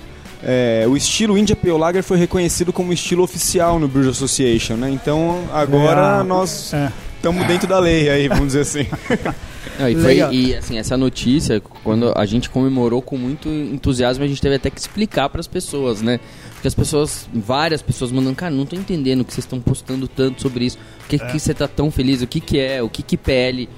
é, 0.44 0.86
o 0.88 0.96
estilo 0.96 1.38
India 1.38 1.56
Pale 1.56 1.77
Lager 1.77 2.03
foi 2.03 2.17
reconhecido 2.17 2.72
como 2.72 2.94
estilo 2.94 3.24
oficial 3.24 3.79
no 3.79 3.88
Brewers 3.88 4.17
Association, 4.17 4.75
né? 4.75 4.89
Então 4.89 5.44
agora 5.51 6.22
é, 6.22 6.24
nós 6.24 6.74
estamos 7.15 7.44
é. 7.44 7.48
dentro 7.48 7.67
da 7.67 7.79
lei 7.79 8.10
aí, 8.10 8.27
vamos 8.27 8.48
dizer 8.48 8.62
assim. 8.62 8.88
Não, 9.79 9.88
e, 9.88 9.96
foi, 9.96 10.17
e 10.34 10.56
assim, 10.56 10.77
essa 10.77 10.98
notícia, 10.98 11.62
quando 11.84 12.12
a 12.15 12.25
gente 12.25 12.50
comemorou 12.50 13.01
com 13.01 13.15
muito 13.15 13.48
entusiasmo, 13.48 14.24
a 14.24 14.27
gente 14.27 14.41
teve 14.41 14.56
até 14.56 14.72
que 14.72 14.79
explicar 14.79 15.29
para 15.29 15.39
as 15.39 15.48
pessoas, 15.48 16.01
né? 16.01 16.20
Porque 16.53 16.67
as 16.67 16.74
pessoas, 16.74 17.27
várias 17.32 17.82
pessoas 17.82 18.12
mandando, 18.12 18.36
cara, 18.36 18.51
não 18.51 18.65
tô 18.65 18.75
entendendo 18.75 19.22
o 19.22 19.25
que 19.25 19.32
vocês 19.32 19.46
estão 19.46 19.60
postando 19.60 20.08
tanto 20.08 20.41
sobre 20.41 20.65
isso. 20.65 20.79
O 21.06 21.08
que, 21.08 21.17
é. 21.17 21.20
que 21.20 21.39
você 21.39 21.53
tá 21.53 21.67
tão 21.67 21.91
feliz? 21.91 22.24
O 22.24 22.27
que, 22.27 22.39
que 22.39 22.60
é? 22.60 22.82
O 22.82 22.89
que, 22.89 23.03
que 23.03 23.15
pele? 23.15 23.70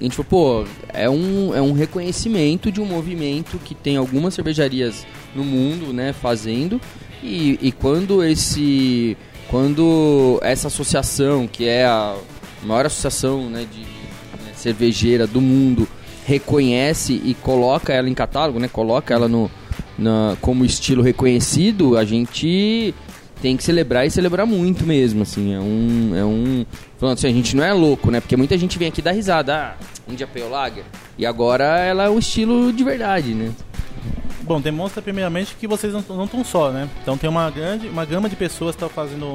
A 0.00 0.04
gente 0.04 0.16
falou, 0.16 0.64
pô, 0.64 0.70
é 0.94 1.10
um, 1.10 1.54
é 1.54 1.60
um 1.60 1.72
reconhecimento 1.72 2.72
de 2.72 2.80
um 2.80 2.86
movimento 2.86 3.58
que 3.58 3.74
tem 3.74 3.96
algumas 3.98 4.32
cervejarias 4.32 5.06
no 5.34 5.44
mundo, 5.44 5.92
né, 5.92 6.12
fazendo. 6.12 6.80
E, 7.22 7.58
e 7.60 7.70
quando 7.70 8.24
esse. 8.24 9.16
Quando 9.48 10.38
essa 10.42 10.68
associação, 10.68 11.46
que 11.48 11.66
é 11.66 11.84
a 11.84 12.16
maior 12.62 12.86
associação 12.86 13.50
né, 13.50 13.66
de 13.70 13.80
né, 13.80 14.52
cervejeira 14.54 15.26
do 15.26 15.40
mundo, 15.40 15.88
reconhece 16.24 17.20
e 17.24 17.34
coloca 17.34 17.92
ela 17.92 18.08
em 18.08 18.14
catálogo, 18.14 18.60
né? 18.60 18.68
Coloca 18.68 19.12
ela 19.12 19.26
no, 19.26 19.50
na, 19.98 20.36
como 20.40 20.64
estilo 20.64 21.02
reconhecido, 21.02 21.96
a 21.96 22.04
gente 22.04 22.94
tem 23.40 23.56
que 23.56 23.64
celebrar 23.64 24.06
e 24.06 24.10
celebrar 24.10 24.46
muito 24.46 24.84
mesmo, 24.84 25.22
assim. 25.22 25.54
É 25.54 25.58
um. 25.58 26.16
É 26.16 26.24
um. 26.24 26.66
Falando 26.98 27.16
assim, 27.16 27.28
a 27.28 27.32
gente 27.32 27.56
não 27.56 27.64
é 27.64 27.72
louco, 27.72 28.10
né? 28.10 28.20
Porque 28.20 28.36
muita 28.36 28.56
gente 28.58 28.78
vem 28.78 28.88
aqui 28.88 29.00
dar 29.00 29.12
risada, 29.12 29.56
ah, 29.56 29.74
India 30.08 30.26
Pale 30.26 30.48
Lager. 30.48 30.84
E 31.16 31.24
agora 31.24 31.78
ela 31.78 32.04
é 32.04 32.08
o 32.08 32.18
estilo 32.18 32.72
de 32.72 32.84
verdade, 32.84 33.34
né? 33.34 33.52
Bom, 34.42 34.60
demonstra 34.60 35.00
primeiramente 35.00 35.54
que 35.54 35.66
vocês 35.66 35.92
não 35.92 36.00
estão 36.00 36.44
só, 36.44 36.72
né? 36.72 36.88
Então 37.02 37.16
tem 37.16 37.30
uma 37.30 37.48
grande, 37.50 37.86
uma 37.86 38.04
gama 38.04 38.28
de 38.28 38.34
pessoas 38.34 38.74
que 38.74 38.82
estão 38.82 38.88
fazendo 38.88 39.32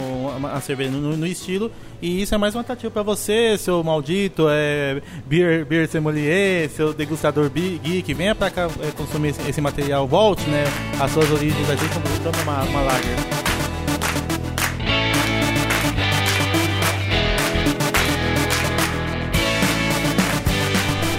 a 0.51 0.59
cerveja 0.59 0.91
no, 0.91 1.15
no, 1.15 1.25
estilo 1.25 1.71
e 2.01 2.21
isso 2.21 2.35
é 2.35 2.37
mais 2.37 2.53
um 2.53 2.59
atrativo 2.59 2.91
para 2.91 3.01
você, 3.01 3.57
seu 3.57 3.81
maldito, 3.81 4.47
é, 4.49 5.01
beer, 5.25 5.63
beer 5.65 5.87
sommelier, 5.87 6.69
seu 6.69 6.93
degustador 6.93 7.49
geek, 7.49 8.13
venha 8.13 8.35
para 8.35 8.49
cá 8.49 8.67
é, 8.81 8.91
consumir 8.91 9.29
esse, 9.29 9.49
esse, 9.49 9.61
material, 9.61 10.05
volte, 10.05 10.49
né? 10.49 10.65
As 10.99 11.11
suas 11.11 11.31
origens, 11.31 11.69
a 11.69 11.75
gente 11.75 11.93
toma 12.21 12.41
uma, 12.43 12.63
uma 12.63 12.81
lager. 12.81 13.44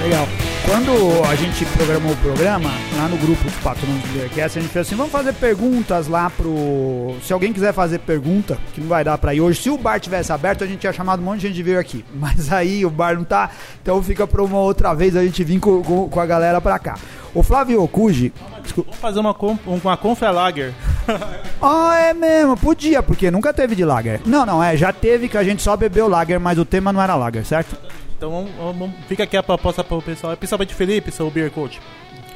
Legal. 0.07 0.29
Quando 0.65 1.25
a 1.29 1.35
gente 1.35 1.65
programou 1.65 2.13
o 2.13 2.17
programa, 2.19 2.71
lá 2.97 3.09
no 3.09 3.17
grupo 3.17 3.43
dos 3.43 3.55
patrões 3.55 4.01
do 4.03 4.09
Beercast, 4.13 4.57
a 4.57 4.63
gente 4.63 4.71
fez 4.71 4.87
assim, 4.87 4.95
vamos 4.95 5.11
fazer 5.11 5.33
perguntas 5.33 6.07
lá 6.07 6.31
pro... 6.31 7.17
Se 7.25 7.33
alguém 7.33 7.53
quiser 7.53 7.73
fazer 7.73 7.99
pergunta, 7.99 8.57
que 8.73 8.81
não 8.81 8.87
vai 8.87 9.03
dar 9.03 9.19
pra 9.19 9.35
ir 9.35 9.41
hoje, 9.41 9.61
se 9.61 9.69
o 9.69 9.77
bar 9.77 9.99
tivesse 9.99 10.31
aberto, 10.31 10.63
a 10.63 10.67
gente 10.69 10.79
tinha 10.79 10.93
chamado 10.93 11.21
um 11.21 11.25
monte 11.25 11.41
de 11.41 11.49
gente 11.49 11.57
de 11.57 11.63
vir 11.65 11.77
aqui. 11.77 12.05
Mas 12.15 12.53
aí 12.53 12.87
o 12.87 12.91
bar 12.91 13.17
não 13.17 13.25
tá, 13.25 13.51
então 13.83 14.01
fica 14.01 14.29
pra 14.29 14.45
uma 14.45 14.59
outra 14.59 14.95
vez 14.95 15.17
a 15.17 15.25
gente 15.25 15.43
vir 15.43 15.59
com, 15.59 15.83
com, 15.83 16.09
com 16.09 16.21
a 16.21 16.27
galera 16.27 16.61
pra 16.61 16.79
cá. 16.79 16.97
O 17.35 17.43
Flávio 17.43 17.83
Okuji... 17.83 18.33
Vamos 18.77 18.97
fazer 18.97 19.19
uma, 19.19 19.35
uma 19.67 19.97
Confra 19.97 20.31
Lager. 20.31 20.73
Ah, 21.61 21.97
é 21.99 22.13
mesmo, 22.13 22.55
podia, 22.55 23.03
porque 23.03 23.31
nunca 23.31 23.53
teve 23.53 23.75
de 23.75 23.83
Lager. 23.83 24.21
Não, 24.27 24.45
não, 24.45 24.63
é, 24.63 24.77
já 24.77 24.93
teve 24.93 25.27
que 25.27 25.39
a 25.39 25.43
gente 25.43 25.63
só 25.63 25.75
bebeu 25.75 26.07
Lager, 26.07 26.39
mas 26.39 26.59
o 26.59 26.67
tema 26.67 26.93
não 26.93 27.01
era 27.01 27.15
Lager, 27.15 27.47
certo? 27.47 27.75
Então 28.17 28.31
vamos, 28.31 28.51
vamos, 28.59 28.91
fica 29.09 29.25
aqui 29.25 29.37
a 29.37 29.43
proposta 29.43 29.85
para 29.85 29.97
o 29.97 30.03
pessoal, 30.03 30.37
principalmente 30.37 30.75
Felipe, 30.75 31.13
seu 31.13 31.31
beer 31.31 31.51
coach. 31.51 31.81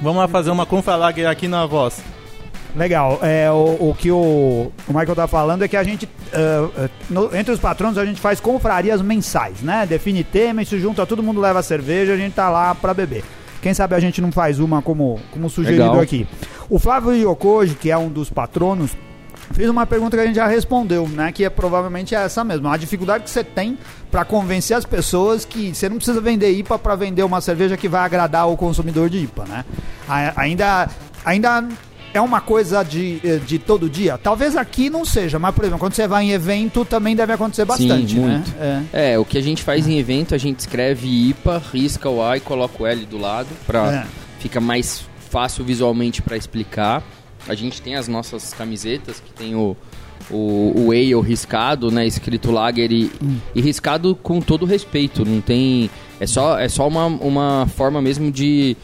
Vamos 0.01 0.19
lá 0.19 0.29
fazer 0.29 0.51
uma 0.51 0.67
confalager 0.67 1.29
aqui 1.29 1.49
na 1.49 1.67
voz. 1.67 2.03
Legal. 2.77 3.19
É, 3.23 3.51
o, 3.51 3.91
o 3.91 3.97
que 3.99 4.11
o, 4.11 4.71
o 4.87 4.93
Michael 4.93 5.17
tá 5.17 5.27
falando 5.27 5.65
é 5.65 5.69
que 5.69 5.77
a 5.77 5.83
gente, 5.83 6.07
uh, 6.07 6.91
no, 7.09 7.35
entre 7.37 7.53
os 7.53 7.59
patrões, 7.59 7.99
a 7.99 8.05
gente 8.05 8.21
faz 8.21 8.41
confrarias 8.41 9.03
mensais, 9.03 9.61
né? 9.61 9.87
Define 9.87 10.23
tema 10.23 10.65
se 10.65 10.79
junta, 10.79 11.05
todo 11.07 11.23
mundo 11.23 11.41
leva 11.41 11.63
cerveja, 11.63 12.13
a 12.13 12.17
gente 12.17 12.35
tá 12.35 12.49
lá 12.49 12.75
para 12.75 12.95
beber. 12.95 13.25
Quem 13.61 13.75
sabe 13.75 13.95
a 13.95 14.01
gente 14.01 14.21
não 14.21 14.33
faz 14.33 14.59
uma 14.59 14.81
como, 14.81 15.19
como 15.33 15.51
sugerido 15.51 15.83
Legal. 15.83 16.01
aqui. 16.01 16.27
O 16.69 16.79
Flávio 16.79 17.13
Yokoji, 17.13 17.75
que 17.75 17.91
é 17.91 17.99
um 17.99 18.09
dos 18.09 18.31
patronos, 18.31 18.97
fez 19.53 19.69
uma 19.69 19.87
pergunta 19.87 20.17
que 20.17 20.23
a 20.23 20.27
gente 20.27 20.37
já 20.37 20.47
respondeu, 20.47 21.09
né? 21.09 21.33
Que 21.33 21.45
é 21.45 21.51
provavelmente 21.51 22.15
essa 22.15 22.45
mesmo. 22.45 22.69
A 22.69 22.77
dificuldade 22.77 23.25
que 23.25 23.31
você 23.31 23.45
tem 23.45 23.79
para 24.11 24.25
convencer 24.25 24.77
as 24.77 24.85
pessoas 24.85 25.45
que 25.45 25.75
você 25.75 25.89
não 25.89 25.97
precisa 25.97 26.21
vender 26.21 26.51
IPA 26.53 26.79
para 26.79 26.95
vender 26.95 27.23
uma 27.23 27.41
cerveja 27.41 27.77
que 27.77 27.89
vai 27.89 28.03
agradar 28.03 28.49
o 28.49 28.57
consumidor 28.57 29.09
de 29.09 29.19
IPA, 29.19 29.45
né? 29.47 29.65
Ainda, 30.37 30.89
ainda 31.25 31.69
é 32.13 32.21
uma 32.21 32.41
coisa 32.41 32.83
de, 32.83 33.21
eh, 33.25 33.37
de 33.37 33.59
todo 33.59 33.89
dia? 33.89 34.19
Talvez 34.19 34.57
aqui 34.57 34.91
não 34.91 35.05
seja, 35.05 35.39
mas, 35.39 35.55
por 35.55 35.65
exemplo, 35.65 35.79
quando 35.79 35.95
você 35.95 36.09
vai 36.09 36.25
em 36.25 36.33
evento 36.33 36.85
também 36.85 37.15
deve 37.15 37.33
acontecer 37.33 37.65
bastante, 37.65 38.15
Sim, 38.15 38.21
muito. 38.21 38.51
né? 38.51 38.85
É. 38.93 39.13
é. 39.13 39.19
o 39.19 39.25
que 39.25 39.39
a 39.39 39.43
gente 39.43 39.63
faz 39.63 39.87
em 39.87 39.99
evento, 39.99 40.35
a 40.35 40.39
gente 40.39 40.59
escreve 40.61 41.07
IPA, 41.31 41.63
risca 41.73 42.09
o 42.09 42.23
A 42.23 42.37
e 42.37 42.41
coloca 42.41 42.83
o 42.83 42.87
L 42.87 43.07
do 43.07 43.19
lado, 43.19 43.49
para 43.67 43.93
é. 43.93 44.07
fica 44.39 44.61
mais 44.61 45.05
fácil 45.31 45.65
visualmente 45.65 46.21
para 46.21 46.37
explicar. 46.37 47.03
A 47.49 47.55
gente 47.55 47.81
tem 47.81 47.97
as 47.97 48.09
nossas 48.09 48.53
camisetas 48.53 49.21
que 49.21 49.33
tem 49.33 49.55
o, 49.55 49.77
o, 50.31 50.73
o 50.77 50.91
ale 50.93 51.15
riscado, 51.21 51.91
né? 51.91 52.07
Escrito 52.07 52.51
lager 52.51 52.93
e, 52.93 53.11
hum. 53.23 53.39
e 53.55 53.61
riscado 53.61 54.15
com 54.15 54.41
todo 54.41 54.67
respeito. 54.67 55.25
Não 55.25 55.41
tem. 55.41 55.91
É 56.19 56.27
só, 56.27 56.59
é 56.59 56.69
só 56.69 56.87
uma, 56.87 57.07
uma 57.07 57.67
forma 57.77 58.01
mesmo 58.01 58.31
de, 58.31 58.77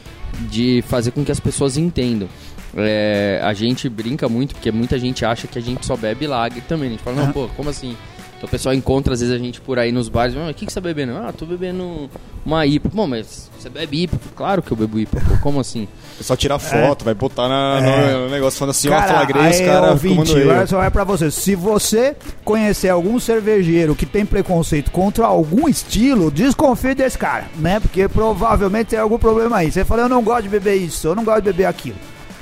de 0.48 0.82
fazer 0.88 1.10
com 1.10 1.24
que 1.24 1.32
as 1.32 1.40
pessoas 1.40 1.76
entendam. 1.76 2.28
É, 2.76 3.40
a 3.42 3.54
gente 3.54 3.88
brinca 3.88 4.28
muito, 4.28 4.54
porque 4.54 4.70
muita 4.70 4.98
gente 4.98 5.24
acha 5.24 5.46
que 5.46 5.58
a 5.58 5.62
gente 5.62 5.86
só 5.86 5.96
bebe 5.96 6.26
lager 6.26 6.62
também. 6.64 6.88
A 6.88 6.90
gente 6.92 7.02
fala, 7.02 7.24
não, 7.24 7.32
pô, 7.32 7.48
como 7.56 7.70
assim? 7.70 7.96
Então 8.36 8.46
o 8.46 8.50
pessoal 8.50 8.74
encontra 8.74 9.14
às 9.14 9.20
vezes 9.20 9.34
a 9.34 9.38
gente 9.38 9.60
por 9.60 9.78
aí 9.78 9.90
nos 9.90 10.08
bares, 10.08 10.34
o 10.36 10.54
que, 10.54 10.66
que 10.66 10.72
você 10.72 10.80
tá 10.80 10.86
bebendo? 10.86 11.16
Ah, 11.16 11.32
tô 11.32 11.46
bebendo 11.46 12.10
uma 12.44 12.66
IPA. 12.66 12.90
Bom, 12.92 13.06
mas 13.06 13.50
você 13.58 13.70
bebe 13.70 14.02
IPA? 14.02 14.18
Claro 14.36 14.62
que 14.62 14.70
eu 14.70 14.76
bebo 14.76 14.98
IPA, 14.98 15.20
pô, 15.20 15.36
como 15.42 15.58
assim? 15.58 15.88
É 16.20 16.22
só 16.22 16.36
tirar 16.36 16.58
foto, 16.58 17.02
é. 17.02 17.04
vai 17.06 17.14
botar 17.14 17.48
na, 17.48 17.78
é. 17.80 18.12
no 18.14 18.28
negócio 18.28 18.58
falando 18.58 18.72
assim, 18.72 18.88
cara, 18.88 19.04
ó, 19.04 19.16
flagrei 19.16 19.50
os 19.50 19.60
caras 19.60 19.90
ouvinte, 19.90 20.32
só 20.68 20.82
é 20.82 20.90
pra 20.90 21.02
você. 21.02 21.30
Se 21.30 21.54
você 21.54 22.14
conhecer 22.44 22.90
algum 22.90 23.18
cervejeiro 23.18 23.94
que 23.94 24.04
tem 24.04 24.26
preconceito 24.26 24.90
contra 24.90 25.24
algum 25.24 25.66
estilo, 25.66 26.30
desconfie 26.30 26.94
desse 26.94 27.16
cara, 27.16 27.46
né? 27.56 27.80
Porque 27.80 28.06
provavelmente 28.06 28.88
tem 28.88 28.98
algum 28.98 29.18
problema 29.18 29.56
aí. 29.56 29.72
Você 29.72 29.84
fala, 29.84 30.02
eu 30.02 30.08
não 30.08 30.22
gosto 30.22 30.42
de 30.42 30.48
beber 30.50 30.74
isso, 30.74 31.08
eu 31.08 31.14
não 31.14 31.24
gosto 31.24 31.42
de 31.42 31.50
beber 31.52 31.64
aquilo. 31.64 31.96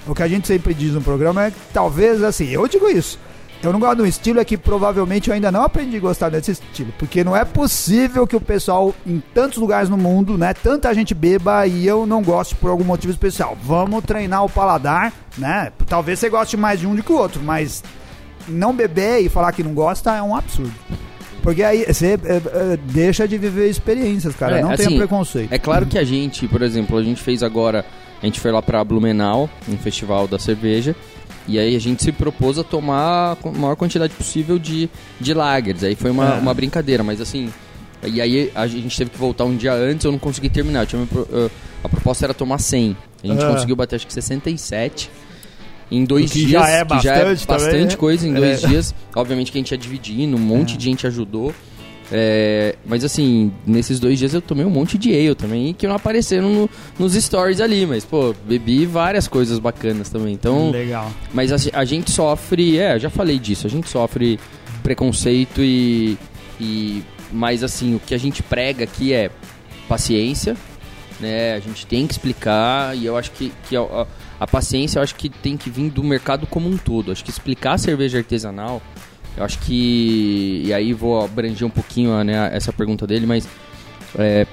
O 0.06 0.14
que 0.14 0.22
a 0.22 0.28
gente 0.28 0.46
sempre 0.46 0.74
diz 0.74 0.92
no 0.92 1.00
programa 1.00 1.44
é 1.44 1.50
que 1.50 1.56
talvez 1.72 2.22
assim, 2.22 2.48
eu 2.48 2.66
digo 2.66 2.90
isso 2.90 3.18
Eu 3.64 3.72
não 3.72 3.80
gosto 3.80 3.96
do 3.96 4.06
estilo, 4.06 4.40
é 4.40 4.44
que 4.44 4.58
provavelmente 4.58 5.28
eu 5.28 5.34
ainda 5.34 5.50
não 5.50 5.62
aprendi 5.62 5.96
a 5.96 6.00
gostar 6.00 6.28
desse 6.28 6.52
estilo. 6.52 6.92
Porque 6.98 7.24
não 7.24 7.34
é 7.34 7.44
possível 7.44 8.26
que 8.26 8.36
o 8.36 8.40
pessoal, 8.40 8.94
em 9.06 9.22
tantos 9.32 9.58
lugares 9.58 9.88
no 9.88 9.96
mundo, 9.96 10.36
né? 10.36 10.52
Tanta 10.52 10.92
gente 10.92 11.14
beba 11.14 11.66
e 11.66 11.86
eu 11.86 12.04
não 12.04 12.22
gosto 12.22 12.54
por 12.56 12.70
algum 12.70 12.84
motivo 12.84 13.12
especial. 13.12 13.56
Vamos 13.62 14.04
treinar 14.04 14.44
o 14.44 14.50
paladar, 14.50 15.12
né? 15.38 15.72
Talvez 15.86 16.18
você 16.18 16.28
goste 16.28 16.56
mais 16.56 16.80
de 16.80 16.86
um 16.86 16.94
do 16.94 17.02
que 17.02 17.12
o 17.12 17.16
outro, 17.16 17.42
mas 17.42 17.82
não 18.46 18.74
beber 18.74 19.20
e 19.20 19.28
falar 19.28 19.52
que 19.52 19.62
não 19.62 19.72
gosta 19.72 20.14
é 20.14 20.22
um 20.22 20.36
absurdo. 20.36 20.74
Porque 21.42 21.62
aí 21.62 21.84
você 21.84 22.18
é, 22.24 22.36
é, 22.36 22.78
deixa 22.90 23.28
de 23.28 23.36
viver 23.36 23.68
experiências, 23.68 24.34
cara. 24.34 24.58
É, 24.58 24.62
não 24.62 24.70
assim, 24.70 24.86
tenha 24.86 24.98
preconceito. 24.98 25.52
É 25.52 25.58
claro 25.58 25.86
que 25.86 25.98
a 25.98 26.04
gente, 26.04 26.48
por 26.48 26.62
exemplo, 26.62 26.96
a 26.96 27.02
gente 27.02 27.22
fez 27.22 27.42
agora, 27.42 27.84
a 28.22 28.26
gente 28.26 28.40
foi 28.40 28.50
lá 28.50 28.62
pra 28.62 28.82
Blumenau, 28.82 29.48
um 29.68 29.76
festival 29.76 30.26
da 30.26 30.38
cerveja, 30.38 30.96
e 31.46 31.58
aí 31.58 31.76
a 31.76 31.78
gente 31.78 32.02
se 32.02 32.10
propôs 32.12 32.58
a 32.58 32.64
tomar 32.64 33.36
a 33.44 33.50
maior 33.52 33.76
quantidade 33.76 34.12
possível 34.14 34.58
de, 34.58 34.88
de 35.20 35.34
lagers. 35.34 35.82
Aí 35.84 35.94
foi 35.94 36.10
uma, 36.10 36.34
É. 36.36 36.38
uma 36.38 36.54
brincadeira, 36.54 37.02
mas 37.02 37.20
assim. 37.20 37.52
E 38.06 38.20
aí 38.20 38.50
a 38.54 38.66
gente 38.66 38.96
teve 38.96 39.10
que 39.10 39.18
voltar 39.18 39.44
um 39.44 39.56
dia 39.56 39.72
antes, 39.72 40.04
eu 40.04 40.12
não 40.12 40.18
consegui 40.18 40.48
terminar. 40.50 40.86
Tinha 40.86 41.06
eu- 41.30 41.50
a 41.82 41.88
proposta 41.88 42.26
era 42.26 42.34
tomar 42.34 42.58
100. 42.58 42.96
A 43.22 43.26
gente 43.26 43.42
Ah. 43.44 43.48
conseguiu 43.52 43.76
bater 43.76 43.96
acho 43.96 44.06
que 44.06 44.12
67. 44.12 45.10
Em 45.90 46.04
dois 46.04 46.32
que 46.32 46.38
dias, 46.46 46.50
já 46.50 46.68
é 46.68 46.84
que 46.84 46.98
já 47.00 47.14
é 47.14 47.24
bastante 47.24 47.46
também, 47.46 47.64
bastante 47.66 47.90
né? 47.92 47.96
coisa 47.96 48.28
em 48.28 48.32
dois 48.34 48.64
É. 48.64 48.66
dias. 48.66 48.94
Obviamente 49.14 49.52
que 49.52 49.58
a 49.58 49.60
gente 49.60 49.70
ia 49.70 49.78
dividindo, 49.78 50.36
um 50.36 50.40
monte 50.40 50.76
de 50.76 50.84
gente 50.84 51.06
ajudou. 51.06 51.54
É, 52.12 52.76
mas 52.84 53.02
assim, 53.04 53.50
nesses 53.66 53.98
dois 53.98 54.18
dias 54.18 54.34
eu 54.34 54.42
tomei 54.42 54.64
um 54.64 54.70
monte 54.70 54.98
de 54.98 55.10
ale 55.12 55.34
também, 55.34 55.72
que 55.72 55.86
não 55.86 55.94
apareceram 55.96 56.52
no- 56.52 56.70
nos 56.98 57.14
stories 57.14 57.60
ali, 57.60 57.86
mas 57.86 58.04
pô, 58.04 58.34
bebi 58.46 58.84
várias 58.86 59.26
coisas 59.26 59.58
bacanas 59.58 60.10
também. 60.10 60.34
Então, 60.34 60.70
Legal. 60.70 61.10
mas 61.32 61.50
a, 61.50 61.56
a 61.80 61.84
gente 61.84 62.10
sofre, 62.10 62.78
é, 62.78 62.98
já 62.98 63.08
falei 63.08 63.38
disso, 63.38 63.66
a 63.66 63.70
gente 63.70 63.88
sofre 63.88 64.38
preconceito 64.82 65.62
e, 65.62 66.18
e 66.60 67.02
mas 67.32 67.62
assim, 67.64 67.94
o 67.94 68.00
que 68.00 68.14
a 68.14 68.18
gente 68.18 68.42
prega 68.42 68.84
aqui 68.84 69.12
é 69.12 69.30
paciência, 69.88 70.56
né? 71.20 71.54
A 71.54 71.60
gente 71.60 71.86
tem 71.86 72.06
que 72.06 72.12
explicar 72.12 72.96
e 72.96 73.06
eu 73.06 73.16
acho 73.16 73.30
que, 73.32 73.52
que 73.68 73.76
a, 73.76 73.80
a- 73.80 74.06
a 74.40 74.46
paciência 74.46 74.98
eu 74.98 75.02
acho 75.02 75.14
que 75.14 75.28
tem 75.28 75.56
que 75.56 75.70
vir 75.70 75.88
do 75.90 76.02
mercado 76.04 76.46
como 76.46 76.68
um 76.68 76.76
todo. 76.76 77.12
Acho 77.12 77.24
que 77.24 77.30
explicar 77.30 77.74
a 77.74 77.78
cerveja 77.78 78.18
artesanal, 78.18 78.82
eu 79.36 79.44
acho 79.44 79.58
que 79.60 80.62
e 80.64 80.72
aí 80.72 80.92
vou 80.92 81.24
abranger 81.24 81.66
um 81.66 81.70
pouquinho 81.70 82.22
né, 82.24 82.50
essa 82.52 82.72
pergunta 82.72 83.06
dele, 83.06 83.26
mas 83.26 83.48
é, 84.18 84.46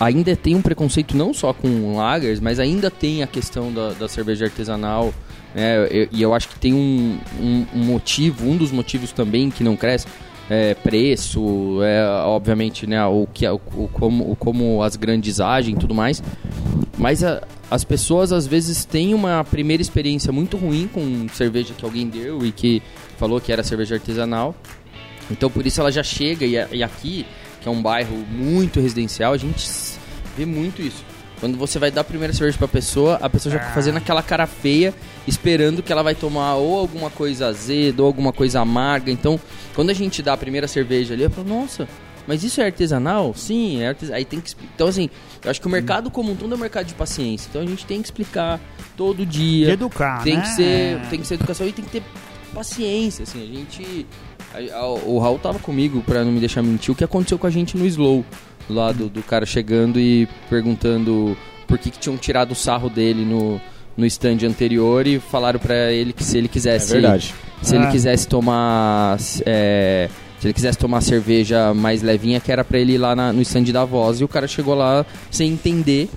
ainda 0.00 0.34
tem 0.36 0.54
um 0.54 0.62
preconceito 0.62 1.16
não 1.16 1.32
só 1.32 1.52
com 1.52 1.96
lagers, 1.96 2.40
mas 2.40 2.58
ainda 2.58 2.90
tem 2.90 3.22
a 3.22 3.26
questão 3.26 3.72
da, 3.72 3.90
da 3.92 4.08
cerveja 4.08 4.44
artesanal. 4.46 5.12
Né? 5.54 6.08
E 6.12 6.20
eu, 6.20 6.34
acho 6.34 6.48
que 6.48 6.58
tem 6.58 6.74
um, 6.74 7.18
um- 7.40 7.66
um 7.74 7.84
motivo, 7.84 8.46
um 8.48 8.56
dos 8.56 8.70
motivos 8.70 9.12
também 9.12 9.50
que 9.50 9.64
não 9.64 9.76
cresce, 9.76 10.06
é 10.50 10.74
preço, 10.74 11.78
é, 11.82 12.04
obviamente, 12.24 12.86
né, 12.86 13.04
o, 13.06 13.26
que, 13.32 13.44
é- 13.46 13.52
o, 13.52 13.56
o 13.76 13.88
como, 13.92 14.30
o 14.32 14.36
como 14.36 14.82
as 14.82 14.96
grandes 14.96 15.40
agem 15.40 15.74
e 15.74 15.78
tudo 15.78 15.94
mais. 15.94 16.22
Mas 16.96 17.22
a- 17.24 17.42
as 17.70 17.84
pessoas 17.84 18.32
às 18.32 18.46
vezes 18.46 18.84
têm 18.84 19.14
uma 19.14 19.44
primeira 19.44 19.82
experiência 19.82 20.32
muito 20.32 20.56
ruim 20.56 20.88
com 20.92 21.26
cerveja 21.32 21.74
que 21.76 21.84
alguém 21.84 22.08
deu 22.08 22.44
e 22.46 22.50
que 22.52 22.82
falou 23.18 23.40
que 23.40 23.52
era 23.52 23.62
cerveja 23.62 23.96
artesanal. 23.96 24.54
Então 25.30 25.50
por 25.50 25.66
isso 25.66 25.80
ela 25.80 25.92
já 25.92 26.02
chega 26.02 26.46
e, 26.46 26.54
e 26.76 26.82
aqui, 26.82 27.26
que 27.60 27.68
é 27.68 27.70
um 27.70 27.82
bairro 27.82 28.16
muito 28.30 28.80
residencial, 28.80 29.32
a 29.32 29.36
gente 29.36 29.68
vê 30.36 30.46
muito 30.46 30.80
isso. 30.80 31.04
Quando 31.40 31.56
você 31.56 31.78
vai 31.78 31.90
dar 31.90 32.00
a 32.00 32.04
primeira 32.04 32.32
cerveja 32.32 32.58
pra 32.58 32.66
pessoa, 32.66 33.16
a 33.22 33.30
pessoa 33.30 33.52
já 33.52 33.60
fica 33.60 33.72
fazendo 33.72 33.98
aquela 33.98 34.22
cara 34.22 34.46
feia, 34.46 34.92
esperando 35.26 35.82
que 35.82 35.92
ela 35.92 36.02
vai 36.02 36.14
tomar 36.14 36.56
ou 36.56 36.78
alguma 36.78 37.10
coisa 37.10 37.48
azeda 37.48 38.02
ou 38.02 38.06
alguma 38.06 38.32
coisa 38.32 38.60
amarga. 38.60 39.12
Então, 39.12 39.38
quando 39.74 39.90
a 39.90 39.94
gente 39.94 40.20
dá 40.20 40.32
a 40.32 40.36
primeira 40.36 40.66
cerveja 40.66 41.14
ali, 41.14 41.22
eu 41.22 41.30
falo, 41.30 41.48
nossa, 41.48 41.88
mas 42.26 42.42
isso 42.42 42.60
é 42.60 42.64
artesanal? 42.64 43.32
Sim, 43.34 43.82
é 43.82 43.88
artesanal. 43.88 44.18
Aí 44.18 44.24
tem 44.24 44.40
que 44.40 44.52
Então, 44.74 44.88
assim, 44.88 45.08
eu 45.44 45.50
acho 45.50 45.60
que 45.60 45.66
o 45.66 45.70
mercado 45.70 46.10
como 46.10 46.32
um 46.32 46.36
todo 46.36 46.52
é 46.52 46.56
um 46.56 46.60
mercado 46.60 46.86
de 46.86 46.94
paciência. 46.94 47.48
Então 47.48 47.62
a 47.62 47.66
gente 47.66 47.86
tem 47.86 48.02
que 48.02 48.08
explicar 48.08 48.60
todo 48.96 49.24
dia. 49.24 49.66
De 49.66 49.72
educar, 49.72 50.22
tem 50.22 50.36
né? 50.36 50.42
que 50.42 50.48
ser 50.48 51.00
tem 51.08 51.20
que 51.20 51.26
ser 51.26 51.34
educação 51.34 51.66
e 51.66 51.72
tem 51.72 51.84
que 51.84 51.90
ter 51.90 52.02
paciência 52.54 53.22
assim 53.22 53.42
a 53.42 53.46
gente 53.46 54.06
a- 54.54 54.76
a- 54.78 54.88
o 54.88 55.18
Raul 55.18 55.38
tava 55.38 55.58
comigo 55.58 56.02
pra 56.06 56.24
não 56.24 56.32
me 56.32 56.40
deixar 56.40 56.62
mentir 56.62 56.90
o 56.92 56.94
que 56.94 57.04
aconteceu 57.04 57.38
com 57.38 57.46
a 57.46 57.50
gente 57.50 57.76
no 57.76 57.86
slow 57.86 58.24
lá 58.68 58.92
do, 58.92 59.08
do 59.08 59.22
cara 59.22 59.46
chegando 59.46 59.98
e 60.00 60.28
perguntando 60.48 61.36
por 61.66 61.78
que, 61.78 61.90
que 61.90 61.98
tinham 61.98 62.16
tirado 62.16 62.52
o 62.52 62.54
sarro 62.54 62.88
dele 62.90 63.24
no 63.24 63.60
no 63.96 64.06
stand 64.06 64.38
anterior 64.46 65.06
e 65.08 65.18
falaram 65.18 65.58
pra 65.58 65.90
ele 65.92 66.12
que 66.12 66.22
se 66.22 66.38
ele 66.38 66.46
É 66.46 66.48
quisesse 66.48 66.92
verdade. 66.92 67.34
se 67.60 67.74
Ah. 67.74 67.78
ele 67.82 67.90
quisesse 67.90 68.28
tomar 68.28 69.18
é, 69.44 70.08
se 70.38 70.46
ele 70.46 70.54
quisesse 70.54 70.78
tomar 70.78 71.00
cerveja 71.00 71.74
mais 71.74 72.00
levinha 72.00 72.38
que 72.38 72.52
era 72.52 72.62
pra 72.64 72.78
ele 72.78 72.92
ir 72.92 72.98
lá 72.98 73.16
na- 73.16 73.32
no 73.32 73.42
stand 73.42 73.64
da 73.64 73.84
voz 73.84 74.20
e 74.20 74.24
o 74.24 74.28
cara 74.28 74.46
chegou 74.46 74.74
lá 74.76 75.04
sem 75.32 75.50
entender 75.50 76.08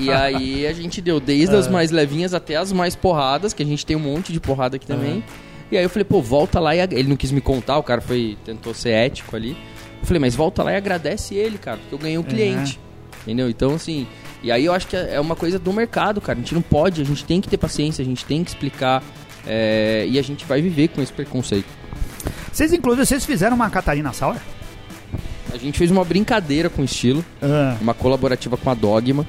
e 0.00 0.10
aí 0.10 0.66
a 0.66 0.72
gente 0.72 1.00
deu 1.00 1.18
desde 1.20 1.54
as 1.54 1.68
mais 1.68 1.90
levinhas 1.90 2.34
até 2.34 2.56
as 2.56 2.72
mais 2.72 2.94
porradas, 2.94 3.52
que 3.52 3.62
a 3.62 3.66
gente 3.66 3.84
tem 3.84 3.96
um 3.96 4.00
monte 4.00 4.32
de 4.32 4.40
porrada 4.40 4.76
aqui 4.76 4.86
também. 4.86 5.24
E 5.70 5.76
aí 5.76 5.82
eu 5.82 5.90
falei, 5.90 6.04
pô, 6.04 6.20
volta 6.20 6.60
lá 6.60 6.76
e 6.76 6.80
ele 6.80 7.08
não 7.08 7.16
quis 7.16 7.32
me 7.32 7.40
contar, 7.40 7.78
o 7.78 7.82
cara 7.82 8.00
foi 8.00 8.36
tentou 8.44 8.74
ser 8.74 8.90
ético 8.90 9.34
ali. 9.34 9.56
Eu 10.00 10.06
falei, 10.06 10.20
mas 10.20 10.34
volta 10.34 10.62
lá 10.62 10.72
e 10.72 10.76
agradece 10.76 11.34
ele, 11.34 11.58
cara, 11.58 11.78
porque 11.78 11.94
eu 11.94 11.98
ganhei 11.98 12.18
um 12.18 12.22
cliente. 12.22 12.78
Entendeu? 13.22 13.48
Então 13.48 13.74
assim, 13.74 14.06
e 14.42 14.50
aí 14.50 14.64
eu 14.64 14.72
acho 14.72 14.86
que 14.86 14.96
é 14.96 15.14
é 15.14 15.20
uma 15.20 15.36
coisa 15.36 15.58
do 15.58 15.72
mercado, 15.72 16.20
cara. 16.20 16.38
A 16.38 16.42
gente 16.42 16.54
não 16.54 16.62
pode, 16.62 17.00
a 17.00 17.04
gente 17.04 17.24
tem 17.24 17.40
que 17.40 17.48
ter 17.48 17.56
paciência, 17.56 18.02
a 18.02 18.04
gente 18.04 18.24
tem 18.24 18.44
que 18.44 18.50
explicar 18.50 19.02
é, 19.46 20.06
e 20.08 20.18
a 20.18 20.22
gente 20.22 20.44
vai 20.44 20.60
viver 20.60 20.88
com 20.88 21.00
esse 21.00 21.12
preconceito. 21.12 21.68
Vocês, 22.52 22.72
inclusive, 22.72 23.06
vocês 23.06 23.24
fizeram 23.24 23.56
uma 23.56 23.70
Catarina 23.70 24.12
Sour? 24.12 24.36
A 25.52 25.58
gente 25.58 25.78
fez 25.78 25.90
uma 25.90 26.04
brincadeira 26.04 26.70
com 26.70 26.82
o 26.82 26.84
estilo. 26.84 27.24
Ah, 27.42 27.76
uma 27.80 27.94
colaborativa 27.94 28.56
com 28.56 28.70
a 28.70 28.74
Dogma. 28.74 29.26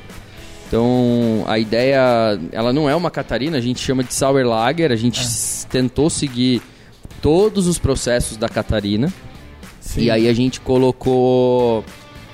Então, 0.68 1.44
a 1.48 1.60
ideia, 1.60 2.40
ela 2.52 2.74
não 2.74 2.90
é 2.90 2.96
uma 2.96 3.12
Catarina, 3.12 3.58
a 3.58 3.62
gente 3.62 3.80
chama 3.80 4.04
de 4.04 4.14
Sour 4.14 4.44
Lager, 4.44 4.92
a 4.92 4.96
gente 4.96 5.20
s- 5.22 5.68
tentou 5.68 6.10
seguir 6.10 6.62
todos 7.22 7.68
os 7.68 7.78
processos 7.78 8.38
da 8.38 8.50
Catarina. 8.50 9.14
E 10.02 10.10
aí 10.10 10.28
a 10.28 10.34
gente 10.34 10.60
colocou 10.62 11.84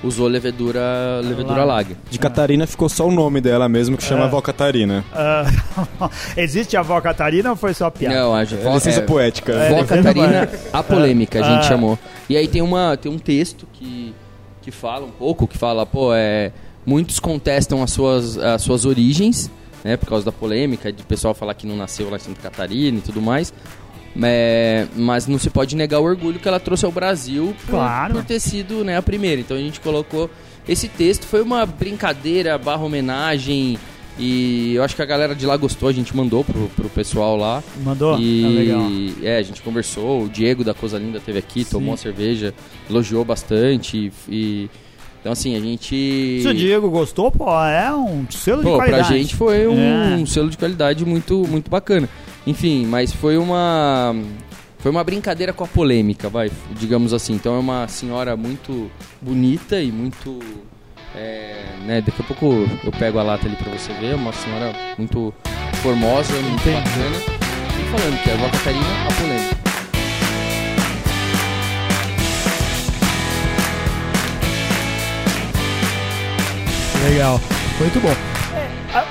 usou 0.02 0.26
levedura, 0.28 1.20
levedura 1.22 1.64
Lager. 1.64 1.66
Lager. 1.66 1.96
De 2.10 2.18
Catarina 2.18 2.66
ficou 2.66 2.88
só 2.88 3.06
o 3.06 3.12
nome 3.12 3.40
dela 3.40 3.68
mesmo, 3.68 3.96
que 3.96 4.02
chama 4.02 4.22
É. 4.22 4.24
Avó 4.26 4.40
Catarina. 4.40 5.04
Ah, 5.12 5.44
existe 6.36 6.76
a 6.76 6.80
avó 6.80 7.00
Catarina 7.00 7.50
ou 7.50 7.56
foi 7.56 7.74
só 7.74 7.90
piada? 7.90 8.14
Não, 8.16 8.34
a 8.34 8.42
É 8.42 8.46
gente 8.46 8.64
licença 8.66 9.02
poética. 9.02 9.52
É, 9.52 9.68
Vó 9.70 9.80
licença 9.82 9.96
Catarina, 10.02 10.46
poética. 10.46 10.78
a 10.78 10.82
polêmica, 10.82 11.40
a 11.40 11.42
gente 11.42 11.58
Ah. 11.60 11.68
chamou. 11.68 11.98
E 12.28 12.36
aí 12.36 12.48
tem, 12.48 12.62
uma, 12.62 12.96
tem 12.96 13.10
um 13.12 13.18
texto 13.18 13.66
que, 13.72 14.14
que 14.62 14.70
fala 14.70 15.04
um 15.04 15.10
pouco, 15.10 15.46
que 15.46 15.58
fala, 15.58 15.84
pô, 15.84 16.14
é, 16.14 16.52
muitos 16.86 17.18
contestam 17.20 17.82
as 17.82 17.90
suas, 17.90 18.38
as 18.38 18.62
suas 18.62 18.84
origens, 18.86 19.50
né, 19.84 19.96
por 19.96 20.08
causa 20.08 20.24
da 20.24 20.32
polêmica, 20.32 20.92
de 20.92 21.02
pessoal 21.02 21.34
falar 21.34 21.54
que 21.54 21.66
não 21.66 21.76
nasceu 21.76 22.08
lá 22.10 22.16
em 22.16 22.20
Santa 22.20 22.40
Catarina 22.40 22.98
e 22.98 23.00
tudo 23.00 23.20
mais. 23.20 23.52
É, 24.22 24.86
mas 24.96 25.26
não 25.26 25.38
se 25.38 25.48
pode 25.50 25.76
negar 25.76 26.00
o 26.00 26.04
orgulho 26.04 26.38
que 26.40 26.48
ela 26.48 26.58
trouxe 26.60 26.84
ao 26.84 26.92
Brasil 26.92 27.54
por, 27.66 27.70
Claro. 27.70 28.14
por 28.14 28.24
ter 28.24 28.40
sido 28.40 28.84
né, 28.84 28.96
a 28.96 29.02
primeira. 29.02 29.40
Então 29.40 29.56
a 29.56 29.60
gente 29.60 29.80
colocou 29.80 30.28
esse 30.68 30.88
texto, 30.88 31.26
foi 31.26 31.42
uma 31.42 31.64
brincadeira 31.64 32.56
barra 32.58 32.82
homenagem. 32.82 33.78
E 34.18 34.74
eu 34.74 34.82
acho 34.82 34.94
que 34.94 35.00
a 35.00 35.06
galera 35.06 35.34
de 35.34 35.46
lá 35.46 35.56
gostou, 35.56 35.88
a 35.88 35.92
gente 35.92 36.14
mandou 36.14 36.44
pro, 36.44 36.68
pro 36.76 36.88
pessoal 36.90 37.36
lá. 37.36 37.62
Mandou? 37.82 38.18
E 38.18 38.44
Ah, 38.44 38.48
legal. 38.48 38.82
é, 39.22 39.36
a 39.38 39.42
gente 39.42 39.62
conversou, 39.62 40.24
o 40.24 40.28
Diego 40.28 40.62
da 40.64 40.74
Coisa 40.74 40.98
Linda 40.98 41.20
teve 41.20 41.38
aqui, 41.38 41.64
Sim. 41.64 41.70
tomou 41.70 41.90
uma 41.92 41.96
cerveja, 41.96 42.52
elogiou 42.88 43.24
bastante 43.24 44.12
e 44.28 44.68
então 45.20 45.32
assim, 45.32 45.54
a 45.54 45.60
gente 45.60 46.40
Se 46.42 46.48
o 46.48 46.54
Diego 46.54 46.88
gostou, 46.90 47.30
pô, 47.30 47.44
é 47.64 47.94
um 47.94 48.24
selo 48.30 48.62
Pô, 48.62 48.70
de 48.72 48.76
pra 48.78 48.86
qualidade. 48.88 49.18
gente 49.18 49.36
foi 49.36 49.66
um 49.68 50.22
É. 50.22 50.26
selo 50.26 50.48
de 50.50 50.56
qualidade 50.58 51.04
muito 51.04 51.46
muito 51.48 51.70
bacana. 51.70 52.08
Enfim, 52.46 52.86
mas 52.86 53.12
foi 53.12 53.36
uma 53.36 54.14
foi 54.78 54.90
uma 54.90 55.04
brincadeira 55.04 55.52
com 55.52 55.64
a 55.64 55.66
polêmica, 55.66 56.28
vai, 56.28 56.50
digamos 56.72 57.12
assim. 57.12 57.34
Então 57.34 57.54
é 57.54 57.58
uma 57.58 57.86
senhora 57.86 58.36
muito 58.36 58.90
bonita 59.20 59.80
e 59.80 59.92
muito 59.92 60.38
é, 61.14 61.64
né, 61.84 62.00
daqui 62.00 62.22
a 62.22 62.24
pouco 62.24 62.68
eu 62.84 62.92
pego 62.92 63.18
a 63.18 63.22
lata 63.22 63.46
ali 63.46 63.56
pra 63.56 63.72
você 63.72 63.92
ver, 63.94 64.14
uma 64.14 64.32
senhora 64.32 64.72
muito 64.96 65.34
formosa, 65.82 66.32
muito 66.34 66.60
Entendi. 66.60 66.76
bacana. 66.76 67.16
E 67.78 67.90
falando 67.90 68.22
que 68.22 68.30
a 68.30 68.36
Vó 68.36 68.48
Catarina, 68.48 69.06
a 69.08 69.12
polêmica. 69.12 69.60
Legal. 77.08 77.40
Muito 77.80 78.00
bom. 78.00 78.29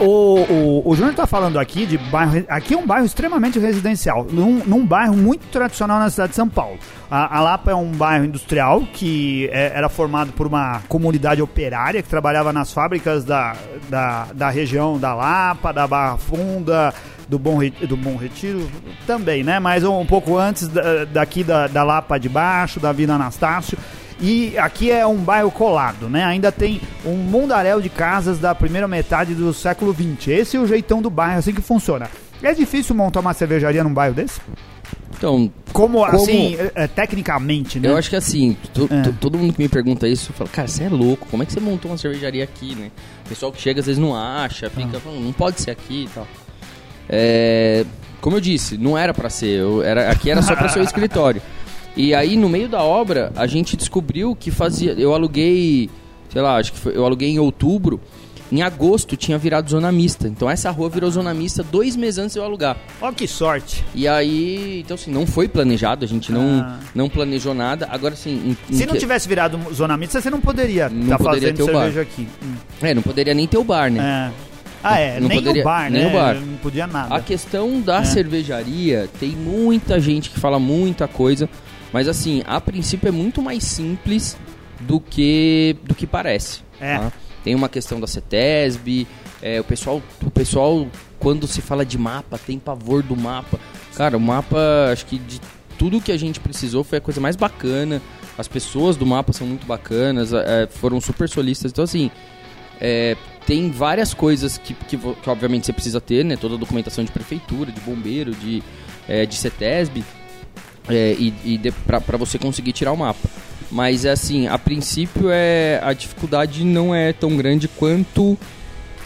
O, 0.02 0.42
o, 0.84 0.90
o 0.90 0.96
Júnior 0.96 1.16
tá 1.16 1.26
falando 1.26 1.58
aqui 1.58 1.86
de 1.86 1.98
bairro. 1.98 2.44
Aqui 2.50 2.74
é 2.74 2.78
um 2.78 2.86
bairro 2.86 3.06
extremamente 3.06 3.58
residencial, 3.60 4.26
num, 4.30 4.62
num 4.66 4.86
bairro 4.86 5.16
muito 5.16 5.46
tradicional 5.48 6.00
na 6.00 6.10
cidade 6.10 6.32
de 6.32 6.36
São 6.36 6.50
Paulo. 6.50 6.78
A, 7.10 7.38
a 7.38 7.42
Lapa 7.42 7.72
é 7.72 7.76
um 7.76 7.92
bairro 7.92 8.26
industrial 8.26 8.82
que 8.94 9.50
é- 9.54 9.72
era 9.74 9.88
formado 9.88 10.34
por 10.34 10.48
uma 10.48 10.82
comunidade 10.90 11.42
operária 11.42 12.02
que 12.04 12.10
trabalhava 12.10 12.52
nas 12.52 12.74
fábricas 12.74 13.24
da, 13.24 13.56
da, 13.90 14.28
da 14.34 14.50
região 14.50 14.98
da 15.00 15.14
Lapa, 15.16 15.72
da 15.72 15.88
Barra 15.88 16.18
Funda, 16.18 16.94
do 17.30 17.40
Bom, 17.40 17.60
do 17.88 17.96
Bom 17.96 18.18
Retiro 18.18 18.70
também, 19.08 19.44
né? 19.44 19.60
Mas 19.60 19.86
um, 19.86 19.98
um 20.02 20.06
pouco 20.06 20.38
antes 20.38 20.68
da- 20.68 21.06
daqui 21.06 21.42
da, 21.42 21.68
da 21.68 21.84
Lapa 21.84 22.18
de 22.20 22.28
Baixo, 22.28 22.82
da 22.82 22.92
Vila 22.92 23.14
Anastácio. 23.16 23.78
E 24.22 24.58
aqui 24.58 24.92
é 24.92 25.06
um 25.08 25.16
bairro 25.18 25.50
colado, 25.50 26.10
né? 26.10 26.24
Ainda 26.26 26.52
tem 26.52 26.82
um 27.06 27.16
mundaréu 27.16 27.80
de 27.82 27.88
casas 27.90 28.38
da 28.38 28.54
primeira 28.54 28.88
metade 28.88 29.34
do 29.34 29.54
século 29.54 29.94
XX. 29.94 30.28
Esse 30.30 30.58
é 30.58 30.60
o 30.60 30.68
jeitão 30.68 31.02
do 31.02 31.10
bairro, 31.10 31.40
assim 31.40 31.54
que 31.54 31.62
funciona. 31.62 32.10
É 32.44 32.54
difícil 32.54 32.94
montar 32.96 33.22
uma 33.22 33.34
cervejaria 33.34 33.84
num 33.84 33.94
bairro 33.94 34.16
desse? 34.16 34.40
Então, 35.18 35.52
Como, 35.74 36.00
Como- 36.00 36.06
assim, 36.06 36.56
é, 36.56 36.72
é, 36.84 36.88
tecnicamente, 36.88 37.80
né? 37.80 37.90
eu 37.90 37.98
acho 37.98 38.10
que 38.10 38.16
assim, 38.16 38.56
to- 38.74 38.88
É. 38.92 39.02
to- 39.04 39.14
todo 39.14 39.38
mundo 39.38 39.54
que 39.54 39.62
me 39.62 39.68
pergunta 39.70 40.08
isso, 40.08 40.32
fala, 40.34 40.50
cara, 40.50 40.68
você 40.68 40.84
é 40.86 40.90
louco, 40.90 41.28
como 41.30 41.44
é 41.44 41.46
que 41.46 41.52
você 41.54 41.60
montou 41.60 41.92
uma 41.92 41.98
cervejaria 41.98 42.44
aqui, 42.44 42.74
né? 42.76 42.90
O 43.26 43.30
pessoal 43.30 43.52
que 43.52 43.62
chega 43.62 43.80
às 43.82 43.86
vezes 43.86 44.00
não 44.02 44.16
acha, 44.16 44.70
fica 44.70 44.98
Ah. 44.98 45.00
falando, 45.00 45.22
não 45.24 45.34
pode 45.34 45.62
ser 45.62 45.72
aqui 45.72 46.06
e 46.06 46.10
tal. 46.14 46.26
É, 47.08 47.86
como 48.22 48.38
eu 48.38 48.42
disse, 48.42 48.78
não 48.78 48.98
era 48.98 49.14
pra 49.14 49.30
ser, 49.30 49.60
eu- 49.60 49.84
era, 49.84 50.10
aqui 50.12 50.30
era 50.32 50.42
só 50.42 50.56
pra 50.56 50.70
ser 50.70 50.80
o 50.80 50.84
escritório. 50.84 51.42
E 52.02 52.14
aí, 52.16 52.38
no 52.38 52.48
meio 52.48 52.70
da 52.70 52.82
obra, 52.82 53.30
a 53.36 53.46
gente 53.46 53.76
descobriu 53.76 54.34
que 54.34 54.52
fazia. 54.52 54.94
Eu 54.94 55.14
aluguei, 55.14 55.90
sei 56.32 56.42
lá, 56.42 56.56
acho 56.56 56.72
que 56.72 56.80
foi, 56.80 56.96
eu 56.96 57.04
aluguei 57.06 57.30
em 57.30 57.40
outubro. 57.40 58.00
Em 58.52 58.62
agosto 58.64 59.18
tinha 59.18 59.38
virado 59.38 59.70
zona 59.70 59.92
mista. 59.92 60.26
Então 60.28 60.50
essa 60.50 60.72
rua 60.72 60.90
virou 60.90 61.12
zona 61.12 61.34
mista 61.34 61.62
dois 61.62 61.96
meses 61.98 62.18
antes 62.18 62.34
de 62.34 62.40
eu 62.40 62.44
alugar. 62.46 62.78
Ó 63.02 63.12
que 63.12 63.28
sorte. 63.28 63.84
E 63.94 64.08
aí, 64.08 64.80
então 64.80 64.96
assim, 64.96 65.12
não 65.12 65.28
foi 65.28 65.48
planejado, 65.50 66.04
a 66.06 66.08
gente 66.08 66.32
não, 66.32 66.62
Ah. 66.62 66.80
não 66.96 67.10
planejou 67.10 67.54
nada. 67.54 67.88
Agora 67.92 68.14
assim, 68.16 68.32
em- 68.32 68.74
em 68.74 68.78
Se 68.78 68.86
não 68.88 68.94
que- 68.94 69.00
tivesse 69.00 69.28
virado 69.28 69.60
zona 69.74 69.96
mista, 69.98 70.20
você 70.22 70.30
não 70.32 70.40
poderia 70.42 70.86
estar 70.88 71.18
poderia 71.18 71.18
fazendo 71.20 71.56
ter 71.58 71.64
o 71.64 71.66
bar. 71.68 71.74
cerveja 71.84 72.02
aqui. 72.02 72.28
Hum. 72.44 72.54
É, 72.82 72.94
não 72.96 73.02
poderia 73.04 73.34
nem 73.36 73.46
ter 73.46 73.58
o 73.60 73.64
bar, 73.64 73.92
né? 73.92 74.32
É. 74.34 74.50
Ah, 74.84 75.00
é. 75.00 75.20
Não 75.20 75.28
nem 75.28 75.38
poderia- 75.38 75.62
o 75.62 75.66
bar, 75.66 75.92
nem 75.92 76.04
né? 76.06 76.08
o 76.10 76.14
bar. 76.14 76.36
Não 76.36 76.58
podia 76.58 76.88
nada. 76.88 77.14
A 77.14 77.20
questão 77.20 77.80
da 77.82 78.00
É. 78.00 78.04
cervejaria, 78.06 79.08
tem 79.20 79.30
muita 79.32 80.00
gente 80.00 80.30
que 80.32 80.40
fala 80.40 80.58
muita 80.58 81.08
coisa, 81.08 81.48
mas 81.92 82.08
assim, 82.08 82.44
a 82.46 82.60
princípio 82.60 83.08
é 83.08 83.12
muito 83.12 83.42
mais 83.42 83.64
simples 83.64 84.38
do 84.82 85.00
que 85.00 85.76
do 85.84 85.94
que 85.96 86.08
parece. 86.08 86.62
É. 86.80 86.98
tá? 86.98 87.12
Tem 87.44 87.56
uma 87.56 87.70
questão 87.70 88.00
da 88.00 88.08
CETESB, 88.08 89.08
é, 89.42 89.60
o 89.60 89.64
pessoal, 89.64 90.02
o 90.22 90.32
pessoal 90.32 90.88
quando 91.18 91.48
se 91.48 91.62
fala 91.62 91.86
de 91.86 91.98
mapa 91.98 92.38
tem 92.38 92.60
pavor 92.60 93.02
do 93.02 93.16
mapa. 93.16 93.60
Cara, 93.96 94.18
o 94.18 94.20
mapa, 94.20 94.90
acho 94.92 95.06
que 95.06 95.18
de 95.18 95.42
tudo 95.78 96.02
que 96.02 96.12
a 96.12 96.18
gente 96.18 96.40
precisou 96.40 96.84
foi 96.84 96.98
a 96.98 97.02
coisa 97.02 97.22
mais 97.22 97.36
bacana. 97.36 98.02
As 98.38 98.48
pessoas 98.48 98.96
do 98.96 99.06
mapa 99.06 99.34
são 99.34 99.48
muito 99.48 99.66
bacanas, 99.66 100.34
é, 100.34 100.68
foram 100.68 101.00
super 101.02 101.28
solistas. 101.28 101.72
Então 101.72 101.84
assim, 101.84 102.12
é, 102.80 103.16
tem 103.46 103.72
várias 103.72 104.14
coisas 104.14 104.58
que, 104.58 104.74
que, 104.74 104.98
que 104.98 105.30
obviamente 105.30 105.66
você 105.66 105.74
precisa 105.74 106.00
ter, 106.00 106.24
né? 106.24 106.36
Toda 106.36 106.56
a 106.56 106.58
documentação 106.58 107.04
de 107.04 107.12
prefeitura, 107.12 107.72
de 107.72 107.80
bombeiro, 107.82 108.32
de, 108.32 108.62
é, 109.08 109.26
de 109.26 109.36
CETESB, 109.36 110.04
é, 110.90 111.16
e, 111.18 111.34
e 111.46 111.72
pra 111.86 112.18
você 112.18 112.38
conseguir 112.38 112.74
tirar 112.74 112.92
o 112.92 112.98
mapa. 112.98 113.30
Mas 113.72 114.06
assim, 114.06 114.48
a 114.48 114.58
princípio 114.58 115.30
é 115.30 115.80
a 115.84 115.94
dificuldade 115.94 116.64
não 116.64 116.94
é 116.94 117.14
tão 117.14 117.38
grande 117.38 117.68
quanto 117.68 118.38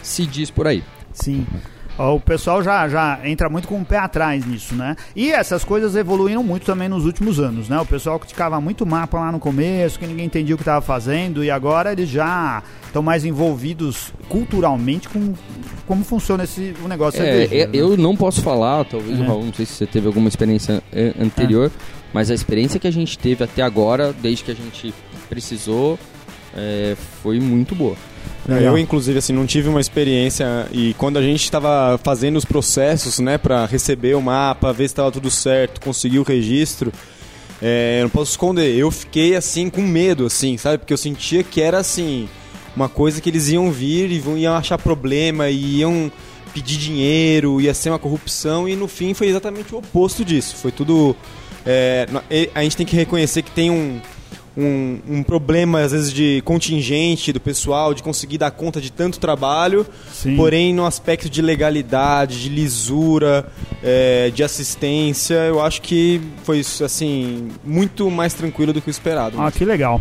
se 0.02 0.26
diz 0.26 0.50
por 0.50 0.66
aí. 0.66 0.82
Sim. 1.12 1.46
O 1.96 2.18
pessoal 2.18 2.62
já, 2.62 2.88
já 2.88 3.20
entra 3.24 3.48
muito 3.48 3.68
com 3.68 3.80
o 3.80 3.84
pé 3.84 3.98
atrás 3.98 4.44
nisso, 4.44 4.74
né? 4.74 4.96
E 5.14 5.30
essas 5.30 5.64
coisas 5.64 5.94
evoluíram 5.94 6.42
muito 6.42 6.66
também 6.66 6.88
nos 6.88 7.04
últimos 7.04 7.38
anos, 7.38 7.68
né? 7.68 7.78
O 7.78 7.86
pessoal 7.86 8.18
criticava 8.18 8.60
muito 8.60 8.84
mapa 8.84 9.20
lá 9.20 9.30
no 9.30 9.38
começo, 9.38 9.98
que 9.98 10.06
ninguém 10.06 10.26
entendia 10.26 10.54
o 10.56 10.58
que 10.58 10.62
estava 10.62 10.80
fazendo, 10.80 11.44
e 11.44 11.50
agora 11.50 11.92
eles 11.92 12.08
já 12.08 12.62
estão 12.86 13.02
mais 13.02 13.24
envolvidos 13.24 14.12
culturalmente 14.28 15.08
com 15.08 15.34
como 15.86 16.02
funciona 16.02 16.44
esse 16.44 16.74
o 16.82 16.88
negócio 16.88 17.22
É, 17.22 17.44
é, 17.44 17.66
né? 17.66 17.70
eu 17.72 17.96
não 17.96 18.16
posso 18.16 18.42
falar, 18.42 18.84
talvez 18.84 19.20
É. 19.20 19.22
Raul, 19.24 19.44
não 19.44 19.52
sei 19.52 19.66
se 19.66 19.74
você 19.74 19.86
teve 19.86 20.06
alguma 20.06 20.28
experiência 20.28 20.82
é, 20.92 21.14
anterior, 21.20 21.70
mas 22.12 22.30
a 22.30 22.34
experiência 22.34 22.80
que 22.80 22.86
a 22.88 22.92
gente 22.92 23.18
teve 23.18 23.44
até 23.44 23.62
agora, 23.62 24.12
desde 24.12 24.44
que 24.44 24.50
a 24.50 24.54
gente 24.54 24.94
precisou, 25.28 25.98
é, 26.56 26.96
foi 27.22 27.38
muito 27.38 27.74
boa. 27.74 27.96
Eu, 28.46 28.76
inclusive, 28.76 29.18
assim, 29.18 29.32
não 29.32 29.46
tive 29.46 29.68
uma 29.68 29.80
experiência 29.80 30.66
e 30.70 30.94
quando 30.94 31.16
a 31.16 31.22
gente 31.22 31.44
estava 31.44 31.98
fazendo 32.02 32.36
os 32.36 32.44
processos, 32.44 33.18
né, 33.18 33.38
para 33.38 33.64
receber 33.64 34.14
o 34.14 34.20
mapa, 34.20 34.72
ver 34.72 34.88
se 34.88 34.92
estava 34.92 35.10
tudo 35.10 35.30
certo, 35.30 35.80
conseguir 35.80 36.18
o 36.18 36.22
registro, 36.22 36.92
é, 37.62 38.00
eu 38.00 38.04
não 38.04 38.10
posso 38.10 38.32
esconder, 38.32 38.76
eu 38.76 38.90
fiquei, 38.90 39.34
assim, 39.34 39.70
com 39.70 39.80
medo, 39.80 40.26
assim, 40.26 40.58
sabe? 40.58 40.78
Porque 40.78 40.92
eu 40.92 40.98
sentia 40.98 41.42
que 41.42 41.60
era, 41.60 41.78
assim, 41.78 42.28
uma 42.76 42.88
coisa 42.88 43.20
que 43.20 43.30
eles 43.30 43.48
iam 43.48 43.70
vir 43.70 44.10
e 44.10 44.22
iam 44.40 44.54
achar 44.54 44.76
problema 44.76 45.48
e 45.48 45.78
iam 45.78 46.12
pedir 46.52 46.76
dinheiro, 46.76 47.60
ia 47.60 47.72
ser 47.72 47.90
uma 47.90 47.98
corrupção 47.98 48.68
e 48.68 48.76
no 48.76 48.86
fim 48.86 49.14
foi 49.14 49.28
exatamente 49.28 49.74
o 49.74 49.78
oposto 49.78 50.24
disso. 50.24 50.56
Foi 50.56 50.70
tudo... 50.70 51.16
é, 51.64 52.06
a 52.54 52.62
gente 52.62 52.76
tem 52.76 52.84
que 52.84 52.94
reconhecer 52.94 53.42
que 53.42 53.50
tem 53.50 53.70
um, 53.70 54.00
um, 54.56 54.98
um 55.08 55.22
problema, 55.22 55.80
às 55.80 55.92
vezes, 55.92 56.12
de 56.12 56.40
contingente 56.44 57.32
do 57.32 57.40
pessoal, 57.40 57.92
de 57.92 58.02
conseguir 58.02 58.38
dar 58.38 58.50
conta 58.50 58.80
de 58.80 58.90
tanto 58.90 59.18
trabalho, 59.18 59.86
Sim. 60.12 60.36
porém, 60.36 60.72
no 60.72 60.86
aspecto 60.86 61.28
de 61.28 61.42
legalidade, 61.42 62.42
de 62.42 62.48
lisura, 62.48 63.46
é, 63.82 64.30
de 64.30 64.42
assistência, 64.42 65.34
eu 65.34 65.60
acho 65.60 65.82
que 65.82 66.20
foi, 66.44 66.60
assim, 66.60 67.48
muito 67.64 68.10
mais 68.10 68.34
tranquilo 68.34 68.72
do 68.72 68.80
que 68.80 68.88
o 68.88 68.90
esperado. 68.90 69.40
Ah, 69.40 69.50
que 69.50 69.64
legal. 69.64 70.00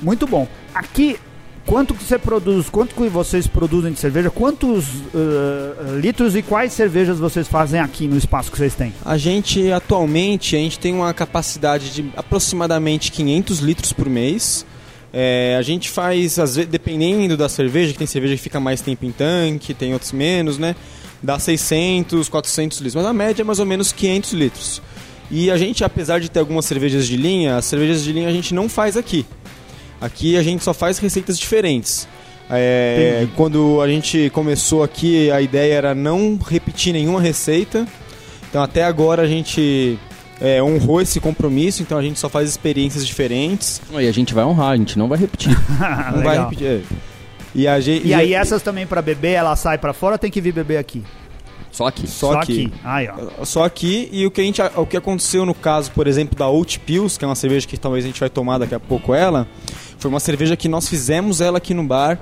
Muito 0.00 0.26
bom. 0.26 0.46
Aqui, 0.74 1.18
quanto 1.66 1.92
que 1.92 2.02
você 2.02 2.18
produz, 2.18 2.70
quanto 2.70 2.94
que 2.94 3.08
vocês 3.08 3.46
produzem 3.46 3.92
de 3.92 3.98
cerveja? 3.98 4.30
Quantos 4.30 4.86
uh, 4.86 5.98
litros 6.00 6.36
e 6.36 6.42
quais 6.42 6.72
cervejas 6.72 7.18
vocês 7.18 7.48
fazem 7.48 7.80
aqui 7.80 8.06
no 8.06 8.16
espaço 8.16 8.50
que 8.50 8.56
vocês 8.56 8.74
têm? 8.74 8.94
A 9.04 9.18
gente, 9.18 9.70
atualmente, 9.72 10.54
a 10.54 10.58
gente 10.58 10.78
tem 10.78 10.94
uma 10.94 11.12
capacidade 11.12 11.90
de 11.90 12.10
aproximadamente 12.16 13.10
500 13.10 13.58
litros 13.58 13.92
por 13.92 14.08
mês. 14.08 14.64
É, 15.12 15.56
a 15.58 15.62
gente 15.62 15.90
faz, 15.90 16.38
às 16.38 16.56
vezes, 16.56 16.70
dependendo 16.70 17.36
da 17.36 17.48
cerveja, 17.48 17.92
que 17.92 17.98
tem 17.98 18.06
cerveja 18.06 18.36
que 18.36 18.42
fica 18.42 18.60
mais 18.60 18.80
tempo 18.80 19.04
em 19.04 19.12
tanque, 19.12 19.74
tem 19.74 19.92
outros 19.92 20.12
menos, 20.12 20.58
né? 20.58 20.76
Dá 21.22 21.38
600, 21.38 22.28
400 22.28 22.78
litros. 22.78 22.94
Mas 22.94 23.06
a 23.06 23.12
média 23.12 23.42
é 23.42 23.44
mais 23.44 23.58
ou 23.58 23.66
menos 23.66 23.92
500 23.92 24.32
litros. 24.32 24.82
E 25.30 25.50
a 25.50 25.56
gente, 25.56 25.82
apesar 25.82 26.20
de 26.20 26.30
ter 26.30 26.38
algumas 26.38 26.64
cervejas 26.64 27.06
de 27.06 27.16
linha, 27.16 27.56
as 27.56 27.64
cervejas 27.64 28.04
de 28.04 28.12
linha 28.12 28.28
a 28.28 28.32
gente 28.32 28.54
não 28.54 28.68
faz 28.68 28.96
aqui. 28.96 29.26
Aqui 30.00 30.36
a 30.36 30.42
gente 30.42 30.62
só 30.62 30.74
faz 30.74 30.98
receitas 30.98 31.38
diferentes. 31.38 32.08
É, 32.48 33.26
quando 33.34 33.80
a 33.80 33.88
gente 33.88 34.30
começou 34.30 34.82
aqui, 34.82 35.30
a 35.30 35.40
ideia 35.40 35.74
era 35.74 35.94
não 35.94 36.38
repetir 36.38 36.92
nenhuma 36.92 37.20
receita. 37.20 37.86
Então 38.48 38.62
até 38.62 38.84
agora 38.84 39.22
a 39.22 39.26
gente 39.26 39.98
é, 40.40 40.62
honrou 40.62 41.00
esse 41.00 41.18
compromisso, 41.18 41.82
então 41.82 41.98
a 41.98 42.02
gente 42.02 42.18
só 42.18 42.28
faz 42.28 42.48
experiências 42.48 43.06
diferentes. 43.06 43.80
E 43.92 44.06
a 44.06 44.12
gente 44.12 44.32
vai 44.34 44.44
honrar, 44.44 44.70
a 44.70 44.76
gente 44.76 44.98
não 44.98 45.08
vai 45.08 45.18
repetir. 45.18 45.50
não 46.14 46.22
vai 46.22 46.38
repetir. 46.38 46.66
é. 46.66 46.80
E, 47.54 47.66
a 47.66 47.80
gente, 47.80 48.06
E 48.06 48.12
aí 48.12 48.34
essas 48.34 48.62
também 48.62 48.86
pra 48.86 49.00
beber, 49.00 49.32
ela 49.32 49.56
sai 49.56 49.78
pra 49.78 49.94
fora, 49.94 50.18
tem 50.18 50.30
que 50.30 50.42
vir 50.42 50.52
beber 50.52 50.76
aqui. 50.76 51.02
Só 51.72 51.86
aqui. 51.86 52.06
Só 52.06 52.32
aqui. 52.38 52.72
Aí, 52.84 53.08
ó. 53.08 53.44
Só 53.44 53.64
aqui, 53.64 54.08
e 54.12 54.26
o 54.26 54.30
que, 54.30 54.40
a 54.40 54.44
gente, 54.44 54.60
o 54.76 54.86
que 54.86 54.96
aconteceu 54.96 55.44
no 55.46 55.54
caso, 55.54 55.90
por 55.92 56.06
exemplo, 56.06 56.38
da 56.38 56.48
Oat 56.48 56.78
Pills, 56.80 57.18
que 57.18 57.24
é 57.24 57.28
uma 57.28 57.34
cerveja 57.34 57.66
que 57.66 57.76
talvez 57.76 58.04
a 58.04 58.08
gente 58.08 58.20
vai 58.20 58.28
tomar 58.28 58.58
daqui 58.58 58.74
a 58.74 58.80
pouco 58.80 59.14
ela, 59.14 59.46
foi 59.98 60.10
uma 60.10 60.20
cerveja 60.20 60.56
que 60.56 60.68
nós 60.68 60.88
fizemos 60.88 61.40
ela 61.40 61.58
aqui 61.58 61.72
no 61.72 61.84
bar. 61.84 62.18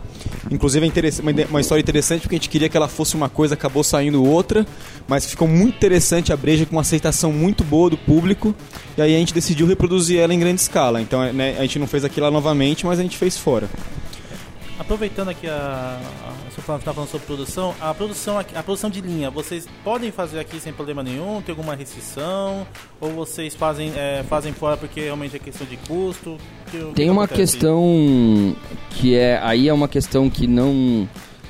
Inclusive 0.51 0.87
é 0.87 1.45
uma, 1.51 1.61
história 1.61 1.81
interessante, 1.81 2.23
porque 2.23 2.37
a 2.37 2.39
gente 2.39 2.49
queria 2.49 2.69
que 2.69 2.77
ela 2.77 2.89
fosse 2.89 3.15
uma 3.17 3.29
coisa, 3.29 3.55
acabou 3.55 3.83
saindo 3.83 4.25
outra, 4.25 4.67
mas 5.09 5.27
ficou 5.27 5.49
muito 5.49 5.77
interessante 5.77 6.33
a 6.33 6.37
breja, 6.37 6.67
com 6.67 6.73
uma 6.73 6.83
aceitação 6.83 7.33
muito 7.33 7.65
boa 7.65 7.91
do 7.91 7.97
público, 7.97 8.55
e 8.97 9.03
aí 9.03 9.15
a 9.15 9.19
gente 9.19 9.35
decidiu 9.35 9.67
reproduzir 9.67 10.19
ela 10.19 10.33
em 10.33 10.39
grande 10.39 10.61
escala. 10.61 11.01
Então 11.01 11.23
é, 11.23 11.33
né, 11.33 11.57
a 11.59 11.63
gente 11.63 11.79
não 11.79 11.87
fez 11.87 12.05
aquilo 12.05 12.27
lá 12.27 12.31
novamente, 12.31 12.87
mas 12.87 12.99
a 12.99 13.03
gente 13.03 13.17
fez 13.17 13.37
fora. 13.37 13.69
Aproveitando 14.79 15.29
aqui 15.29 15.47
a, 15.47 16.01
a 16.27 16.51
você 16.51 16.61
tá 16.85 16.93
falando 16.93 17.09
sobre 17.09 17.27
produção, 17.27 17.75
a 17.81 17.95
produção 17.95 18.39
a 18.39 18.63
produção 18.63 18.91
de 18.91 19.01
linha, 19.01 19.31
vocês 19.31 19.69
podem 19.85 20.11
fazer 20.11 20.41
aqui 20.41 20.59
sem 20.59 20.73
problema 20.73 21.01
nenhum? 21.03 21.41
Tem 21.43 21.53
alguma 21.53 21.77
restrição? 21.77 22.67
Ou 23.01 23.11
vocês 23.13 23.55
fazem 23.55 23.93
é, 23.97 24.25
fazem 24.29 24.53
fora 24.53 24.77
porque 24.77 25.01
realmente 25.01 25.37
é 25.37 25.39
questão 25.39 25.65
de 25.67 25.77
custo? 25.77 26.37
Que- 26.71 26.79
o 26.79 26.89
que 26.89 26.95
Tem 26.95 27.09
uma 27.11 27.29
questão 27.29 28.57
que 28.91 29.15
é. 29.17 29.39
Aí 29.43 29.69
é 29.69 29.73
uma 29.73 29.87
questão 29.89 30.29
que 30.29 30.47
não. 30.49 31.09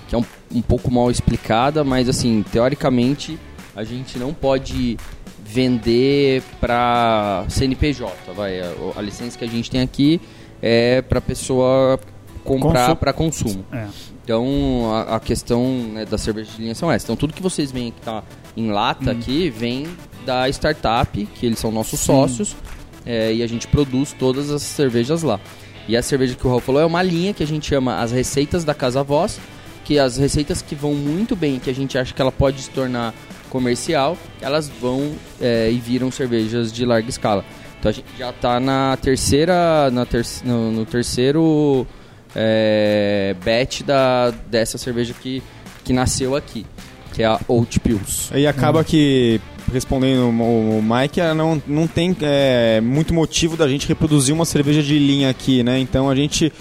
que 0.09 0.15
é 0.15 0.19
um, 0.19 0.25
um 0.55 0.61
pouco 0.63 0.91
mal 0.91 1.11
explicada, 1.11 1.83
mas 1.83 2.09
assim, 2.11 2.45
teoricamente 2.53 3.39
a 3.75 3.85
gente 3.85 4.19
não 4.19 4.35
pode 4.35 4.99
vender 5.43 6.43
pra 6.61 7.45
CNPJ, 7.49 8.13
vai. 8.35 8.61
A, 8.61 8.73
a 8.97 9.01
licença 9.01 9.39
que 9.39 9.45
a 9.45 9.49
gente 9.49 9.71
tem 9.71 9.81
aqui 9.81 10.21
é 10.61 11.01
pra 11.03 11.21
pessoa 11.21 11.99
comprar 12.45 12.95
pra 12.97 13.13
consumo. 13.13 13.65
É. 13.73 13.87
Então 14.23 14.93
a, 14.93 15.17
a 15.17 15.21
questão 15.21 15.65
né, 15.93 16.05
da 16.05 16.17
cerveja 16.17 16.51
de 16.53 16.63
linha 16.63 16.75
são 16.75 16.91
essas. 16.91 17.05
Então 17.05 17.17
tudo 17.17 17.33
que 17.33 17.43
vocês 17.43 17.73
veem 17.73 17.91
que 17.91 18.01
tá 18.01 18.23
em 18.57 18.71
lata 18.71 19.11
aqui 19.11 19.51
vem 19.51 19.87
da 20.25 20.49
startup, 20.49 21.27
que 21.35 21.47
eles 21.47 21.59
são 21.59 21.71
nossos 21.71 22.01
Sim. 22.01 22.07
sócios, 22.07 22.57
é, 23.05 23.35
e 23.35 23.43
a 23.43 23.47
gente 23.47 23.67
produz 23.67 24.15
todas 24.19 24.51
as 24.51 24.63
cervejas 24.63 25.23
lá. 25.23 25.41
E 25.87 25.97
a 25.97 26.03
cerveja 26.03 26.35
que 26.35 26.47
o 26.47 26.49
Raul 26.49 26.61
falou 26.61 26.81
é 26.81 26.87
uma 26.87 27.03
linha 27.03 27.35
que 27.35 27.43
a 27.43 27.47
gente 27.47 27.67
chama 27.67 28.01
as 28.01 28.11
receitas 28.11 28.65
da 28.65 28.73
Casa 28.73 29.03
Voz, 29.03 29.39
que 29.85 29.99
as 29.99 30.17
receitas 30.17 30.63
que 30.63 30.75
vão 30.75 30.95
muito 30.95 31.37
bem, 31.37 31.59
que 31.59 31.69
a 31.69 31.75
gente 31.75 31.99
acha 31.99 32.15
que 32.15 32.23
ela 32.23 32.33
pode 32.33 32.63
se 32.63 32.71
tornar 32.71 33.13
comercial, 33.51 34.17
elas 34.41 34.69
vão 34.69 35.13
é, 35.41 35.71
e 35.71 35.79
viram 35.79 36.11
cervejas 36.11 36.73
de 36.73 36.87
larga 36.87 37.09
escala. 37.11 37.45
Então 37.79 37.91
a 37.91 37.93
gente 37.93 38.09
já 38.19 38.31
está 38.31 38.59
na 38.59 38.97
terceira, 38.97 39.91
na 39.91 40.07
ter, 40.07 40.25
no, 40.43 40.73
no 40.73 40.87
terceiro 40.87 41.87
é, 42.35 43.35
batch 43.45 43.83
da, 43.83 44.31
dessa 44.49 44.77
cerveja 44.79 45.15
que, 45.15 45.43
que 45.85 45.93
nasceu 45.93 46.35
aqui, 46.35 46.67
que 47.13 47.23
é 47.23 47.27
a 47.27 47.39
Oat 47.47 47.81
Pills. 47.81 48.31
E 48.35 48.47
acaba 48.47 48.79
uhum. 48.79 48.85
que, 48.85 49.41
respondendo 49.73 50.29
o 50.29 50.83
Mike, 50.83 51.21
não, 51.35 51.63
não 51.67 51.87
tem 51.87 52.17
é, 52.21 52.81
muito 52.81 53.15
motivo 53.15 53.57
da 53.57 53.69
gente 53.69 53.87
reproduzir 53.87 54.35
uma 54.35 54.45
cerveja 54.45 54.83
de 54.83 54.99
linha 54.99 55.31
aqui, 55.31 55.63
né? 55.63 55.79
Então 55.79 56.11
a 56.11 56.15
gente 56.15 56.53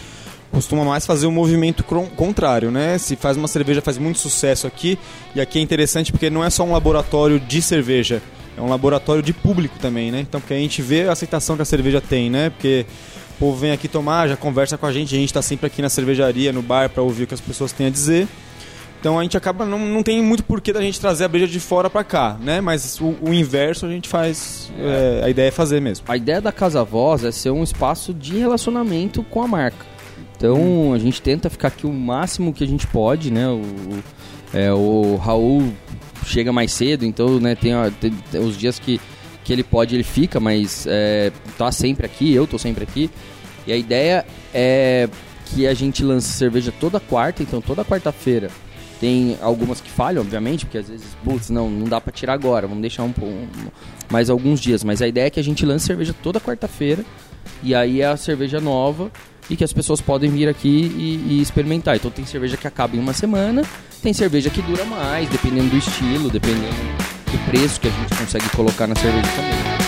costuma 0.52 0.86
mais 0.86 1.04
fazer 1.04 1.26
o 1.26 1.30
um 1.30 1.32
movimento 1.32 1.84
contrário, 1.84 2.70
né? 2.70 2.98
Se 3.00 3.16
faz 3.16 3.36
uma 3.36 3.48
cerveja 3.48 3.82
faz 3.82 3.98
muito 3.98 4.20
sucesso 4.20 4.68
aqui, 4.68 5.00
e 5.36 5.42
aqui 5.42 5.58
é 5.58 5.62
interessante 5.62 6.12
porque 6.12 6.30
não 6.30 6.44
é 6.44 6.50
só 6.52 6.64
um 6.64 6.72
laboratório 6.72 7.40
de 7.40 7.60
cerveja, 7.60 8.22
é 8.56 8.62
um 8.62 8.70
laboratório 8.70 9.24
de 9.24 9.34
público 9.34 9.80
também, 9.80 10.12
né? 10.12 10.20
Então 10.20 10.40
porque 10.40 10.54
a 10.54 10.58
gente 10.58 10.80
vê 10.80 11.08
a 11.08 11.12
aceitação 11.12 11.56
que 11.56 11.64
a 11.64 11.66
cerveja 11.66 12.00
tem, 12.00 12.30
né? 12.30 12.52
Porque 12.52 12.86
o 13.36 13.40
povo 13.40 13.58
vem 13.58 13.72
aqui 13.72 13.88
tomar, 13.88 14.28
já 14.28 14.38
conversa 14.38 14.78
com 14.78 14.86
a 14.86 14.92
gente, 14.92 15.16
a 15.16 15.18
gente 15.18 15.30
está 15.30 15.42
sempre 15.42 15.68
aqui 15.68 15.82
na 15.82 15.90
cervejaria, 15.90 16.54
no 16.54 16.62
bar, 16.62 16.90
para 16.90 17.02
ouvir 17.02 17.24
o 17.24 17.28
que 17.28 17.34
as 17.34 17.42
pessoas 17.42 17.72
têm 17.72 17.88
a 17.88 17.90
dizer. 17.90 18.28
Então 19.00 19.20
a 19.20 19.24
gente 19.24 19.36
acaba, 19.36 19.66
não, 19.66 19.78
não 19.80 20.02
tem 20.02 20.22
muito 20.22 20.46
porquê 20.46 20.72
da 20.72 20.82
gente 20.82 20.98
trazer 20.98 21.26
a 21.26 21.28
breja 21.28 21.46
de 21.46 21.60
fora 21.60 21.90
para 21.90 22.06
cá, 22.06 22.38
né? 22.40 22.62
Mas 22.62 23.02
o, 23.02 23.16
o, 23.22 23.34
inverso 23.34 23.86
a 23.86 23.90
gente 23.90 24.08
faz, 24.08 24.72
é. 24.78 25.20
É, 25.22 25.26
a 25.26 25.30
ideia 25.30 25.50
é 25.50 25.52
fazer 25.52 25.82
mesmo. 25.82 26.06
A 26.08 26.16
ideia 26.16 26.40
da 26.40 26.54
Casa 26.54 26.84
Voz 26.86 27.26
é 27.26 27.32
ser 27.32 27.50
um 27.50 27.64
espaço 27.64 28.14
de 28.14 28.38
relacionamento 28.38 29.22
com 29.24 29.42
a 29.42 29.48
marca. 29.48 29.86
Então 30.38 30.94
a 30.94 31.00
gente 31.00 31.22
tenta 31.22 31.50
ficar 31.50 31.68
aqui 31.68 31.86
o 31.86 31.92
máximo 31.92 32.54
que 32.54 32.64
a 32.64 32.68
gente 32.68 32.88
pode, 32.88 33.30
né? 33.30 33.46
O, 33.48 33.62
é, 34.54 34.72
o 34.72 35.18
Raul 35.18 35.74
chega 36.26 36.54
mais 36.54 36.72
cedo, 36.72 37.04
então 37.04 37.40
né, 37.40 37.56
tem, 37.56 37.74
tem, 38.00 38.12
tem, 38.32 38.42
os 38.42 38.58
dias 38.58 38.80
que, 38.80 39.02
que 39.44 39.52
ele 39.52 39.64
pode, 39.64 39.96
ele 39.96 40.04
fica, 40.04 40.40
mas 40.40 40.86
é, 40.88 41.32
tá 41.58 41.72
sempre 41.72 42.06
aqui, 42.06 42.34
eu 42.34 42.48
tô 42.48 42.58
sempre 42.58 42.84
aqui. 42.84 43.10
E 43.68 43.74
a 43.74 43.78
ideia 43.78 44.26
é 44.54 45.10
que 45.46 45.68
a 45.68 45.74
gente 45.74 46.04
lance 46.04 46.30
cerveja 46.30 46.74
toda 46.80 47.00
quarta, 47.00 47.44
então 47.44 47.62
toda 47.62 47.84
quarta-feira. 47.84 48.50
Tem 49.00 49.38
algumas 49.42 49.82
que 49.82 49.90
falham, 49.90 50.22
obviamente, 50.22 50.66
porque 50.66 50.78
às 50.78 50.88
vezes, 50.88 51.08
putz, 51.24 51.50
não, 51.50 51.70
não 51.70 51.88
dá 51.88 52.00
para 52.00 52.14
tirar 52.14 52.34
agora, 52.34 52.68
vamos 52.68 52.82
deixar 52.82 53.04
um, 53.04 53.14
um, 53.22 53.48
mais 54.10 54.30
alguns 54.30 54.62
dias. 54.62 54.84
Mas 54.84 55.02
a 55.02 55.08
ideia 55.08 55.28
é 55.28 55.30
que 55.30 55.40
a 55.40 55.44
gente 55.44 55.66
lance 55.66 55.86
cerveja 55.86 56.16
toda 56.24 56.40
quarta-feira, 56.40 57.04
e 57.62 57.76
aí 57.76 58.02
é 58.02 58.08
a 58.08 58.16
cerveja 58.16 58.62
nova, 58.62 59.12
e 59.50 59.58
que 59.58 59.64
as 59.64 59.74
pessoas 59.74 60.00
podem 60.00 60.30
vir 60.30 60.48
aqui 60.48 60.70
e, 60.96 61.34
e, 61.34 61.42
experimentar. 61.42 61.98
Então 61.98 62.10
tem 62.10 62.26
cerveja 62.26 62.56
que 62.56 62.66
acaba 62.66 62.96
em 62.96 63.00
uma 63.00 63.14
semana, 63.14 63.64
tem 64.02 64.14
cerveja 64.14 64.50
que 64.50 64.62
dura 64.62 64.86
mais, 64.86 65.28
dependendo 65.28 65.70
do 65.70 65.78
estilo, 65.78 66.30
dependendo 66.30 67.03
do 67.34 67.46
preço 67.46 67.82
que 67.82 67.88
a 67.88 67.92
gente 67.92 68.16
consegue 68.16 68.50
colocar 68.50 68.86
na 68.86 68.96
cerveja 68.96 69.28
também. 69.36 69.84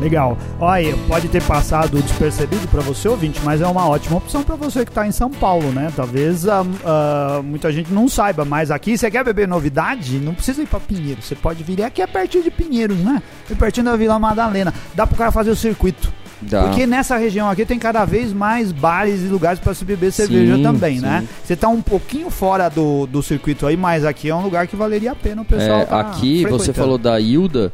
Legal. 0.00 0.36
Olha, 0.60 0.94
pode 1.08 1.28
ter 1.28 1.42
passado 1.42 2.00
despercebido 2.02 2.68
para 2.68 2.82
você, 2.82 3.08
ouvinte, 3.08 3.40
mas 3.42 3.62
é 3.62 3.66
uma 3.66 3.88
ótima 3.88 4.18
opção 4.18 4.42
para 4.42 4.54
você 4.54 4.84
que 4.84 4.90
está 4.90 5.06
em 5.06 5.12
São 5.12 5.30
Paulo, 5.30 5.72
né? 5.72 5.90
Talvez 5.96 6.44
uh, 6.44 6.50
uh, 6.60 7.42
muita 7.42 7.72
gente 7.72 7.90
não 7.90 8.06
saiba, 8.06 8.44
mas 8.44 8.70
aqui 8.70 8.98
você 8.98 9.10
quer 9.10 9.24
beber 9.24 9.48
novidade, 9.48 10.18
não 10.18 10.34
precisa 10.34 10.62
ir 10.62 10.66
para 10.66 10.78
Pinheiros. 10.80 11.24
Você 11.24 11.34
pode 11.34 11.64
vir 11.64 11.82
aqui 11.82 12.02
é 12.02 12.06
pertinho 12.06 12.44
de 12.44 12.50
Pinheiros, 12.50 12.98
né? 12.98 13.22
É 13.50 13.54
pertinho 13.54 13.86
da 13.86 13.96
Vila 13.96 14.18
Madalena. 14.18 14.74
Dá 14.94 15.06
para 15.06 15.14
o 15.14 15.18
cara 15.18 15.32
fazer 15.32 15.50
o 15.50 15.56
circuito. 15.56 16.12
Dá. 16.48 16.64
Porque 16.64 16.86
nessa 16.86 17.16
região 17.16 17.48
aqui 17.48 17.64
tem 17.64 17.78
cada 17.78 18.04
vez 18.04 18.32
mais 18.32 18.72
bares 18.72 19.22
e 19.22 19.26
lugares 19.26 19.58
para 19.58 19.74
se 19.74 19.84
beber 19.84 20.12
cerveja 20.12 20.56
sim, 20.56 20.62
também, 20.62 21.00
né? 21.00 21.20
sim. 21.20 21.24
né? 21.24 21.28
Você 21.44 21.56
tá 21.56 21.68
um 21.68 21.82
pouquinho 21.82 22.30
fora 22.30 22.68
do, 22.68 23.06
do 23.06 23.22
circuito 23.22 23.66
aí, 23.66 23.76
mas 23.76 24.04
aqui 24.04 24.28
é 24.28 24.34
um 24.34 24.42
lugar 24.42 24.66
que 24.66 24.76
valeria 24.76 25.12
a 25.12 25.14
pena 25.14 25.42
o 25.42 25.44
pessoal. 25.44 25.80
É, 25.80 25.84
tá 25.84 26.00
aqui 26.00 26.44
você 26.46 26.72
falou 26.72 26.98
da 26.98 27.18
Hilda, 27.18 27.72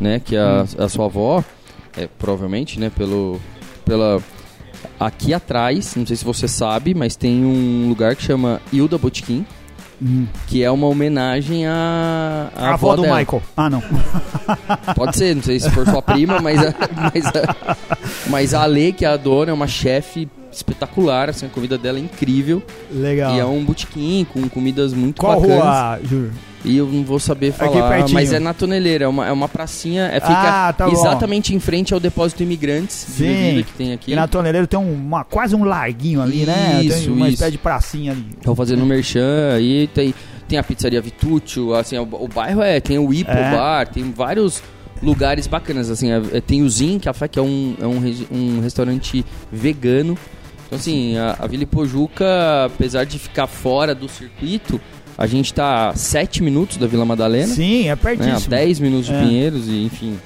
né? 0.00 0.20
Que 0.20 0.36
é 0.36 0.40
a, 0.40 0.64
hum. 0.64 0.84
a 0.84 0.88
sua 0.88 1.06
avó 1.06 1.44
é, 1.98 2.08
provavelmente, 2.18 2.78
né, 2.78 2.90
pelo, 2.94 3.40
pela... 3.84 4.22
Aqui 4.98 5.34
atrás, 5.34 5.96
não 5.96 6.06
sei 6.06 6.16
se 6.16 6.24
você 6.24 6.46
sabe, 6.46 6.94
mas 6.94 7.16
tem 7.16 7.44
um 7.44 7.88
lugar 7.88 8.14
que 8.14 8.22
chama 8.22 8.60
Hilda 8.72 8.96
Botequim, 8.96 9.44
hum. 10.00 10.26
que 10.46 10.62
é 10.62 10.70
uma 10.70 10.86
homenagem 10.86 11.66
à, 11.66 12.50
à 12.56 12.70
a 12.70 12.74
avó, 12.74 12.92
avó 12.92 12.96
do 12.96 13.02
dela. 13.02 13.18
Michael. 13.18 13.42
Ah, 13.56 13.70
não. 13.70 13.82
Pode 14.94 15.16
ser, 15.16 15.34
não 15.34 15.42
sei 15.42 15.60
se 15.60 15.70
for 15.70 15.86
sua 15.86 16.02
prima, 16.02 16.40
mas 16.40 16.58
a, 16.60 16.74
mas 17.12 17.26
a, 17.26 17.76
mas 18.28 18.54
a 18.54 18.62
Ale, 18.62 18.92
que 18.92 19.04
é 19.04 19.08
a 19.08 19.16
dona, 19.16 19.50
é 19.50 19.54
uma 19.54 19.68
chefe 19.68 20.28
espetacular, 20.50 21.28
assim, 21.28 21.46
a 21.46 21.48
comida 21.48 21.76
dela 21.78 21.98
é 21.98 22.02
incrível. 22.02 22.62
Legal. 22.90 23.34
E 23.34 23.38
é 23.38 23.44
um 23.44 23.64
botequim 23.64 24.26
com 24.32 24.48
comidas 24.48 24.92
muito 24.92 25.20
Qual 25.20 25.40
bacanas. 25.40 25.62
Qual 25.62 25.72
rua, 25.72 26.00
Júlio? 26.02 26.32
E 26.64 26.76
eu 26.76 26.86
não 26.86 27.04
vou 27.04 27.20
saber 27.20 27.52
falar, 27.52 28.08
mas 28.12 28.32
é 28.32 28.40
na 28.40 28.52
toneleira, 28.52 29.04
é 29.04 29.08
uma, 29.08 29.26
é 29.26 29.32
uma 29.32 29.48
pracinha, 29.48 30.06
é, 30.06 30.14
fica 30.14 30.68
ah, 30.68 30.72
tá 30.72 30.88
exatamente 30.88 31.54
em 31.54 31.60
frente 31.60 31.94
ao 31.94 32.00
depósito 32.00 32.42
imigrantes 32.42 32.96
Sim. 32.96 33.62
que 33.64 33.72
tem 33.74 33.92
aqui. 33.92 34.12
E 34.12 34.14
na 34.16 34.26
toneleira 34.26 34.66
tem 34.66 34.78
uma, 34.78 35.24
quase 35.24 35.54
um 35.54 35.62
larguinho 35.62 36.20
ali, 36.20 36.42
isso, 36.42 36.46
né? 36.46 36.78
Tem 36.80 37.08
uma 37.08 37.26
isso. 37.26 37.34
espécie 37.34 37.52
de 37.52 37.58
pracinha 37.58 38.12
ali. 38.12 38.26
Estão 38.36 38.56
fazendo 38.56 38.84
merchan 38.84 39.54
aí, 39.54 39.86
tem, 39.88 40.12
tem 40.48 40.58
a 40.58 40.62
pizzaria 40.62 41.00
Vitúcio, 41.00 41.74
assim, 41.74 41.96
o, 41.96 42.02
o 42.02 42.26
bairro 42.26 42.60
é, 42.60 42.80
tem 42.80 42.98
o 42.98 43.12
Ipo 43.12 43.30
é. 43.30 43.52
Bar, 43.52 43.86
tem 43.88 44.10
vários 44.10 44.60
lugares 45.00 45.46
bacanas, 45.46 45.90
assim, 45.90 46.10
é, 46.10 46.20
é 46.32 46.40
tem 46.40 46.62
o 46.62 46.68
Zin 46.68 46.98
Café, 46.98 47.28
que 47.28 47.38
é 47.38 47.42
um, 47.42 47.76
é 47.80 47.86
um, 47.86 48.26
um 48.32 48.60
restaurante 48.60 49.24
vegano. 49.50 50.18
Então, 50.66 50.78
assim, 50.78 51.16
a, 51.16 51.36
a 51.38 51.46
Vila 51.46 51.64
Pojuca, 51.66 52.66
apesar 52.66 53.04
de 53.04 53.18
ficar 53.18 53.46
fora 53.46 53.94
do 53.94 54.08
circuito, 54.08 54.80
a 55.18 55.26
gente 55.26 55.52
tá 55.52 55.90
a 55.90 55.96
7 55.96 56.44
minutos 56.44 56.76
da 56.76 56.86
Vila 56.86 57.04
Madalena. 57.04 57.52
Sim, 57.52 57.88
é 57.88 57.96
pertinho. 57.96 58.34
Né? 58.34 58.46
10 58.48 58.78
minutos 58.78 59.06
de 59.06 59.14
é. 59.14 59.20
Pinheiros 59.20 59.66
e 59.66 59.84
enfim. 59.84 60.16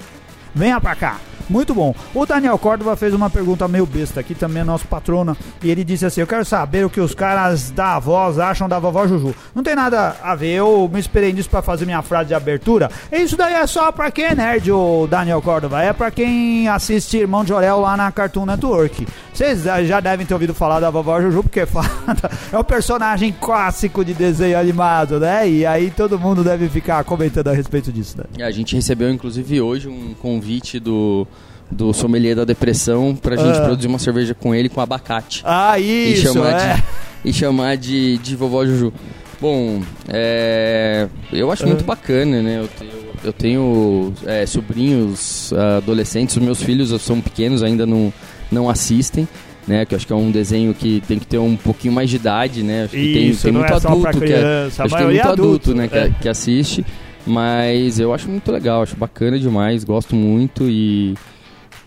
Venha 0.53 0.79
pra 0.79 0.95
cá. 0.95 1.19
Muito 1.49 1.73
bom. 1.73 1.93
O 2.13 2.25
Daniel 2.25 2.57
Córdova 2.57 2.95
fez 2.95 3.13
uma 3.13 3.29
pergunta 3.29 3.67
meio 3.67 3.85
besta 3.85 4.19
aqui, 4.19 4.33
também 4.33 4.61
é 4.61 4.65
nosso 4.65 4.87
patrono, 4.87 5.35
e 5.61 5.69
ele 5.69 5.83
disse 5.83 6.05
assim: 6.05 6.21
Eu 6.21 6.27
quero 6.27 6.45
saber 6.45 6.85
o 6.85 6.89
que 6.89 6.99
os 6.99 7.13
caras 7.13 7.71
da 7.71 7.99
voz 7.99 8.39
acham 8.39 8.67
da 8.69 8.79
vovó 8.79 9.07
Juju. 9.07 9.35
Não 9.53 9.63
tem 9.63 9.75
nada 9.75 10.15
a 10.21 10.35
ver, 10.35 10.53
eu 10.53 10.89
me 10.91 10.99
esperei 10.99 11.33
nisso 11.33 11.49
para 11.49 11.61
fazer 11.61 11.85
minha 11.85 12.01
frase 12.01 12.29
de 12.29 12.33
abertura. 12.33 12.89
Isso 13.11 13.35
daí 13.37 13.53
é 13.53 13.67
só 13.67 13.91
pra 13.91 14.11
quem 14.11 14.25
é 14.25 14.35
nerd, 14.35 14.71
o 14.71 15.07
Daniel 15.07 15.41
Córdova. 15.41 15.81
É 15.81 15.93
pra 15.93 16.11
quem 16.11 16.67
assiste 16.67 17.17
Irmão 17.17 17.43
de 17.43 17.53
Orel 17.53 17.79
lá 17.79 17.97
na 17.97 18.11
Cartoon 18.11 18.45
Network. 18.45 19.07
Vocês 19.33 19.63
já 19.63 19.99
devem 19.99 20.25
ter 20.25 20.33
ouvido 20.33 20.53
falar 20.53 20.79
da 20.79 20.89
vovó 20.89 21.21
Juju, 21.21 21.43
porque 21.43 21.61
é 21.61 22.57
um 22.57 22.63
personagem 22.63 23.35
clássico 23.39 24.05
de 24.05 24.13
desenho 24.13 24.59
animado, 24.59 25.19
né? 25.19 25.49
E 25.49 25.65
aí 25.65 25.89
todo 25.89 26.19
mundo 26.19 26.43
deve 26.43 26.69
ficar 26.69 27.03
comentando 27.03 27.47
a 27.47 27.53
respeito 27.53 27.91
disso, 27.91 28.17
né? 28.17 28.45
A 28.45 28.51
gente 28.51 28.75
recebeu, 28.75 29.09
inclusive, 29.09 29.59
hoje 29.61 29.87
um 29.87 30.13
convite 30.13 30.79
do 30.79 31.27
do 31.71 31.93
sommelier 31.93 32.35
da 32.35 32.45
depressão 32.45 33.15
pra 33.15 33.35
gente 33.35 33.57
ah. 33.57 33.61
produzir 33.61 33.87
uma 33.87 33.99
cerveja 33.99 34.33
com 34.33 34.53
ele 34.53 34.69
com 34.69 34.81
abacate. 34.81 35.41
Ah, 35.45 35.79
isso, 35.79 36.27
e 36.29 36.33
chamar 36.33 36.61
é. 36.61 36.75
de, 36.75 36.83
E 37.25 37.33
chamar 37.33 37.77
de, 37.77 38.17
de 38.17 38.35
vovó 38.35 38.65
Juju. 38.65 38.93
Bom, 39.39 39.81
é, 40.07 41.07
eu 41.31 41.51
acho 41.51 41.67
muito 41.67 41.83
bacana, 41.83 42.41
né? 42.41 42.59
Eu 42.61 42.67
tenho, 42.67 42.91
eu 43.25 43.33
tenho 43.33 44.13
é, 44.25 44.45
sobrinhos 44.45 45.51
adolescentes, 45.77 46.37
os 46.37 46.41
meus 46.41 46.63
filhos 46.63 46.89
são 47.01 47.19
pequenos, 47.19 47.61
ainda 47.61 47.85
não, 47.85 48.13
não 48.51 48.69
assistem. 48.69 49.27
Né, 49.65 49.85
que 49.85 49.93
eu 49.93 49.95
acho 49.95 50.05
que 50.05 50.11
é 50.11 50.15
um 50.17 50.29
desenho 50.29 50.73
que 50.73 51.01
tem 51.07 51.17
que 51.17 51.25
ter 51.25 51.37
um 51.37 51.55
pouquinho 51.55 51.93
mais 51.93 52.09
de 52.09 52.17
idade, 52.17 52.61
né? 52.61 52.83
Acho 52.83 52.95
que 52.95 52.99
Isso, 52.99 53.43
tem, 53.43 53.53
tem 53.53 53.61
muito 53.61 53.71
é 53.71 53.75
adulto 53.77 54.19
que 54.19 54.33
é, 54.33 54.65
acho 54.65 54.75
que 54.75 54.89
tem 54.89 55.05
muito 55.05 55.21
adulto, 55.21 55.71
adulto 55.71 55.73
né, 55.73 55.89
é. 55.89 56.09
que, 56.09 56.15
que 56.23 56.27
assiste, 56.27 56.85
mas 57.25 57.97
eu 57.97 58.13
acho 58.13 58.27
muito 58.27 58.51
legal, 58.51 58.83
acho 58.83 58.97
bacana 58.97 59.39
demais, 59.39 59.85
gosto 59.85 60.17
muito 60.17 60.69
e 60.69 61.15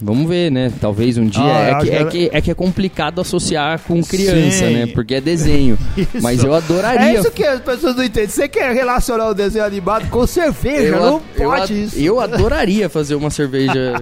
Vamos 0.01 0.29
ver, 0.29 0.51
né? 0.51 0.71
Talvez 0.81 1.17
um 1.17 1.27
dia. 1.27 1.43
Ah, 1.43 1.61
é, 1.61 1.75
que, 1.79 1.91
é, 1.91 2.05
que, 2.05 2.31
é 2.33 2.41
que 2.41 2.51
é 2.51 2.55
complicado 2.55 3.21
associar 3.21 3.81
com 3.81 4.03
criança, 4.03 4.67
Sim. 4.67 4.75
né? 4.75 4.87
Porque 4.89 5.15
é 5.15 5.21
desenho. 5.21 5.79
Mas 6.21 6.45
eu 6.45 6.53
adoraria. 6.55 7.17
É 7.17 7.21
isso 7.21 7.31
que 7.31 7.45
as 7.45 7.61
pessoas 7.61 7.97
não 7.97 8.05
entendem. 8.05 8.29
Você 8.29 8.49
quer 8.49 8.75
relacionar 8.75 9.29
o 9.29 9.35
desenho 9.35 9.65
animado 9.65 10.09
com 10.11 10.27
cerveja? 10.27 10.97
Eu, 10.97 11.01
não 11.01 11.21
pode 11.21 11.73
eu, 11.73 11.85
isso. 11.85 11.99
Eu 11.99 12.21
adoraria 12.21 12.89
fazer 12.89 13.15
uma 13.15 13.31
cerveja 13.31 13.95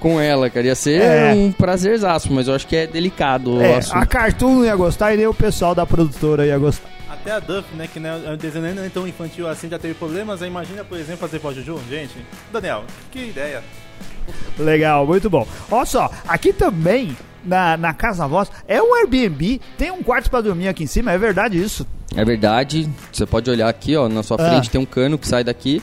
com 0.00 0.18
ela, 0.20 0.48
cara. 0.48 0.66
Ia 0.66 0.74
ser 0.74 1.02
é. 1.02 1.34
um 1.34 1.52
prazerzaço, 1.52 2.32
mas 2.32 2.48
eu 2.48 2.54
acho 2.54 2.66
que 2.66 2.76
é 2.76 2.86
delicado 2.86 3.60
é, 3.60 3.80
A 3.90 4.06
Cartoon 4.06 4.56
não 4.56 4.64
ia 4.64 4.76
gostar 4.76 5.12
e 5.12 5.16
nem 5.18 5.26
o 5.26 5.34
pessoal 5.34 5.74
da 5.74 5.84
produtora 5.84 6.46
ia 6.46 6.56
gostar. 6.56 6.88
Até 7.10 7.30
a 7.30 7.38
Duff, 7.38 7.68
né, 7.76 7.86
que 7.92 8.00
né, 8.00 8.16
o 8.32 8.36
desenho 8.36 8.74
não 8.74 8.82
é 8.82 8.88
tão 8.88 9.06
infantil 9.06 9.46
assim, 9.46 9.68
já 9.68 9.78
teve 9.78 9.94
problemas. 9.94 10.40
Imagina, 10.40 10.82
por 10.82 10.98
exemplo, 10.98 11.18
fazer 11.18 11.38
pó 11.40 11.52
Juju. 11.52 11.78
Gente, 11.88 12.14
Daniel, 12.50 12.84
que 13.10 13.18
ideia. 13.18 13.62
Legal, 14.58 15.06
muito 15.06 15.28
bom. 15.30 15.46
Olha 15.70 15.86
só, 15.86 16.10
aqui 16.26 16.52
também, 16.52 17.16
na, 17.44 17.76
na 17.76 17.92
Casa 17.92 18.26
Voz, 18.26 18.50
é 18.66 18.82
um 18.82 18.94
Airbnb, 18.94 19.60
tem 19.76 19.90
um 19.90 20.02
quarto 20.02 20.30
para 20.30 20.42
dormir 20.42 20.68
aqui 20.68 20.84
em 20.84 20.86
cima, 20.86 21.12
é 21.12 21.18
verdade 21.18 21.60
isso? 21.60 21.86
É 22.14 22.24
verdade, 22.24 22.88
você 23.10 23.24
pode 23.24 23.50
olhar 23.50 23.68
aqui, 23.68 23.96
ó, 23.96 24.08
na 24.08 24.22
sua 24.22 24.36
ah. 24.40 24.50
frente 24.50 24.70
tem 24.70 24.80
um 24.80 24.84
cano 24.86 25.18
que 25.18 25.26
sai 25.26 25.42
daqui 25.42 25.82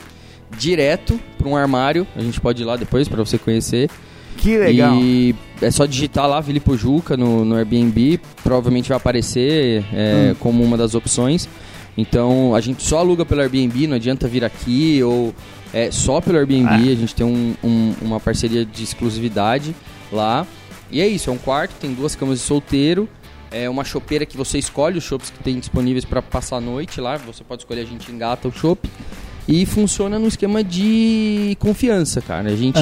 direto 0.56 1.18
para 1.38 1.48
um 1.48 1.56
armário, 1.56 2.06
a 2.16 2.20
gente 2.20 2.40
pode 2.40 2.62
ir 2.62 2.64
lá 2.64 2.76
depois 2.76 3.08
para 3.08 3.22
você 3.22 3.38
conhecer. 3.38 3.90
Que 4.36 4.56
legal. 4.56 4.94
E 4.96 5.34
é 5.60 5.70
só 5.70 5.84
digitar 5.84 6.26
lá 6.26 6.40
Vili 6.40 6.60
Pojuca 6.60 7.16
no, 7.16 7.44
no 7.44 7.56
Airbnb, 7.56 8.20
provavelmente 8.42 8.88
vai 8.88 8.96
aparecer 8.96 9.84
é, 9.92 10.30
Hum. 10.32 10.36
como 10.38 10.62
uma 10.62 10.76
das 10.76 10.94
opções. 10.94 11.48
Então 11.96 12.54
a 12.54 12.60
gente 12.60 12.82
só 12.82 12.98
aluga 12.98 13.26
pelo 13.26 13.42
Airbnb, 13.42 13.86
não 13.86 13.96
adianta 13.96 14.26
vir 14.28 14.44
aqui 14.44 15.02
ou 15.02 15.34
é 15.72 15.90
só 15.90 16.20
pelo 16.20 16.38
Airbnb. 16.38 16.68
Ah. 16.68 16.74
A 16.76 16.94
gente 16.96 17.14
tem 17.14 17.26
um- 17.26 17.54
um- 17.62 17.94
uma 18.02 18.18
parceria 18.20 18.64
de 18.64 18.82
exclusividade 18.82 19.74
lá. 20.12 20.46
E 20.90 21.00
é 21.00 21.06
isso, 21.06 21.30
é 21.30 21.32
um 21.32 21.38
quarto, 21.38 21.72
tem 21.80 21.92
duas 21.94 22.14
camas 22.16 22.38
de 22.40 22.44
solteiro. 22.44 23.08
É 23.52 23.68
uma 23.68 23.84
chopeira 23.84 24.24
que 24.24 24.36
você 24.36 24.58
escolhe 24.58 24.98
os 24.98 25.04
chopps 25.04 25.30
que 25.30 25.38
tem 25.42 25.58
disponíveis 25.58 26.04
para 26.04 26.22
passar 26.22 26.56
a 26.56 26.60
noite 26.60 27.00
lá. 27.00 27.16
Você 27.18 27.42
pode 27.44 27.62
escolher, 27.62 27.80
a 27.80 27.84
gente 27.84 28.10
engata 28.12 28.46
o 28.48 28.52
chopp. 28.52 28.88
E 29.48 29.66
funciona 29.66 30.18
no 30.18 30.28
esquema 30.28 30.62
de 30.62 31.56
confiança, 31.58 32.20
cara. 32.20 32.50
A 32.50 32.54
gente, 32.56 32.78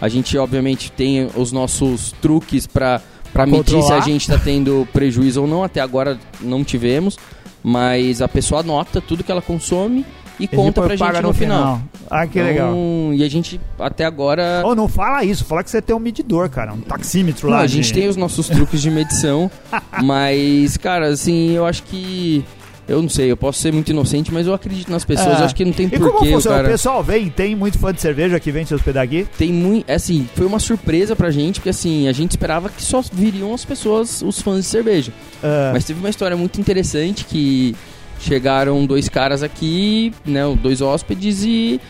a 0.00 0.08
gente 0.08 0.36
obviamente 0.38 0.92
tem 0.92 1.28
os 1.34 1.50
nossos 1.52 2.12
truques 2.22 2.66
para 2.66 3.00
para 3.32 3.44
medir 3.44 3.82
se 3.82 3.92
a 3.92 4.00
gente 4.00 4.22
está 4.22 4.38
tendo 4.38 4.88
prejuízo 4.94 5.42
ou 5.42 5.46
não. 5.48 5.62
Até 5.64 5.80
agora 5.80 6.18
não 6.40 6.64
tivemos, 6.64 7.18
mas 7.62 8.22
a 8.22 8.28
pessoa 8.28 8.60
anota 8.60 8.98
tudo 9.00 9.22
que 9.24 9.30
ela 9.30 9.42
consome 9.42 10.06
e 10.38 10.46
conta 10.46 10.80
pra 10.82 10.90
gente 10.96 10.98
paga 11.06 11.22
no, 11.22 11.32
final. 11.32 11.80
Ah, 12.10 12.26
que 12.26 12.38
Então, 12.38 12.46
legal. 12.50 12.74
E 13.14 13.24
a 13.24 13.28
gente 13.30 13.60
até 13.78 14.04
agora 14.04 14.62
Ô, 14.64 14.74
não 14.74 14.86
fala 14.88 15.24
isso, 15.24 15.44
fala 15.44 15.62
que 15.64 15.70
você 15.70 15.80
tem 15.82 15.94
um 15.96 15.98
medidor, 15.98 16.48
cara, 16.48 16.72
um 16.72 16.80
taxímetro 16.80 17.48
Não, 17.48 17.56
lá. 17.56 17.62
a 17.62 17.66
gente 17.66 17.86
de- 17.88 17.94
tem 17.94 18.08
os 18.08 18.16
nossos 18.16 18.48
truques 18.48 18.80
de 18.82 18.90
medição, 18.90 19.50
mas, 20.02 20.76
cara, 20.76 21.08
assim, 21.08 21.52
eu 21.52 21.64
acho 21.66 21.82
que. 21.84 22.44
Eu 22.88 23.02
não 23.02 23.08
sei, 23.08 23.28
eu 23.32 23.36
posso 23.36 23.60
ser 23.60 23.72
muito 23.72 23.90
inocente, 23.90 24.32
mas 24.32 24.46
eu 24.46 24.54
acredito 24.54 24.88
nas 24.92 25.04
pessoas. 25.04 25.40
É. 25.40 25.44
Acho 25.44 25.56
que 25.56 25.64
não 25.64 25.72
tem 25.72 25.86
E 25.86 25.90
porquê, 25.98 26.28
o 26.28 26.34
funciona? 26.34 26.56
O 26.58 26.60
cara. 26.60 26.68
pessoal 26.68 27.02
vem, 27.02 27.28
tem 27.28 27.56
muito 27.56 27.80
fã 27.80 27.92
de 27.92 28.00
cerveja 28.00 28.38
que 28.38 28.52
vem 28.52 28.64
se 28.64 28.72
hospedar 28.72 29.02
aqui? 29.02 29.26
Tem 29.36 29.52
muito. 29.52 29.90
Assim, 29.90 30.28
foi 30.36 30.46
uma 30.46 30.60
surpresa 30.60 31.16
pra 31.16 31.32
gente, 31.32 31.54
porque 31.58 31.70
assim, 31.70 32.06
a 32.06 32.12
gente 32.12 32.30
esperava 32.30 32.68
que 32.68 32.80
só 32.80 33.02
viriam 33.12 33.52
as 33.52 33.64
pessoas, 33.64 34.22
os 34.22 34.40
fãs 34.40 34.58
de 34.58 34.70
cerveja. 34.70 35.12
Ah, 35.42 35.70
Mas 35.72 35.84
teve 35.84 35.98
uma 35.98 36.08
história 36.08 36.36
muito 36.36 36.60
interessante 36.60 37.24
que 37.24 37.74
chegaram 38.20 38.86
dois 38.86 39.08
caras 39.08 39.42
aqui, 39.42 40.12
né, 40.24 40.42
dois 40.60 40.80
hóspedes 40.80 41.42
e 41.44 41.80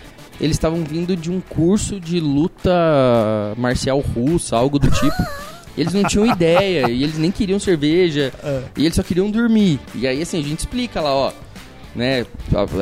eles 0.40 0.56
estavam 0.56 0.84
vindo 0.84 1.16
de 1.16 1.30
um 1.30 1.40
curso 1.40 1.98
de 1.98 2.20
luta 2.20 2.70
marcial 3.56 4.00
russa, 4.00 4.56
algo 4.56 4.78
do 4.78 4.90
tipo. 4.90 5.22
E 5.76 5.80
eles 5.82 5.92
não 5.92 6.04
tinham 6.04 6.26
ideia, 6.26 6.88
e 6.88 7.02
eles 7.02 7.18
nem 7.18 7.30
queriam 7.30 7.58
cerveja, 7.58 8.32
ah. 8.42 8.62
e 8.76 8.84
eles 8.84 8.94
só 8.94 9.02
queriam 9.02 9.30
dormir. 9.30 9.78
E 9.94 10.06
aí 10.06 10.22
assim, 10.22 10.38
a 10.38 10.42
gente 10.42 10.60
explica 10.60 11.00
lá, 11.00 11.14
ó, 11.14 11.32
né, 11.96 12.26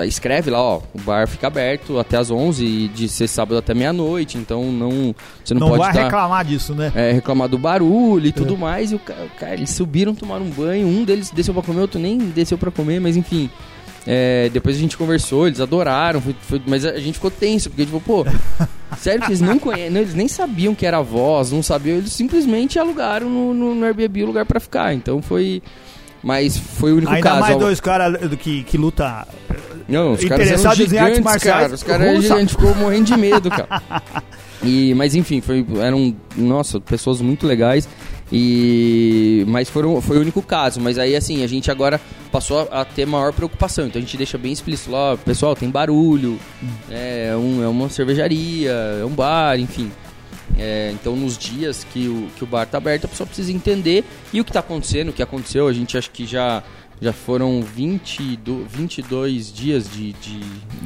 escreve 0.06 0.50
lá, 0.50 0.60
ó, 0.60 0.80
o 0.92 1.00
bar 1.00 1.26
fica 1.28 1.46
aberto 1.46 1.98
até 1.98 2.16
as 2.16 2.30
11 2.30 2.64
e 2.64 2.88
de 2.88 3.08
ser 3.08 3.28
sábado 3.28 3.56
até 3.56 3.72
meia-noite, 3.72 4.36
então 4.36 4.72
não 4.72 5.14
você 5.44 5.54
não, 5.54 5.60
Não, 5.60 5.68
pode 5.68 5.80
vai 5.82 5.92
tá- 5.92 6.02
reclamar 6.04 6.44
disso, 6.44 6.74
né? 6.74 6.92
é, 6.94 7.12
reclamar 7.12 7.48
do 7.48 7.56
barulho 7.58 8.26
e 8.26 8.32
tudo 8.32 8.56
mais. 8.58 8.90
E 8.92 8.96
o 8.96 8.98
ca- 8.98 9.14
cara, 9.38 9.54
eles 9.54 9.70
subiram, 9.70 10.14
tomaram 10.14 10.44
um 10.44 10.50
banho. 10.50 10.86
Um 10.86 11.04
deles 11.04 11.30
desceu 11.30 11.54
pra 11.54 11.62
comer, 11.62 11.80
outro 11.82 12.00
nem 12.00 12.18
desceu 12.18 12.58
pra 12.58 12.70
comer, 12.70 13.00
mas 13.00 13.16
enfim. 13.16 13.48
É, 14.06 14.50
depois 14.52 14.76
a 14.76 14.78
gente 14.80 14.98
conversou, 14.98 15.46
eles 15.46 15.60
adoraram, 15.60 16.20
foi- 16.20 16.36
foi- 16.42 16.62
mas 16.66 16.84
a 16.84 16.98
gente 16.98 17.14
ficou 17.14 17.30
tenso, 17.30 17.70
porque 17.70 17.86
tipo, 17.86 17.98
pô, 18.00 18.24
sério 18.98 19.20
que 19.22 19.28
eles 19.28 19.40
não 19.40 19.58
conhecem, 19.58 19.96
eles 19.96 20.12
nem 20.14 20.28
sabiam 20.28 20.74
que 20.74 20.84
era 20.84 21.00
voz, 21.00 21.50
não 21.52 21.62
sabiam, 21.62 21.96
eles 21.96 22.12
simplesmente 22.12 22.78
alugaram 22.78 23.30
no, 23.30 23.54
no, 23.54 23.74
no 23.74 23.84
Airbnb 23.86 24.22
o 24.24 24.26
lugar 24.26 24.44
pra 24.44 24.60
ficar. 24.60 24.92
Então 24.92 25.22
foi. 25.22 25.62
Mas 26.24 26.56
foi 26.56 26.92
o 26.92 26.96
único 26.96 27.12
Ainda 27.12 27.28
caso. 27.28 27.40
mais 27.40 27.56
ó. 27.56 27.58
dois 27.58 27.80
caras 27.80 28.18
que, 28.38 28.64
que 28.64 28.78
luta. 28.78 29.28
Não, 29.86 30.12
os 30.12 30.24
caras 30.24 30.48
eram 30.50 30.72
em 30.72 30.76
gigantes, 30.76 31.20
marciais 31.20 31.60
cara. 31.62 31.74
Os 31.74 31.82
caras 31.82 32.08
russa. 32.08 32.22
gigantes, 32.22 32.54
ficou 32.54 32.74
morrendo 32.74 33.04
de 33.04 33.16
medo, 33.16 33.50
cara. 33.50 34.02
E, 34.62 34.94
mas 34.94 35.14
enfim, 35.14 35.42
foi, 35.42 35.66
eram, 35.78 36.16
nossa, 36.34 36.80
pessoas 36.80 37.20
muito 37.20 37.46
legais. 37.46 37.86
E 38.32 39.44
mas 39.46 39.68
foram, 39.68 40.00
foi 40.00 40.16
o 40.16 40.20
único 40.22 40.40
caso. 40.40 40.80
Mas 40.80 40.96
aí 40.96 41.14
assim, 41.14 41.44
a 41.44 41.46
gente 41.46 41.70
agora 41.70 42.00
passou 42.32 42.66
a, 42.72 42.80
a 42.80 42.84
ter 42.86 43.04
maior 43.04 43.30
preocupação. 43.34 43.86
Então 43.86 44.00
a 44.00 44.02
gente 44.02 44.16
deixa 44.16 44.38
bem 44.38 44.52
explícito 44.52 44.90
lá, 44.90 45.18
pessoal, 45.18 45.54
tem 45.54 45.68
barulho, 45.68 46.40
é, 46.90 47.34
um, 47.36 47.62
é 47.62 47.68
uma 47.68 47.90
cervejaria, 47.90 48.70
é 48.70 49.04
um 49.04 49.10
bar, 49.10 49.58
enfim. 49.60 49.90
É, 50.58 50.90
então 50.92 51.16
nos 51.16 51.36
dias 51.36 51.84
que 51.92 52.06
o, 52.08 52.28
que 52.36 52.44
o 52.44 52.46
bar 52.46 52.66
tá 52.66 52.78
aberto, 52.78 53.06
a 53.06 53.08
pessoa 53.08 53.26
precisa 53.26 53.50
entender. 53.52 54.04
E 54.32 54.40
o 54.40 54.44
que 54.44 54.52
tá 54.52 54.60
acontecendo, 54.60 55.08
o 55.08 55.12
que 55.12 55.22
aconteceu, 55.22 55.66
a 55.66 55.72
gente 55.72 55.96
acha 55.98 56.08
que 56.10 56.24
já, 56.26 56.62
já 57.00 57.12
foram 57.12 57.60
20, 57.62 58.36
do- 58.36 58.64
22 58.68 59.52
dias 59.52 59.90
de, 59.90 60.12
de, 60.14 60.40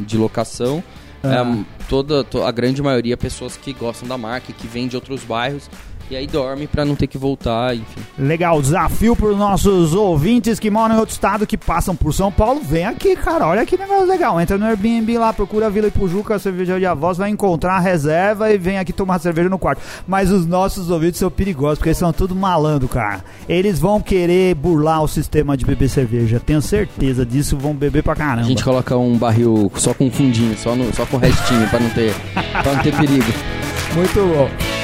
de 0.07 0.17
locação. 0.17 0.83
Ah. 1.23 1.43
É, 1.43 1.65
toda, 1.89 2.23
to- 2.25 2.43
a 2.45 2.51
grande 2.53 2.81
maioria 2.83 3.17
pessoas 3.17 3.57
que 3.57 3.73
gostam 3.73 4.09
da 4.09 4.17
marca, 4.17 4.53
que 4.53 4.67
vêm 4.67 4.89
de 4.89 4.97
outros 4.97 5.23
bairros. 5.25 5.69
E 6.11 6.17
aí 6.17 6.27
dorme 6.27 6.67
pra 6.67 6.87
não 6.87 6.97
ter 6.97 7.07
que 7.07 7.19
voltar, 7.19 7.77
enfim. 7.77 8.01
Legal, 8.19 8.63
desafio 8.63 9.15
para 9.15 9.29
os 9.29 9.37
nossos 9.37 9.93
ouvintes 9.93 10.59
que 10.59 10.71
moram 10.71 10.95
em 10.95 10.99
outro 10.99 11.13
estado, 11.13 11.47
que 11.47 11.57
passam 11.59 11.95
por 11.95 12.15
São 12.15 12.33
Paulo. 12.33 12.63
Vem 12.63 12.87
aqui, 12.87 13.15
cara. 13.15 13.47
Olha 13.47 13.67
que 13.67 13.77
negócio 13.77 14.07
legal. 14.07 14.41
Entra 14.41 14.57
no 14.57 14.65
Airbnb 14.65 15.19
lá, 15.19 15.35
procura 15.35 15.69
Vila 15.69 15.89
Ipujuca, 15.89 16.39
cervejaria 16.39 16.95
Voz, 16.95 17.19
vai 17.19 17.29
encontrar 17.29 17.77
a 17.77 17.79
reserva 17.79 18.51
e 18.51 18.57
vem 18.57 18.79
aqui 18.79 18.91
tomar 18.91 19.19
cerveja 19.19 19.51
no 19.51 19.59
quarto. 19.59 19.83
Mas 20.07 20.31
os 20.31 20.47
nossos 20.47 20.91
ouvintes 20.91 21.21
são 21.21 21.31
perigosos, 21.31 21.79
porque 21.79 21.91
eles 21.91 21.99
são 21.99 22.11
tudo 22.11 22.35
malandro, 22.35 22.89
cara. 22.89 23.23
Eles 23.47 23.79
vão 23.79 24.01
querer 24.01 24.55
burlar 24.55 25.03
o 25.03 25.09
sistema 25.09 25.59
de 25.59 25.67
beber 25.67 25.91
cerveja. 25.91 26.41
Tenho 26.41 26.63
certeza 26.63 27.27
disso, 27.27 27.55
vão 27.55 27.75
beber 27.75 28.03
pra 28.03 28.17
caramba. 28.17 28.47
A 28.47 28.49
gente 28.49 28.65
coloca 28.65 28.97
um 28.97 29.19
barril 29.19 29.71
só 29.77 29.93
com 29.93 30.11
fundinho, 30.11 30.57
só, 30.57 30.75
no, 30.75 30.95
só 30.95 31.05
com 31.05 31.19
restinho, 31.19 31.69
pra 31.69 31.79
não 31.79 31.91
ter, 31.91 32.15
pra 32.63 32.73
não 32.73 32.83
ter 32.83 32.97
perigo. 32.97 33.33
Muito 33.95 34.15
bom. 34.15 34.78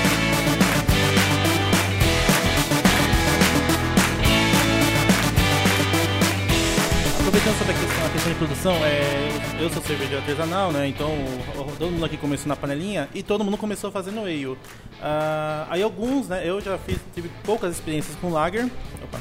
Aproveitando 7.45 7.59
sobre 7.59 7.74
a 7.74 7.78
questão, 7.78 8.07
a 8.07 8.09
questão 8.09 8.32
de 8.32 8.38
produção, 8.38 8.72
é, 8.86 9.62
eu, 9.62 9.68
sou 9.68 9.82
cervejeiro 9.82 10.22
artesanal, 10.22 10.72
né? 10.72 10.88
Então 10.88 11.11
todo 11.78 11.90
mundo 11.90 12.03
aqui 12.07 12.16
começou 12.16 12.49
na 12.49 12.57
panelinha 12.57 13.07
e 13.14 13.22
todo 13.22 13.45
mundo 13.45 13.59
começou 13.59 13.92
fazendo 13.92 14.20
ale. 14.20 14.57
Ah, 15.03 15.66
aí 15.68 15.82
alguns, 15.82 16.26
né? 16.26 16.42
Eu 16.42 16.59
já 16.62 16.78
fiz, 16.78 16.97
tive 17.14 17.28
poucas 17.42 17.74
experiências 17.74 18.16
com 18.18 18.30
lager. 18.30 18.64
Opa, 19.03 19.18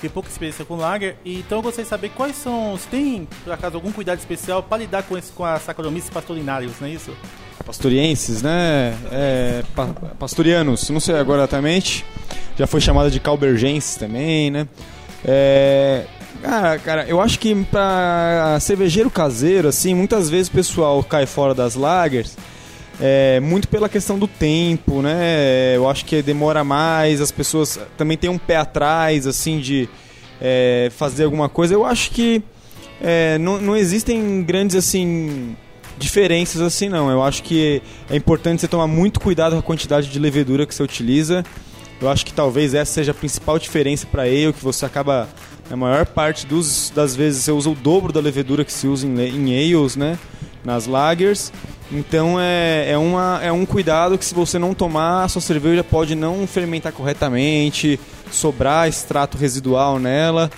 tive 0.00 0.08
pouca 0.12 0.28
experiência 0.28 0.64
com 0.64 0.74
lager. 0.74 1.16
Então 1.24 1.58
eu 1.58 1.62
gostaria 1.62 1.84
de 1.84 1.90
saber 1.90 2.08
quais 2.08 2.34
são, 2.34 2.76
se 2.76 2.88
tem 2.88 3.28
por 3.44 3.52
acaso 3.52 3.76
algum 3.76 3.92
cuidado 3.92 4.18
especial 4.18 4.64
para 4.64 4.78
lidar 4.78 5.04
com, 5.04 5.16
esse, 5.16 5.30
com 5.30 5.44
a 5.44 5.56
Saccharomyces 5.60 6.10
pastorinários, 6.10 6.72
não 6.80 6.88
é 6.88 6.90
isso? 6.90 7.16
Pastorienses, 7.64 8.42
né? 8.42 8.96
É, 9.12 9.62
pa- 9.76 9.94
pastorianos, 10.18 10.90
não 10.90 10.98
sei 10.98 11.14
agora 11.14 11.42
exatamente. 11.42 12.04
Já 12.58 12.66
foi 12.66 12.80
chamada 12.80 13.08
de 13.12 13.20
calbergenses 13.20 13.94
também, 13.94 14.50
né? 14.50 14.66
É, 15.24 16.04
cara, 16.42 16.78
cara, 16.78 17.04
eu 17.06 17.20
acho 17.20 17.38
que 17.38 17.54
pra 17.66 18.58
cervejeiro 18.60 19.10
caseiro, 19.10 19.68
assim, 19.68 19.94
muitas 19.94 20.28
vezes 20.28 20.48
o 20.48 20.52
pessoal 20.52 21.02
cai 21.02 21.26
fora 21.26 21.54
das 21.54 21.74
lagers. 21.74 22.36
É, 23.02 23.40
muito 23.40 23.66
pela 23.66 23.88
questão 23.88 24.18
do 24.18 24.28
tempo, 24.28 25.00
né? 25.00 25.74
Eu 25.74 25.88
acho 25.88 26.04
que 26.04 26.20
demora 26.20 26.62
mais, 26.62 27.20
as 27.20 27.30
pessoas 27.30 27.80
também 27.96 28.16
têm 28.16 28.28
um 28.28 28.36
pé 28.36 28.56
atrás, 28.56 29.26
assim, 29.26 29.58
de 29.58 29.88
é, 30.40 30.90
fazer 30.94 31.24
alguma 31.24 31.48
coisa. 31.48 31.72
Eu 31.72 31.84
acho 31.86 32.10
que 32.10 32.42
é, 33.00 33.38
não, 33.38 33.58
não 33.58 33.76
existem 33.76 34.42
grandes, 34.42 34.76
assim, 34.76 35.56
diferenças 36.00 36.60
assim, 36.62 36.88
não. 36.88 37.10
Eu 37.10 37.22
acho 37.22 37.42
que 37.42 37.82
é 38.08 38.16
importante 38.16 38.60
você 38.60 38.68
tomar 38.68 38.86
muito 38.86 39.20
cuidado 39.20 39.52
com 39.52 39.58
a 39.58 39.62
quantidade 39.62 40.08
de 40.08 40.18
levedura 40.18 40.66
que 40.66 40.74
você 40.74 40.82
utiliza. 40.82 41.44
Eu 42.00 42.08
acho 42.08 42.24
que 42.24 42.32
talvez 42.32 42.72
essa 42.72 42.92
seja 42.92 43.12
a 43.12 43.14
principal 43.14 43.58
diferença 43.58 44.06
para 44.06 44.22
ale, 44.22 44.52
que 44.52 44.64
você 44.64 44.86
acaba, 44.86 45.28
na 45.70 45.76
maior 45.76 46.04
parte 46.04 46.46
dos, 46.46 46.90
das 46.92 47.14
vezes, 47.14 47.44
você 47.44 47.52
usa 47.52 47.70
o 47.70 47.74
dobro 47.74 48.12
da 48.12 48.20
levedura 48.20 48.64
que 48.64 48.72
se 48.72 48.88
usa 48.88 49.06
em, 49.06 49.18
em 49.20 49.74
ales, 49.74 49.94
né? 49.94 50.18
Nas 50.64 50.86
lagers. 50.86 51.52
Então 51.92 52.38
é, 52.38 52.90
é, 52.90 52.98
uma, 52.98 53.40
é 53.42 53.50
um 53.50 53.64
cuidado 53.64 54.18
que 54.18 54.24
se 54.24 54.34
você 54.34 54.58
não 54.58 54.74
tomar, 54.74 55.24
a 55.24 55.28
sua 55.28 55.40
cerveja 55.40 55.82
pode 55.82 56.14
não 56.14 56.46
fermentar 56.46 56.92
corretamente, 56.92 57.98
sobrar 58.30 58.88
extrato 58.88 59.38
residual 59.38 59.98
nela. 59.98 60.50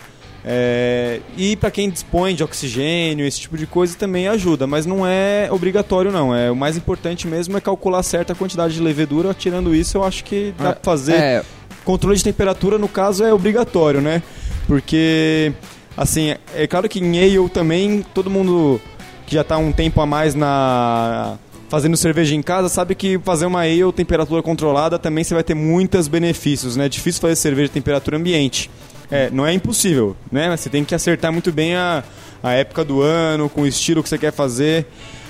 É, 0.44 1.20
e 1.36 1.56
para 1.56 1.70
quem 1.70 1.88
dispõe 1.88 2.34
de 2.34 2.42
oxigênio, 2.42 3.24
esse 3.24 3.40
tipo 3.40 3.56
de 3.56 3.66
coisa 3.66 3.96
também 3.96 4.26
ajuda, 4.28 4.66
mas 4.66 4.84
não 4.86 5.06
é 5.06 5.48
obrigatório 5.50 6.10
não. 6.10 6.34
É 6.34 6.50
o 6.50 6.56
mais 6.56 6.76
importante 6.76 7.26
mesmo 7.26 7.56
é 7.56 7.60
calcular 7.60 8.02
certa 8.02 8.34
quantidade 8.34 8.74
de 8.74 8.80
levedura. 8.80 9.32
Tirando 9.32 9.74
isso, 9.74 9.98
eu 9.98 10.04
acho 10.04 10.24
que 10.24 10.52
dá 10.58 10.70
É, 10.70 10.72
pra 10.72 10.82
fazer. 10.82 11.14
É, 11.14 11.44
Controle 11.84 12.16
de 12.16 12.22
temperatura, 12.22 12.78
no 12.78 12.86
caso, 12.86 13.24
é 13.24 13.32
obrigatório, 13.34 14.00
né? 14.00 14.22
Porque, 14.66 15.52
assim, 15.96 16.34
é 16.54 16.66
claro 16.66 16.88
que 16.88 17.00
em 17.00 17.18
ale 17.18 17.48
também, 17.48 18.04
todo 18.14 18.30
mundo 18.30 18.80
que 19.26 19.34
já 19.34 19.44
tá 19.44 19.56
um 19.56 19.72
tempo 19.72 20.00
a 20.00 20.06
mais 20.06 20.34
na 20.34 21.36
fazendo 21.68 21.96
cerveja 21.96 22.34
em 22.34 22.42
casa 22.42 22.68
sabe 22.68 22.94
que 22.94 23.18
fazer 23.24 23.46
uma 23.46 23.60
ale 23.60 23.90
temperatura 23.94 24.42
controlada 24.42 24.98
também 24.98 25.24
você 25.24 25.32
vai 25.32 25.42
ter 25.42 25.54
muitos 25.54 26.06
benefícios, 26.06 26.76
né? 26.76 26.84
É 26.84 26.88
difícil 26.88 27.18
fazer 27.20 27.34
cerveja 27.36 27.70
em 27.70 27.72
temperatura 27.72 28.18
ambiente. 28.18 28.70
É, 29.10 29.30
não 29.30 29.46
é 29.46 29.54
impossível, 29.54 30.14
né? 30.30 30.54
Você 30.54 30.68
tem 30.68 30.84
que 30.84 30.94
acertar 30.94 31.32
muito 31.32 31.50
bem 31.50 31.74
a, 31.74 32.04
a 32.42 32.52
época 32.52 32.84
do 32.84 33.00
ano, 33.00 33.48
com 33.48 33.62
o 33.62 33.66
estilo 33.66 34.02
que 34.02 34.08
você 34.08 34.18
quer 34.18 34.32
fazer. 34.32 34.86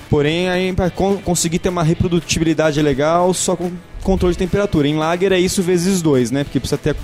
Porém, 0.09 0.49
aí 0.49 0.71
para 0.73 0.89
conseguir 0.89 1.59
ter 1.59 1.69
uma 1.69 1.81
reprodutibilidade 1.83 2.81
legal, 2.81 3.33
só 3.33 3.55
com- 3.55 3.71
controle 4.03 4.33
de 4.33 4.39
temperatura. 4.39 4.87
Em 4.87 4.95
lager 4.97 5.31
é 5.31 5.39
isso 5.39 5.61
vezes 5.63 6.01
dois, 6.01 6.29
né? 6.29 6.43
Porque 6.43 6.59
precisa 6.59 6.77
ter 6.77 6.95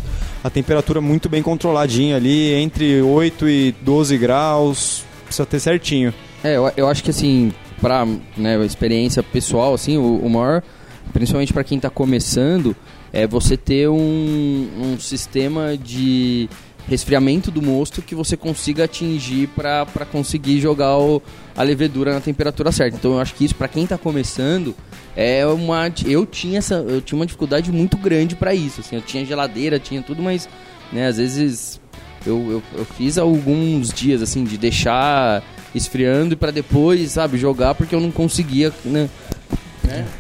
a 0.43 0.49
temperatura 0.49 1.01
muito 1.01 1.27
bem 1.27 1.41
controladinha 1.41 2.15
ali, 2.15 2.53
entre 2.53 3.01
8 3.01 3.49
e 3.49 3.71
12 3.81 4.17
graus, 4.17 5.03
precisa 5.25 5.45
ter 5.45 5.59
certinho. 5.59 6.13
É, 6.43 6.55
eu, 6.55 6.71
eu 6.77 6.87
acho 6.87 7.03
que 7.03 7.09
assim, 7.09 7.51
pra 7.81 8.05
né, 8.37 8.63
experiência 8.65 9.21
pessoal, 9.21 9.73
assim, 9.73 9.97
o, 9.97 10.17
o 10.17 10.29
maior, 10.29 10.63
principalmente 11.11 11.53
para 11.53 11.63
quem 11.63 11.77
está 11.77 11.89
começando, 11.89 12.75
é 13.11 13.27
você 13.27 13.57
ter 13.57 13.89
um, 13.89 14.69
um 14.81 14.99
sistema 14.99 15.77
de 15.77 16.49
resfriamento 16.89 17.51
do 17.51 17.61
mosto 17.61 18.01
que 18.01 18.15
você 18.15 18.35
consiga 18.35 18.85
atingir 18.85 19.47
para 19.49 20.05
conseguir 20.11 20.59
jogar 20.59 20.97
o, 20.97 21.21
a 21.55 21.61
levedura 21.63 22.13
na 22.13 22.19
temperatura 22.19 22.71
certa. 22.71 22.97
Então 22.97 23.13
eu 23.13 23.19
acho 23.19 23.35
que 23.35 23.45
isso 23.45 23.55
para 23.55 23.67
quem 23.67 23.83
está 23.83 23.97
começando 23.97 24.75
é 25.15 25.45
uma 25.45 25.91
eu 26.05 26.25
tinha 26.25 26.57
essa 26.57 26.75
eu 26.75 27.01
tinha 27.01 27.17
uma 27.17 27.25
dificuldade 27.25 27.71
muito 27.71 27.95
grande 27.97 28.35
para 28.35 28.53
isso, 28.53 28.81
assim, 28.81 28.95
eu 28.95 29.01
tinha 29.01 29.25
geladeira, 29.25 29.79
tinha 29.79 30.01
tudo, 30.01 30.21
mas 30.21 30.49
né, 30.91 31.07
às 31.07 31.17
vezes 31.17 31.79
eu, 32.25 32.51
eu, 32.51 32.63
eu 32.79 32.85
fiz 32.85 33.17
alguns 33.17 33.93
dias 33.93 34.21
assim 34.21 34.43
de 34.43 34.57
deixar 34.57 35.43
esfriando 35.73 36.33
e 36.33 36.35
para 36.35 36.51
depois, 36.51 37.11
sabe, 37.11 37.37
jogar 37.37 37.75
porque 37.75 37.93
eu 37.93 37.99
não 37.99 38.11
conseguia, 38.11 38.73
né? 38.83 39.09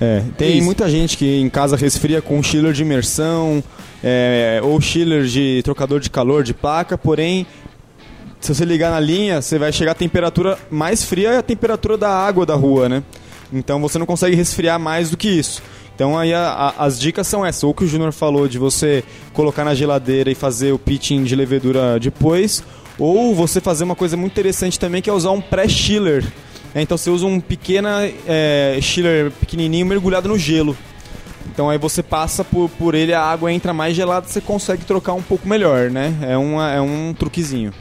É, 0.01 0.23
tem 0.35 0.59
é 0.59 0.61
muita 0.61 0.89
gente 0.89 1.15
que 1.15 1.39
em 1.39 1.49
casa 1.49 1.75
resfria 1.75 2.21
com 2.21 2.41
chiller 2.41 2.73
de 2.73 2.81
imersão, 2.81 3.63
é, 4.03 4.59
ou 4.63 4.79
chiller 4.79 5.23
de 5.23 5.61
trocador 5.63 5.99
de 5.99 6.09
calor 6.09 6.43
de 6.43 6.53
placa, 6.53 6.97
porém 6.97 7.45
se 8.39 8.53
você 8.53 8.63
ligar 8.63 8.91
na 8.91 8.99
linha, 8.99 9.41
você 9.41 9.59
vai 9.59 9.71
chegar 9.71 9.91
a 9.91 9.95
temperatura 9.95 10.57
mais 10.71 11.03
fria 11.03 11.31
é 11.31 11.37
a 11.37 11.43
temperatura 11.43 11.97
da 11.97 12.09
água 12.09 12.45
da 12.45 12.55
rua, 12.55 12.87
né? 12.87 13.03
Então 13.51 13.81
você 13.81 13.97
não 13.97 14.05
consegue 14.05 14.35
resfriar 14.35 14.79
mais 14.79 15.09
do 15.09 15.17
que 15.17 15.27
isso. 15.27 15.61
Então 15.93 16.17
aí 16.17 16.33
a, 16.33 16.47
a, 16.47 16.85
as 16.85 16.97
dicas 16.97 17.27
são 17.27 17.45
essas. 17.45 17.63
Ou 17.63 17.73
que 17.73 17.83
o 17.83 17.87
Júnior 17.87 18.13
falou 18.13 18.47
de 18.47 18.57
você 18.57 19.03
colocar 19.33 19.65
na 19.65 19.75
geladeira 19.75 20.31
e 20.31 20.35
fazer 20.35 20.71
o 20.71 20.79
pitching 20.79 21.23
de 21.23 21.35
levedura 21.35 21.99
depois. 21.99 22.63
Ou 22.97 23.35
você 23.35 23.59
fazer 23.59 23.83
uma 23.83 23.95
coisa 23.95 24.15
muito 24.15 24.31
interessante 24.31 24.79
também 24.79 25.01
que 25.01 25.09
é 25.09 25.13
usar 25.13 25.31
um 25.31 25.41
pré-chiller. 25.41 26.25
É, 26.73 26.81
então 26.81 26.97
você 26.97 27.09
usa 27.09 27.25
um 27.25 27.39
pequeno 27.39 27.89
é, 28.27 28.77
chiller 28.81 29.31
pequenininho 29.31 29.85
mergulhado 29.85 30.29
no 30.29 30.37
gelo. 30.37 30.77
Então 31.59 31.69
aí 31.69 31.77
você 31.77 32.01
passa 32.01 32.41
por, 32.41 32.69
por 32.69 32.95
ele, 32.95 33.13
a 33.13 33.21
água 33.21 33.51
entra 33.51 33.73
mais 33.73 33.93
gelada, 33.93 34.25
você 34.25 34.39
consegue 34.39 34.85
trocar 34.85 35.11
um 35.11 35.21
pouco 35.21 35.45
melhor, 35.45 35.91
né? 35.91 36.15
É, 36.21 36.37
uma, 36.37 36.71
é 36.71 36.79
um 36.79 37.13
truquezinho. 37.13 37.73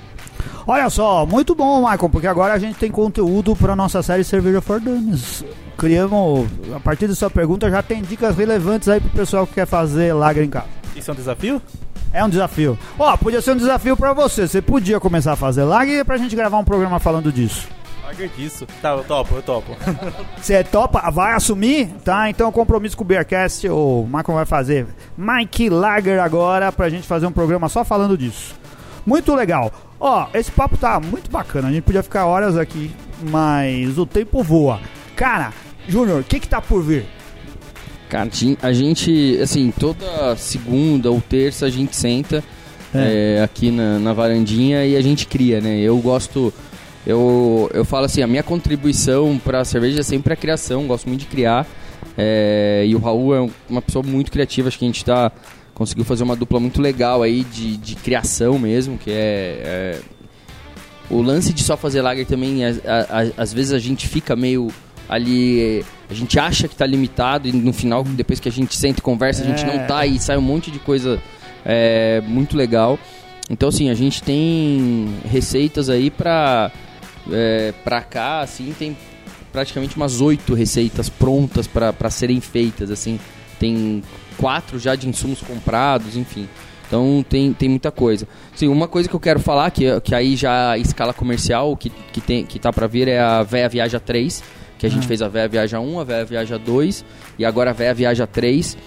Olha 0.66 0.90
só, 0.90 1.24
muito 1.24 1.54
bom, 1.54 1.88
Michael, 1.88 2.10
porque 2.10 2.26
agora 2.26 2.54
a 2.54 2.58
gente 2.58 2.76
tem 2.76 2.90
conteúdo 2.90 3.54
para 3.54 3.76
nossa 3.76 4.02
série 4.02 4.24
Cerveja 4.24 4.60
for 4.60 4.80
Dummies. 4.80 5.44
Criamos, 5.76 6.48
a 6.74 6.80
partir 6.80 7.06
da 7.06 7.14
sua 7.14 7.30
pergunta, 7.30 7.70
já 7.70 7.80
tem 7.80 8.02
dicas 8.02 8.36
relevantes 8.36 8.88
aí 8.88 9.00
pro 9.00 9.10
pessoal 9.10 9.46
que 9.46 9.54
quer 9.54 9.66
fazer 9.68 10.12
lager 10.12 10.42
em 10.42 10.50
casa. 10.50 10.66
Isso 10.96 11.12
é 11.12 11.14
um 11.14 11.16
desafio? 11.16 11.62
É 12.12 12.24
um 12.24 12.28
desafio. 12.28 12.76
Ó, 12.98 13.14
oh, 13.14 13.16
podia 13.16 13.40
ser 13.40 13.52
um 13.52 13.56
desafio 13.56 13.96
para 13.96 14.12
você. 14.12 14.48
Você 14.48 14.60
podia 14.60 14.98
começar 14.98 15.34
a 15.34 15.36
fazer 15.36 15.62
lager 15.62 16.04
pra 16.04 16.16
gente 16.16 16.34
gravar 16.34 16.58
um 16.58 16.64
programa 16.64 16.98
falando 16.98 17.30
disso. 17.30 17.68
Lager 18.08 18.30
disso. 18.30 18.66
Tá, 18.80 18.92
eu 18.92 19.04
topo, 19.04 19.34
eu 19.34 19.42
topo. 19.42 19.76
Você 20.40 20.64
topa? 20.64 21.10
Vai 21.10 21.34
assumir? 21.34 21.88
Tá, 22.02 22.30
então 22.30 22.50
compromisso 22.50 22.96
com 22.96 23.04
o 23.04 23.06
Beercast, 23.06 23.68
o 23.68 24.04
Michael 24.06 24.34
vai 24.34 24.46
fazer 24.46 24.86
Mike 25.16 25.68
Lager 25.68 26.18
agora 26.18 26.72
pra 26.72 26.88
gente 26.88 27.06
fazer 27.06 27.26
um 27.26 27.32
programa 27.32 27.68
só 27.68 27.84
falando 27.84 28.16
disso. 28.16 28.54
Muito 29.04 29.34
legal. 29.34 29.70
Ó, 30.00 30.26
esse 30.32 30.50
papo 30.50 30.78
tá 30.78 30.98
muito 30.98 31.30
bacana. 31.30 31.68
A 31.68 31.70
gente 31.70 31.82
podia 31.82 32.02
ficar 32.02 32.24
horas 32.24 32.56
aqui, 32.56 32.90
mas 33.20 33.98
o 33.98 34.06
tempo 34.06 34.42
voa. 34.42 34.80
Cara, 35.14 35.52
Júnior, 35.86 36.20
o 36.20 36.24
que 36.24 36.40
que 36.40 36.48
tá 36.48 36.62
por 36.62 36.82
vir? 36.82 37.04
Cara, 38.08 38.30
a 38.62 38.72
gente, 38.72 39.38
assim, 39.42 39.70
toda 39.70 40.34
segunda 40.36 41.10
ou 41.10 41.20
terça 41.20 41.66
a 41.66 41.70
gente 41.70 41.94
senta 41.94 42.42
é. 42.94 43.36
É, 43.36 43.42
aqui 43.42 43.70
na, 43.70 43.98
na 43.98 44.14
varandinha 44.14 44.86
e 44.86 44.96
a 44.96 45.02
gente 45.02 45.26
cria, 45.26 45.60
né? 45.60 45.78
Eu 45.78 45.98
gosto 45.98 46.54
eu, 47.08 47.70
eu 47.72 47.86
falo 47.86 48.04
assim, 48.04 48.20
a 48.20 48.26
minha 48.26 48.42
contribuição 48.42 49.40
para 49.42 49.60
a 49.60 49.64
cerveja 49.64 50.00
é 50.00 50.02
sempre 50.02 50.34
a 50.34 50.36
criação, 50.36 50.86
gosto 50.86 51.08
muito 51.08 51.20
de 51.20 51.26
criar. 51.26 51.66
É, 52.18 52.84
e 52.86 52.94
o 52.94 52.98
Raul 52.98 53.34
é 53.34 53.50
uma 53.66 53.80
pessoa 53.80 54.04
muito 54.04 54.30
criativa, 54.30 54.68
acho 54.68 54.78
que 54.78 54.84
a 54.84 54.88
gente 54.88 55.02
tá, 55.02 55.32
conseguiu 55.72 56.04
fazer 56.04 56.22
uma 56.22 56.36
dupla 56.36 56.60
muito 56.60 56.82
legal 56.82 57.22
aí 57.22 57.44
de, 57.44 57.78
de 57.78 57.96
criação 57.96 58.58
mesmo, 58.58 58.98
que 58.98 59.10
é, 59.10 59.62
é 59.64 60.00
o 61.08 61.22
lance 61.22 61.54
de 61.54 61.62
só 61.62 61.78
fazer 61.78 62.02
lager 62.02 62.26
também, 62.26 62.62
a, 62.62 62.68
a, 62.68 63.22
a, 63.22 63.32
às 63.38 63.54
vezes 63.54 63.72
a 63.72 63.78
gente 63.78 64.06
fica 64.06 64.36
meio 64.36 64.68
ali, 65.08 65.82
a 66.10 66.14
gente 66.14 66.38
acha 66.38 66.68
que 66.68 66.74
está 66.74 66.84
limitado 66.84 67.48
e 67.48 67.52
no 67.52 67.72
final, 67.72 68.04
depois 68.04 68.38
que 68.38 68.50
a 68.50 68.52
gente 68.52 68.76
senta 68.76 68.98
e 68.98 69.02
conversa, 69.02 69.42
a 69.42 69.46
gente 69.46 69.64
não 69.64 69.86
tá 69.86 70.04
e 70.04 70.18
sai 70.18 70.36
um 70.36 70.42
monte 70.42 70.70
de 70.70 70.78
coisa 70.78 71.18
é, 71.64 72.20
muito 72.26 72.54
legal. 72.54 72.98
Então 73.48 73.70
assim, 73.70 73.88
a 73.88 73.94
gente 73.94 74.22
tem 74.22 75.08
receitas 75.24 75.88
aí 75.88 76.10
para 76.10 76.70
é, 77.30 77.72
pra 77.84 78.00
cá, 78.02 78.40
assim, 78.40 78.74
tem 78.78 78.96
praticamente 79.52 79.96
umas 79.96 80.20
oito 80.20 80.54
receitas 80.54 81.08
prontas 81.08 81.66
para 81.66 82.10
serem 82.10 82.40
feitas, 82.40 82.90
assim. 82.90 83.18
Tem 83.58 84.02
quatro 84.36 84.78
já 84.78 84.94
de 84.94 85.08
insumos 85.08 85.40
comprados, 85.40 86.16
enfim. 86.16 86.48
Então 86.86 87.24
tem, 87.28 87.52
tem 87.52 87.68
muita 87.68 87.90
coisa. 87.90 88.26
Sim, 88.54 88.68
uma 88.68 88.88
coisa 88.88 89.08
que 89.08 89.14
eu 89.14 89.20
quero 89.20 89.40
falar, 89.40 89.70
que, 89.70 90.00
que 90.00 90.14
aí 90.14 90.36
já 90.36 90.72
a 90.72 90.78
escala 90.78 91.12
comercial 91.12 91.76
que, 91.76 91.90
que, 92.12 92.20
tem, 92.20 92.46
que 92.46 92.58
tá 92.58 92.72
para 92.72 92.86
vir 92.86 93.08
é 93.08 93.20
a 93.20 93.42
Véia 93.42 93.68
Viaja 93.68 94.00
3, 94.00 94.42
que 94.78 94.86
a 94.86 94.88
gente 94.88 95.04
ah. 95.04 95.08
fez 95.08 95.20
a 95.20 95.28
Véia 95.28 95.48
Viaja 95.48 95.80
1, 95.80 96.00
a 96.00 96.04
Véia 96.04 96.24
Viaja 96.24 96.58
2 96.58 97.04
e 97.38 97.44
agora 97.44 97.70
a 97.70 97.74
Véia 97.74 97.92
Viaja 97.92 98.26
3. 98.26 98.78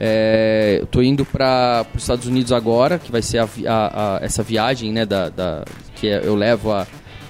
É, 0.00 0.78
eu 0.80 0.86
tô 0.86 1.02
indo 1.02 1.24
para 1.24 1.84
os 1.94 2.02
Estados 2.02 2.26
Unidos 2.26 2.52
agora, 2.52 2.98
que 2.98 3.10
vai 3.10 3.22
ser 3.22 3.38
a, 3.38 3.48
a, 3.66 4.16
a, 4.16 4.24
essa 4.24 4.42
viagem, 4.42 4.92
né, 4.92 5.04
da, 5.04 5.28
da 5.28 5.64
que 5.96 6.06
é, 6.06 6.20
eu 6.22 6.36
levo 6.36 6.70
a, 6.70 6.86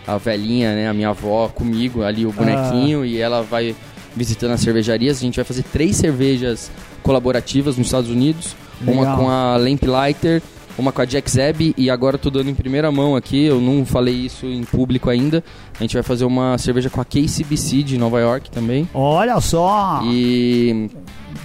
a 0.08 0.16
velhinha, 0.16 0.74
né, 0.74 0.88
a 0.88 0.94
minha 0.94 1.10
avó 1.10 1.48
comigo 1.48 2.02
ali, 2.02 2.24
o 2.24 2.32
bonequinho, 2.32 3.02
ah. 3.02 3.06
e 3.06 3.18
ela 3.18 3.42
vai 3.42 3.76
visitando 4.16 4.52
as 4.52 4.60
cervejarias. 4.60 5.18
A 5.18 5.20
gente 5.20 5.36
vai 5.36 5.44
fazer 5.44 5.62
três 5.64 5.96
cervejas 5.96 6.70
colaborativas 7.02 7.76
nos 7.76 7.88
Estados 7.88 8.08
Unidos. 8.08 8.56
Legal. 8.80 9.04
Uma 9.04 9.16
com 9.16 9.28
a 9.28 9.56
Lamplighter, 9.58 10.40
uma 10.78 10.92
com 10.92 11.02
a 11.02 11.04
Jack 11.04 11.30
Zeb 11.30 11.74
e 11.76 11.90
agora 11.90 12.16
tô 12.16 12.30
dando 12.30 12.48
em 12.48 12.54
primeira 12.54 12.90
mão 12.90 13.16
aqui, 13.16 13.44
eu 13.44 13.60
não 13.60 13.84
falei 13.84 14.14
isso 14.14 14.46
em 14.46 14.64
público 14.64 15.10
ainda. 15.10 15.44
A 15.78 15.82
gente 15.82 15.92
vai 15.92 16.02
fazer 16.02 16.24
uma 16.24 16.56
cerveja 16.56 16.88
com 16.88 17.02
a 17.02 17.04
KCBC 17.04 17.82
de 17.82 17.98
Nova 17.98 18.18
York 18.18 18.50
também. 18.50 18.88
Olha 18.94 19.38
só! 19.42 20.00
E 20.04 20.88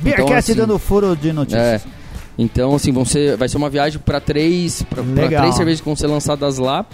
Beercast 0.01 0.23
então, 0.23 0.37
assim, 0.37 0.55
dando 0.55 0.79
furo 0.79 1.17
de 1.17 1.33
notícias. 1.33 1.61
É, 1.61 1.81
então, 2.37 2.75
assim, 2.75 2.93
vão 2.93 3.03
ser, 3.03 3.35
vai 3.35 3.49
ser 3.49 3.57
uma 3.57 3.69
viagem 3.69 3.99
para 3.99 4.21
três, 4.21 4.83
pra, 4.83 5.03
pra 5.03 5.27
três 5.27 5.55
cervejas 5.55 5.81
que 5.81 5.85
vão 5.85 5.97
ser 5.97 6.07
lançadas 6.07 6.57
lá. 6.57 6.85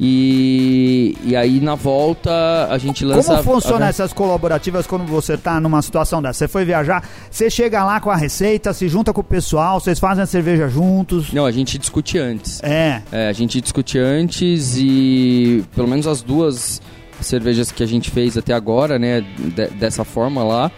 E, 0.00 1.16
e 1.24 1.34
aí 1.34 1.60
na 1.60 1.74
volta 1.74 2.68
a 2.70 2.78
gente 2.78 3.04
lança. 3.04 3.36
Como 3.38 3.54
funciona 3.54 3.86
a... 3.86 3.88
essas 3.88 4.12
colaborativas 4.12 4.86
quando 4.86 5.04
você 5.04 5.34
está 5.34 5.60
numa 5.60 5.82
situação 5.82 6.22
dessa? 6.22 6.38
Você 6.38 6.48
foi 6.48 6.64
viajar, 6.64 7.02
você 7.28 7.50
chega 7.50 7.84
lá 7.84 7.98
com 7.98 8.10
a 8.10 8.16
receita, 8.16 8.72
se 8.72 8.88
junta 8.88 9.12
com 9.12 9.20
o 9.20 9.24
pessoal, 9.24 9.80
vocês 9.80 9.98
fazem 9.98 10.22
a 10.22 10.26
cerveja 10.26 10.68
juntos? 10.68 11.32
Não, 11.32 11.44
a 11.44 11.50
gente 11.50 11.76
discute 11.78 12.16
antes. 12.16 12.62
É. 12.62 13.02
é 13.10 13.28
a 13.28 13.32
gente 13.32 13.60
discute 13.60 13.98
antes 13.98 14.76
e 14.76 15.64
pelo 15.74 15.88
menos 15.88 16.06
as 16.06 16.22
duas 16.22 16.80
cervejas 17.20 17.72
que 17.72 17.82
a 17.82 17.86
gente 17.86 18.10
fez 18.10 18.36
até 18.36 18.52
agora, 18.52 19.00
né, 19.00 19.20
de, 19.20 19.66
dessa 19.68 20.04
forma 20.04 20.44
lá. 20.44 20.70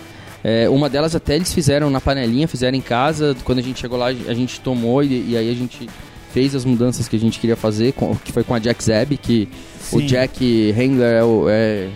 É, 0.42 0.66
uma 0.70 0.88
delas 0.88 1.14
até 1.14 1.36
eles 1.36 1.52
fizeram 1.52 1.90
na 1.90 2.00
panelinha, 2.00 2.48
fizeram 2.48 2.76
em 2.76 2.80
casa. 2.80 3.36
Quando 3.44 3.58
a 3.58 3.62
gente 3.62 3.78
chegou 3.78 3.98
lá, 3.98 4.06
a 4.06 4.34
gente 4.34 4.60
tomou 4.60 5.02
e, 5.02 5.32
e 5.32 5.36
aí 5.36 5.50
a 5.50 5.54
gente 5.54 5.86
fez 6.32 6.54
as 6.54 6.64
mudanças 6.64 7.08
que 7.08 7.16
a 7.16 7.18
gente 7.18 7.38
queria 7.38 7.56
fazer, 7.56 7.92
com, 7.92 8.14
que 8.16 8.32
foi 8.32 8.44
com 8.44 8.54
a 8.54 8.58
Jack 8.58 8.82
Zeb, 8.82 9.16
que 9.16 9.48
Sim. 9.80 9.96
o 9.96 10.02
Jack 10.02 10.72
Handler 10.72 11.22
é, 11.48 11.50
é, 11.50 11.90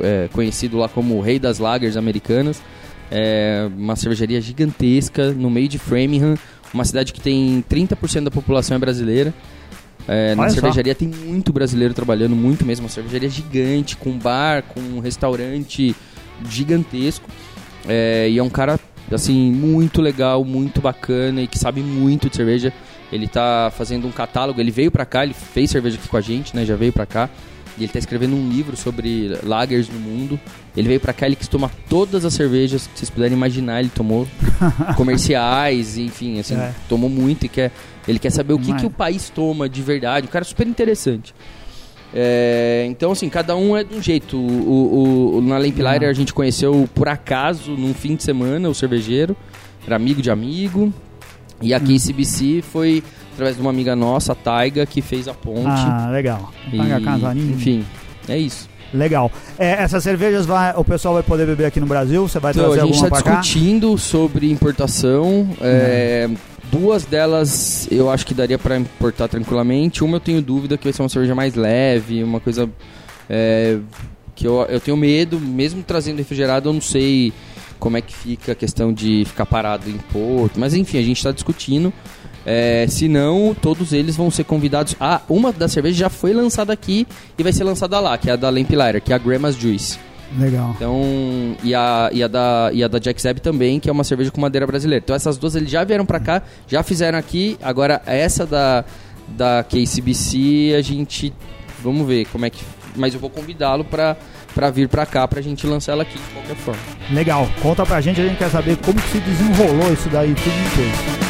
é, 0.00 0.28
conhecido 0.32 0.76
lá 0.76 0.88
como 0.88 1.16
o 1.16 1.20
rei 1.20 1.38
das 1.38 1.58
lagers 1.58 1.96
americanas. 1.96 2.62
É 3.10 3.68
uma 3.76 3.94
cervejaria 3.94 4.40
gigantesca 4.40 5.30
no 5.30 5.48
meio 5.48 5.68
de 5.68 5.78
Framingham, 5.78 6.36
uma 6.74 6.84
cidade 6.84 7.12
que 7.12 7.20
tem 7.20 7.64
30% 7.70 8.24
da 8.24 8.30
população 8.30 8.76
é 8.76 8.80
brasileira. 8.80 9.32
É, 10.08 10.34
na 10.34 10.48
cervejaria 10.48 10.92
só. 10.92 10.98
tem 10.98 11.08
muito 11.08 11.52
brasileiro 11.52 11.94
trabalhando, 11.94 12.36
muito 12.36 12.64
mesmo. 12.64 12.84
Uma 12.84 12.90
cervejaria 12.90 13.28
gigante, 13.28 13.96
com 13.96 14.12
bar, 14.12 14.62
com 14.62 14.80
um 14.80 15.00
restaurante 15.00 15.94
gigantesco. 16.48 17.28
É, 17.88 18.28
e 18.28 18.38
é 18.38 18.42
um 18.42 18.50
cara, 18.50 18.78
assim, 19.10 19.50
muito 19.52 20.02
legal, 20.02 20.44
muito 20.44 20.80
bacana 20.80 21.42
e 21.42 21.46
que 21.46 21.58
sabe 21.58 21.80
muito 21.80 22.28
de 22.28 22.36
cerveja. 22.36 22.72
Ele 23.12 23.28
tá 23.28 23.72
fazendo 23.76 24.06
um 24.06 24.12
catálogo, 24.12 24.60
ele 24.60 24.70
veio 24.70 24.90
para 24.90 25.04
cá, 25.04 25.24
ele 25.24 25.34
fez 25.34 25.70
cerveja 25.70 25.96
aqui 25.96 26.08
com 26.08 26.16
a 26.16 26.20
gente, 26.20 26.54
né? 26.54 26.64
Já 26.64 26.76
veio 26.76 26.92
para 26.92 27.06
cá. 27.06 27.30
E 27.78 27.84
ele 27.84 27.92
tá 27.92 27.98
escrevendo 27.98 28.34
um 28.34 28.48
livro 28.48 28.74
sobre 28.76 29.38
lagers 29.42 29.88
no 29.88 30.00
mundo. 30.00 30.40
Ele 30.74 30.88
veio 30.88 31.00
para 31.00 31.12
cá, 31.12 31.26
ele 31.26 31.36
quis 31.36 31.46
tomar 31.46 31.70
todas 31.88 32.24
as 32.24 32.32
cervejas 32.32 32.86
que 32.86 32.98
vocês 32.98 33.10
puderem 33.10 33.36
imaginar, 33.36 33.80
ele 33.80 33.90
tomou 33.90 34.26
comerciais, 34.96 35.98
enfim, 35.98 36.40
assim, 36.40 36.54
é. 36.54 36.74
tomou 36.88 37.10
muito 37.10 37.44
e 37.44 37.48
quer 37.48 37.70
ele 38.08 38.18
quer 38.18 38.30
saber 38.30 38.52
o 38.52 38.58
que, 38.58 38.72
que 38.72 38.86
o 38.86 38.90
país 38.90 39.28
toma 39.30 39.68
de 39.68 39.82
verdade. 39.82 40.26
O 40.26 40.30
cara 40.30 40.44
é 40.44 40.48
super 40.48 40.66
interessante. 40.66 41.34
É, 42.14 42.86
então, 42.88 43.10
assim, 43.10 43.28
cada 43.28 43.56
um 43.56 43.76
é 43.76 43.82
de 43.82 43.94
um 43.94 44.02
jeito. 44.02 44.36
O, 44.36 45.34
o, 45.34 45.38
o 45.38 45.40
na 45.40 45.58
Lamplighter 45.58 46.08
a 46.08 46.12
gente 46.12 46.32
conheceu 46.32 46.88
por 46.94 47.08
acaso, 47.08 47.72
num 47.72 47.92
fim 47.92 48.14
de 48.14 48.22
semana, 48.22 48.68
o 48.68 48.74
cervejeiro. 48.74 49.36
era 49.84 49.96
amigo 49.96 50.22
de 50.22 50.30
amigo. 50.30 50.92
E 51.60 51.72
a 51.72 51.80
KCBC 51.80 52.62
foi 52.62 53.02
através 53.32 53.56
de 53.56 53.62
uma 53.62 53.70
amiga 53.70 53.94
nossa, 53.96 54.32
a 54.32 54.34
Taiga, 54.34 54.84
que 54.86 55.00
fez 55.00 55.26
a 55.28 55.34
ponte. 55.34 55.66
Ah, 55.66 56.08
legal. 56.10 56.52
E, 56.72 56.76
Paga 56.76 57.00
casarinho. 57.00 57.52
enfim, 57.54 57.84
é 58.28 58.38
isso. 58.38 58.68
Legal. 58.94 59.30
É, 59.58 59.82
essas 59.82 60.02
cervejas 60.02 60.46
vai, 60.46 60.72
o 60.76 60.84
pessoal 60.84 61.14
vai 61.14 61.22
poder 61.22 61.44
beber 61.46 61.64
aqui 61.66 61.80
no 61.80 61.86
Brasil? 61.86 62.26
Você 62.28 62.38
vai 62.38 62.52
Então, 62.52 62.64
trazer 62.64 62.80
a 62.80 62.84
gente 62.84 62.94
alguma 62.94 63.08
está 63.08 63.22
pra 63.22 63.32
cá? 63.34 63.40
discutindo 63.40 63.98
sobre 63.98 64.50
importação. 64.50 65.48
é, 65.60 66.28
duas 66.70 67.04
delas 67.04 67.88
eu 67.90 68.10
acho 68.10 68.24
que 68.26 68.32
daria 68.34 68.58
para 68.58 68.76
importar 68.78 69.28
tranquilamente. 69.28 70.04
Uma 70.04 70.16
eu 70.16 70.20
tenho 70.20 70.40
dúvida 70.42 70.76
que 70.78 70.84
vai 70.84 70.92
ser 70.92 71.02
uma 71.02 71.08
cerveja 71.08 71.34
mais 71.34 71.54
leve, 71.54 72.22
uma 72.22 72.38
coisa 72.40 72.70
é, 73.28 73.78
que 74.34 74.46
eu, 74.46 74.62
eu 74.68 74.78
tenho 74.80 74.96
medo, 74.96 75.40
mesmo 75.40 75.82
trazendo 75.82 76.18
refrigerado, 76.18 76.68
eu 76.68 76.72
não 76.72 76.80
sei 76.80 77.32
como 77.78 77.96
é 77.96 78.00
que 78.00 78.14
fica 78.14 78.52
a 78.52 78.54
questão 78.54 78.92
de 78.92 79.24
ficar 79.26 79.46
parado 79.46 79.88
em 79.88 79.98
porto. 80.12 80.58
Mas 80.58 80.74
enfim, 80.74 80.98
a 80.98 81.02
gente 81.02 81.18
está 81.18 81.30
discutindo. 81.30 81.92
É, 82.44 82.86
se 82.88 83.08
não, 83.08 83.56
todos 83.60 83.92
eles 83.92 84.16
vão 84.16 84.30
ser 84.30 84.44
convidados. 84.44 84.94
Ah, 85.00 85.20
uma 85.28 85.52
das 85.52 85.72
cervejas 85.72 85.98
já 85.98 86.08
foi 86.08 86.32
lançada 86.32 86.72
aqui 86.72 87.06
e 87.36 87.42
vai 87.42 87.52
ser 87.52 87.64
lançada 87.64 87.98
lá, 87.98 88.16
que 88.16 88.30
é 88.30 88.34
a 88.34 88.36
da 88.36 88.48
Lamplighter, 88.48 89.02
que 89.02 89.12
é 89.12 89.16
a 89.16 89.18
Grandma's 89.18 89.56
Juice. 89.56 89.98
Legal. 90.38 90.72
Então, 90.76 91.56
e 91.62 91.74
a, 91.74 92.10
e 92.12 92.22
a, 92.22 92.28
da, 92.28 92.70
e 92.72 92.82
a 92.82 92.88
da 92.88 92.98
Jack 92.98 93.20
Zeb 93.20 93.38
também, 93.40 93.78
que 93.78 93.88
é 93.88 93.92
uma 93.92 94.04
cerveja 94.04 94.30
com 94.30 94.40
madeira 94.40 94.66
brasileira. 94.66 95.02
Então 95.04 95.14
essas 95.14 95.38
duas 95.38 95.54
eles 95.54 95.70
já 95.70 95.84
vieram 95.84 96.04
pra 96.04 96.18
cá, 96.18 96.42
já 96.66 96.82
fizeram 96.82 97.18
aqui. 97.18 97.56
Agora 97.62 98.02
essa 98.06 98.44
da, 98.44 98.84
da 99.28 99.64
KCBC 99.64 100.74
a 100.76 100.82
gente. 100.82 101.32
Vamos 101.82 102.06
ver 102.06 102.26
como 102.26 102.44
é 102.44 102.50
que. 102.50 102.62
Mas 102.96 103.14
eu 103.14 103.20
vou 103.20 103.30
convidá-lo 103.30 103.84
pra, 103.84 104.16
pra 104.56 104.70
vir 104.70 104.88
pra 104.88 105.04
cá 105.04 105.28
pra 105.28 105.42
gente 105.42 105.66
lançar 105.66 105.92
ela 105.92 106.02
aqui 106.02 106.16
de 106.16 106.24
qualquer 106.32 106.56
forma. 106.56 106.80
Legal. 107.12 107.46
Conta 107.60 107.84
pra 107.84 108.00
gente, 108.00 108.22
a 108.22 108.24
gente 108.24 108.38
quer 108.38 108.48
saber 108.48 108.78
como 108.78 108.98
que 108.98 109.08
se 109.10 109.20
desenrolou 109.20 109.92
isso 109.92 110.08
daí 110.08 110.34
tudo 110.34 110.54
depois. 110.64 111.26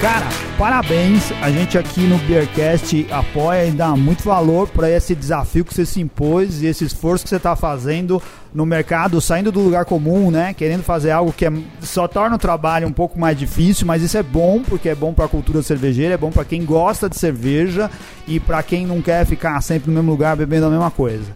Cara, 0.00 0.28
parabéns. 0.56 1.30
A 1.42 1.50
gente 1.50 1.76
aqui 1.76 2.00
no 2.00 2.16
Beercast 2.18 3.06
apoia 3.10 3.66
e 3.66 3.70
dá 3.70 3.88
muito 3.94 4.24
valor 4.24 4.66
para 4.68 4.88
esse 4.88 5.14
desafio 5.14 5.62
que 5.62 5.74
você 5.74 5.84
se 5.84 6.00
impôs 6.00 6.62
e 6.62 6.66
esse 6.66 6.84
esforço 6.84 7.24
que 7.24 7.28
você 7.28 7.36
está 7.36 7.54
fazendo 7.54 8.22
no 8.54 8.64
mercado, 8.64 9.20
saindo 9.20 9.52
do 9.52 9.60
lugar 9.60 9.84
comum, 9.84 10.30
né? 10.30 10.54
Querendo 10.54 10.82
fazer 10.82 11.10
algo 11.10 11.32
que 11.32 11.44
é- 11.46 11.52
só 11.80 12.08
torna 12.08 12.36
o 12.36 12.38
trabalho 12.38 12.88
um 12.88 12.92
pouco 12.92 13.18
mais 13.18 13.38
difícil, 13.38 13.86
mas 13.86 14.02
isso 14.02 14.16
é 14.16 14.22
bom 14.22 14.62
porque 14.62 14.88
é 14.88 14.94
bom 14.94 15.12
para 15.12 15.26
a 15.26 15.28
cultura 15.28 15.62
cervejeira, 15.62 16.14
é 16.14 16.18
bom 16.18 16.30
para 16.30 16.44
quem 16.44 16.64
gosta 16.64 17.08
de 17.08 17.16
cerveja 17.16 17.90
e 18.26 18.40
para 18.40 18.62
quem 18.62 18.86
não 18.86 19.02
quer 19.02 19.26
ficar 19.26 19.60
sempre 19.62 19.90
no 19.90 19.96
mesmo 19.96 20.10
lugar 20.10 20.36
bebendo 20.36 20.66
a 20.66 20.70
mesma 20.70 20.90
coisa. 20.90 21.26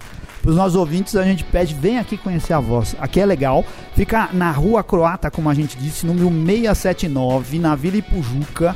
Para 0.40 0.50
os 0.50 0.56
nossos 0.56 0.74
ouvintes, 0.74 1.14
a 1.14 1.22
gente 1.22 1.44
pede, 1.44 1.72
vem 1.72 1.98
aqui 1.98 2.16
conhecer 2.16 2.52
a 2.52 2.58
voz. 2.58 2.96
Aqui 3.00 3.20
é 3.20 3.24
legal. 3.26 3.64
Fica 3.94 4.28
na 4.32 4.50
Rua 4.50 4.82
Croata, 4.82 5.30
como 5.30 5.48
a 5.48 5.54
gente 5.54 5.78
disse, 5.78 6.04
número 6.04 6.28
679, 6.28 7.60
na 7.60 7.76
Vila 7.76 7.98
Ipujuca. 7.98 8.74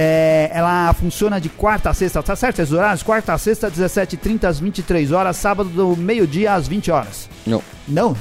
É, 0.00 0.48
ela 0.54 0.92
funciona 0.92 1.40
de 1.40 1.48
quarta 1.48 1.90
a 1.90 1.94
sexta, 1.94 2.22
tá 2.22 2.36
certo 2.36 2.60
esses 2.60 2.72
horários? 2.72 3.02
Quarta 3.02 3.32
a 3.32 3.38
sexta, 3.38 3.68
17h30 3.68 4.44
às 4.44 4.60
23 4.60 5.10
horas, 5.10 5.36
sábado 5.36 5.68
do 5.70 5.96
meio-dia 5.96 6.54
às 6.54 6.68
20 6.68 6.92
horas. 6.92 7.28
Não. 7.44 7.60
Não? 7.88 8.14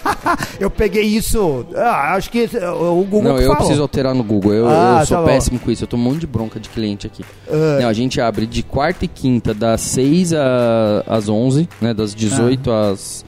eu 0.58 0.70
peguei 0.70 1.02
isso. 1.02 1.66
Ah, 1.76 2.14
acho 2.14 2.30
que 2.30 2.44
o 2.46 3.04
Google 3.04 3.22
não, 3.24 3.36
eu 3.36 3.42
falou. 3.48 3.56
preciso 3.56 3.82
alterar 3.82 4.14
no 4.14 4.24
Google. 4.24 4.54
Eu, 4.54 4.66
Ah, 4.66 4.98
eu 5.00 5.06
sou 5.06 5.18
tá 5.18 5.24
péssimo 5.24 5.58
com 5.58 5.70
isso. 5.70 5.84
Eu 5.84 5.88
tomo 5.88 6.02
um 6.02 6.10
monte 6.12 6.20
de 6.20 6.26
bronca 6.26 6.58
de 6.58 6.70
cliente 6.70 7.06
aqui. 7.06 7.22
Ah, 7.50 7.80
Não, 7.82 7.88
a 7.90 7.92
gente 7.92 8.18
abre 8.18 8.46
de 8.46 8.62
quarta 8.62 9.04
e 9.04 9.08
quinta, 9.08 9.52
das 9.52 9.82
6 9.82 10.32
a- 10.32 11.04
às 11.06 11.28
11, 11.28 11.68
né? 11.82 11.92
Das 11.92 12.14
18 12.14 12.70
Ah. 12.70 12.92
às, 12.92 13.26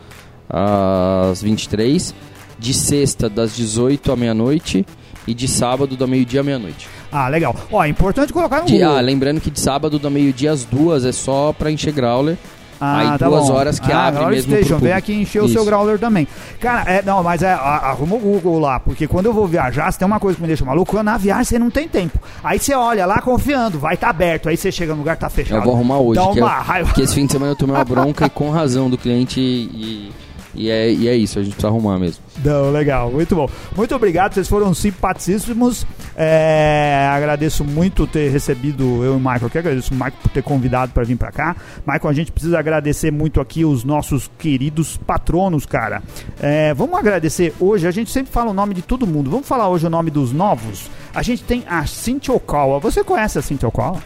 às 0.48 1.42
23. 1.42 2.14
De 2.58 2.72
sexta, 2.72 3.28
das 3.28 3.54
18 3.54 4.12
à 4.12 4.16
meia-noite. 4.16 4.86
E 5.26 5.34
de 5.34 5.46
sábado, 5.46 5.96
da 5.96 6.06
meio-dia 6.06 6.40
à 6.40 6.42
meia-noite. 6.42 6.88
Ah, 7.12 7.28
legal. 7.28 7.54
Ó, 7.70 7.84
é 7.84 7.88
importante 7.88 8.32
colocar 8.32 8.60
no 8.60 8.66
De-. 8.66 8.82
Ah, 8.82 9.00
lembrando 9.00 9.40
que 9.40 9.50
de 9.50 9.60
sábado, 9.60 9.98
da 9.98 10.08
meio-dia 10.10 10.50
às 10.50 10.64
duas, 10.64 11.04
é 11.04 11.12
só 11.12 11.52
pra 11.52 11.70
encher 11.70 11.92
growler. 11.92 12.36
Ah, 12.84 13.12
Aí 13.12 13.16
tá 13.18 13.28
duas 13.28 13.46
bom. 13.46 13.52
horas 13.52 13.78
que 13.78 13.92
ah, 13.92 14.08
abre 14.08 14.26
mesmo 14.26 14.56
Station, 14.56 14.76
vem 14.78 14.92
aqui 14.92 15.12
encher 15.14 15.40
o 15.40 15.46
seu 15.48 15.60
Isso. 15.62 15.64
growler 15.70 16.00
também. 16.00 16.26
Cara, 16.58 16.90
é, 16.90 17.00
não, 17.00 17.22
mas 17.22 17.40
é, 17.40 17.52
arruma 17.52 18.16
o 18.16 18.18
Google 18.18 18.58
lá, 18.58 18.80
porque 18.80 19.06
quando 19.06 19.26
eu 19.26 19.32
vou 19.32 19.46
viajar, 19.46 19.92
se 19.92 20.00
tem 20.00 20.04
uma 20.04 20.18
coisa 20.18 20.34
que 20.34 20.42
me 20.42 20.48
deixa 20.48 20.64
maluco, 20.64 21.00
na 21.00 21.16
viagem 21.16 21.44
você 21.44 21.58
não 21.60 21.70
tem 21.70 21.86
tempo. 21.86 22.18
Aí 22.42 22.58
você 22.58 22.74
olha 22.74 23.06
lá 23.06 23.20
confiando, 23.22 23.78
vai 23.78 23.94
estar 23.94 24.08
aberto, 24.08 24.48
aí 24.48 24.56
você 24.56 24.72
chega 24.72 24.94
no 24.94 24.98
lugar, 24.98 25.16
tá 25.16 25.30
fechado. 25.30 25.58
Eu 25.58 25.62
vou 25.62 25.74
arrumar 25.74 25.98
hoje. 25.98 26.18
Dá 26.20 26.26
que 26.32 26.40
uma 26.40 26.56
eu- 26.56 26.62
raiva. 26.62 26.88
Porque 26.88 27.02
esse 27.02 27.14
fim 27.14 27.24
de 27.26 27.30
semana 27.30 27.52
eu 27.52 27.56
tomei 27.56 27.76
uma 27.76 27.84
bronca 27.84 28.26
e 28.26 28.30
com 28.30 28.50
razão 28.50 28.90
do 28.90 28.98
cliente 28.98 29.38
e, 29.40 30.10
e, 30.54 30.70
é, 30.70 30.92
e 30.92 31.08
é 31.08 31.16
isso, 31.16 31.38
a 31.38 31.42
gente 31.42 31.52
precisa 31.52 31.68
arrumar 31.68 31.98
mesmo. 31.98 32.22
Não, 32.44 32.70
legal, 32.70 33.10
muito 33.10 33.34
bom. 33.34 33.48
Muito 33.76 33.94
obrigado, 33.94 34.34
vocês 34.34 34.48
foram 34.48 34.72
simpaticíssimos. 34.74 35.86
É, 36.16 37.08
agradeço 37.10 37.64
muito 37.64 38.06
ter 38.06 38.30
recebido 38.30 38.82
eu 39.04 39.14
e 39.14 39.16
o 39.16 39.18
Michael 39.18 39.46
aqui. 39.46 39.58
Agradeço 39.58 39.92
o 39.92 39.94
Michael 39.94 40.14
por 40.22 40.30
ter 40.30 40.42
convidado 40.42 40.92
para 40.92 41.04
vir 41.04 41.16
para 41.16 41.32
cá. 41.32 41.56
Michael, 41.86 42.08
a 42.08 42.12
gente 42.12 42.32
precisa 42.32 42.58
agradecer 42.58 43.10
muito 43.10 43.40
aqui 43.40 43.64
os 43.64 43.82
nossos 43.84 44.30
queridos 44.38 44.96
patronos, 44.96 45.64
cara. 45.64 46.02
É, 46.40 46.74
vamos 46.74 46.98
agradecer 46.98 47.54
hoje. 47.58 47.86
A 47.86 47.90
gente 47.90 48.10
sempre 48.10 48.30
fala 48.32 48.50
o 48.50 48.54
nome 48.54 48.74
de 48.74 48.82
todo 48.82 49.06
mundo. 49.06 49.30
Vamos 49.30 49.48
falar 49.48 49.68
hoje 49.68 49.86
o 49.86 49.90
nome 49.90 50.10
dos 50.10 50.32
novos. 50.32 50.90
A 51.14 51.22
gente 51.22 51.42
tem 51.44 51.64
a 51.66 51.86
Cintia 51.86 52.34
Okawa. 52.34 52.78
Você 52.80 53.02
conhece 53.02 53.38
a 53.38 53.42
Cintia 53.42 53.68
Okawa? 53.68 54.02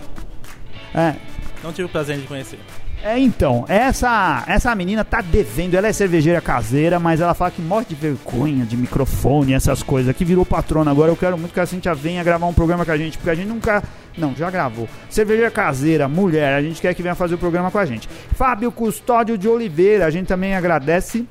É, 0.95 1.15
Não 1.63 1.73
tive 1.73 1.87
o 1.87 1.89
prazer 1.89 2.19
de 2.19 2.27
conhecer. 2.27 2.59
É, 3.03 3.19
então, 3.19 3.65
essa 3.69 4.43
essa 4.47 4.75
menina 4.75 5.05
tá 5.05 5.21
devendo, 5.21 5.75
ela 5.75 5.87
é 5.87 5.93
cervejeira 5.93 6.41
caseira, 6.41 6.99
mas 6.99 7.21
ela 7.21 7.35
fala 7.35 7.51
que 7.51 7.63
morre 7.63 7.85
de 7.85 7.95
vergonha 7.95 8.65
de 8.65 8.77
microfone, 8.77 9.53
essas 9.53 9.83
coisas, 9.83 10.15
que 10.17 10.25
virou 10.25 10.45
patrona 10.45 10.91
agora. 10.91 11.13
Eu 11.13 11.17
quero 11.17 11.39
muito 11.39 11.53
que 11.53 11.61
a 11.61 11.67
Cintia 11.67 11.95
venha 11.95 12.25
gravar 12.25 12.47
um 12.47 12.55
programa 12.55 12.85
com 12.85 12.91
a 12.91 12.97
gente, 12.97 13.17
porque 13.19 13.31
a 13.31 13.35
gente 13.35 13.49
nunca. 13.49 13.83
Não, 14.17 14.35
já 14.35 14.51
gravou. 14.51 14.89
Cervejeira 15.11 15.51
caseira, 15.51 16.09
mulher, 16.09 16.55
a 16.55 16.63
gente 16.63 16.81
quer 16.81 16.95
que 16.95 17.03
venha 17.03 17.15
fazer 17.15 17.35
o 17.35 17.39
programa 17.39 17.71
com 17.71 17.79
a 17.79 17.85
gente. 17.85 18.09
Fábio 18.35 18.73
Custódio 18.73 19.37
de 19.37 19.47
Oliveira, 19.47 20.07
a 20.07 20.11
gente 20.11 20.27
também 20.27 20.55
agradece 20.55 21.27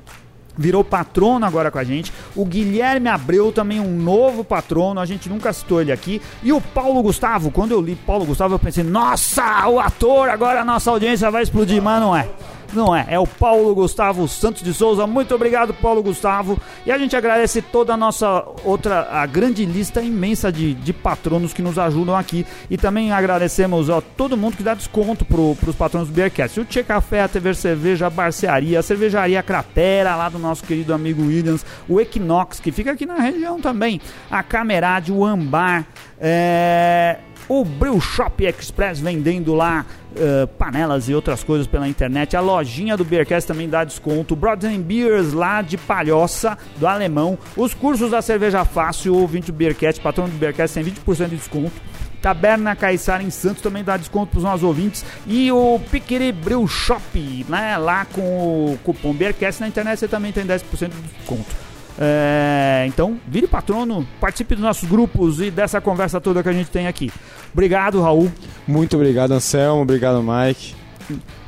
virou 0.56 0.82
patrono 0.82 1.44
agora 1.44 1.70
com 1.70 1.78
a 1.78 1.84
gente. 1.84 2.12
O 2.34 2.44
Guilherme 2.44 3.08
Abreu 3.08 3.52
também 3.52 3.80
um 3.80 3.96
novo 3.96 4.44
patrono, 4.44 5.00
a 5.00 5.06
gente 5.06 5.28
nunca 5.28 5.52
citou 5.52 5.80
ele 5.80 5.92
aqui. 5.92 6.20
E 6.42 6.52
o 6.52 6.60
Paulo 6.60 7.02
Gustavo, 7.02 7.50
quando 7.50 7.72
eu 7.72 7.80
li 7.80 7.94
Paulo 7.94 8.24
Gustavo, 8.24 8.54
eu 8.54 8.58
pensei, 8.58 8.84
nossa, 8.84 9.68
o 9.68 9.80
ator, 9.80 10.28
agora 10.28 10.60
a 10.60 10.64
nossa 10.64 10.90
audiência 10.90 11.30
vai 11.30 11.42
explodir, 11.42 11.82
mas 11.82 12.00
não 12.00 12.16
é. 12.16 12.28
Não 12.72 12.94
é, 12.94 13.06
é 13.08 13.18
o 13.18 13.26
Paulo 13.26 13.74
Gustavo 13.74 14.26
Santos 14.28 14.62
de 14.62 14.74
Souza. 14.74 15.06
Muito 15.06 15.34
obrigado, 15.34 15.72
Paulo 15.74 16.02
Gustavo. 16.02 16.58
E 16.84 16.92
a 16.92 16.98
gente 16.98 17.16
agradece 17.16 17.62
toda 17.62 17.94
a 17.94 17.96
nossa 17.96 18.44
outra, 18.64 19.08
a 19.10 19.24
grande 19.26 19.64
lista 19.64 20.02
imensa 20.02 20.50
de, 20.50 20.74
de 20.74 20.92
patronos 20.92 21.52
que 21.52 21.62
nos 21.62 21.78
ajudam 21.78 22.16
aqui. 22.16 22.46
E 22.70 22.76
também 22.76 23.12
agradecemos 23.12 23.88
a 23.90 24.00
todo 24.00 24.36
mundo 24.36 24.56
que 24.56 24.62
dá 24.62 24.74
desconto 24.74 25.24
pro, 25.24 25.56
pros 25.56 25.76
patronos 25.76 26.08
do 26.08 26.14
Beercast. 26.14 26.60
O 26.60 26.64
Tchê 26.64 26.82
Café, 26.82 27.22
a 27.22 27.28
TV 27.28 27.54
Cerveja, 27.54 28.06
a 28.06 28.10
Barcearia, 28.10 28.80
a 28.80 28.82
Cervejaria 28.82 29.42
Cratera, 29.42 30.16
lá 30.16 30.28
do 30.28 30.38
nosso 30.38 30.64
querido 30.64 30.92
amigo 30.92 31.22
Williams. 31.22 31.64
O 31.88 32.00
Equinox, 32.00 32.60
que 32.60 32.72
fica 32.72 32.92
aqui 32.92 33.06
na 33.06 33.16
região 33.16 33.60
também. 33.60 34.00
A 34.30 34.42
Camerade, 34.42 35.12
o 35.12 35.24
Ambar. 35.24 35.86
É 36.18 37.18
o 37.48 37.64
Brew 37.64 38.00
Shop 38.00 38.44
Express 38.44 39.00
vendendo 39.00 39.54
lá 39.54 39.84
eh, 40.16 40.46
panelas 40.58 41.08
e 41.08 41.14
outras 41.14 41.44
coisas 41.44 41.66
pela 41.66 41.86
internet. 41.86 42.36
A 42.36 42.40
lojinha 42.40 42.96
do 42.96 43.04
Beercast 43.04 43.46
também 43.46 43.68
dá 43.68 43.84
desconto. 43.84 44.38
And 44.64 44.80
Beers 44.80 45.32
lá 45.32 45.62
de 45.62 45.76
Palhoça, 45.76 46.56
do 46.76 46.86
Alemão. 46.86 47.38
Os 47.56 47.74
cursos 47.74 48.10
da 48.10 48.22
Cerveja 48.22 48.64
Fácil, 48.64 49.14
ouvinte 49.14 49.52
do 49.52 49.56
Beercast, 49.56 50.00
patrão 50.00 50.28
do 50.28 50.36
Beercast, 50.36 50.74
tem 50.74 50.84
20% 50.84 51.28
de 51.28 51.36
desconto. 51.36 51.74
Taberna 52.22 52.74
Caiçara 52.74 53.22
em 53.22 53.30
Santos 53.30 53.62
também 53.62 53.84
dá 53.84 53.96
desconto 53.96 54.32
para 54.32 54.38
os 54.38 54.44
nossos 54.44 54.62
ouvintes. 54.62 55.04
E 55.26 55.52
o 55.52 55.78
Piqueri 55.90 56.32
Brew 56.32 56.66
Shop, 56.66 57.46
né, 57.48 57.76
lá 57.76 58.04
com 58.06 58.22
o 58.22 58.78
cupom 58.82 59.12
Beercast 59.12 59.60
na 59.60 59.68
internet 59.68 59.98
você 59.98 60.08
também 60.08 60.32
tem 60.32 60.44
10% 60.44 60.88
de 60.88 61.00
desconto. 61.02 61.66
É, 61.98 62.84
então, 62.86 63.18
vire 63.26 63.46
patrono, 63.46 64.06
participe 64.20 64.54
dos 64.54 64.62
nossos 64.62 64.88
grupos 64.88 65.40
e 65.40 65.50
dessa 65.50 65.80
conversa 65.80 66.20
toda 66.20 66.42
que 66.42 66.48
a 66.48 66.52
gente 66.52 66.70
tem 66.70 66.86
aqui. 66.86 67.10
Obrigado, 67.56 68.02
Raul. 68.02 68.30
Muito 68.68 68.96
obrigado, 68.96 69.32
Anselmo. 69.32 69.80
Obrigado, 69.80 70.22
Mike. 70.22 70.74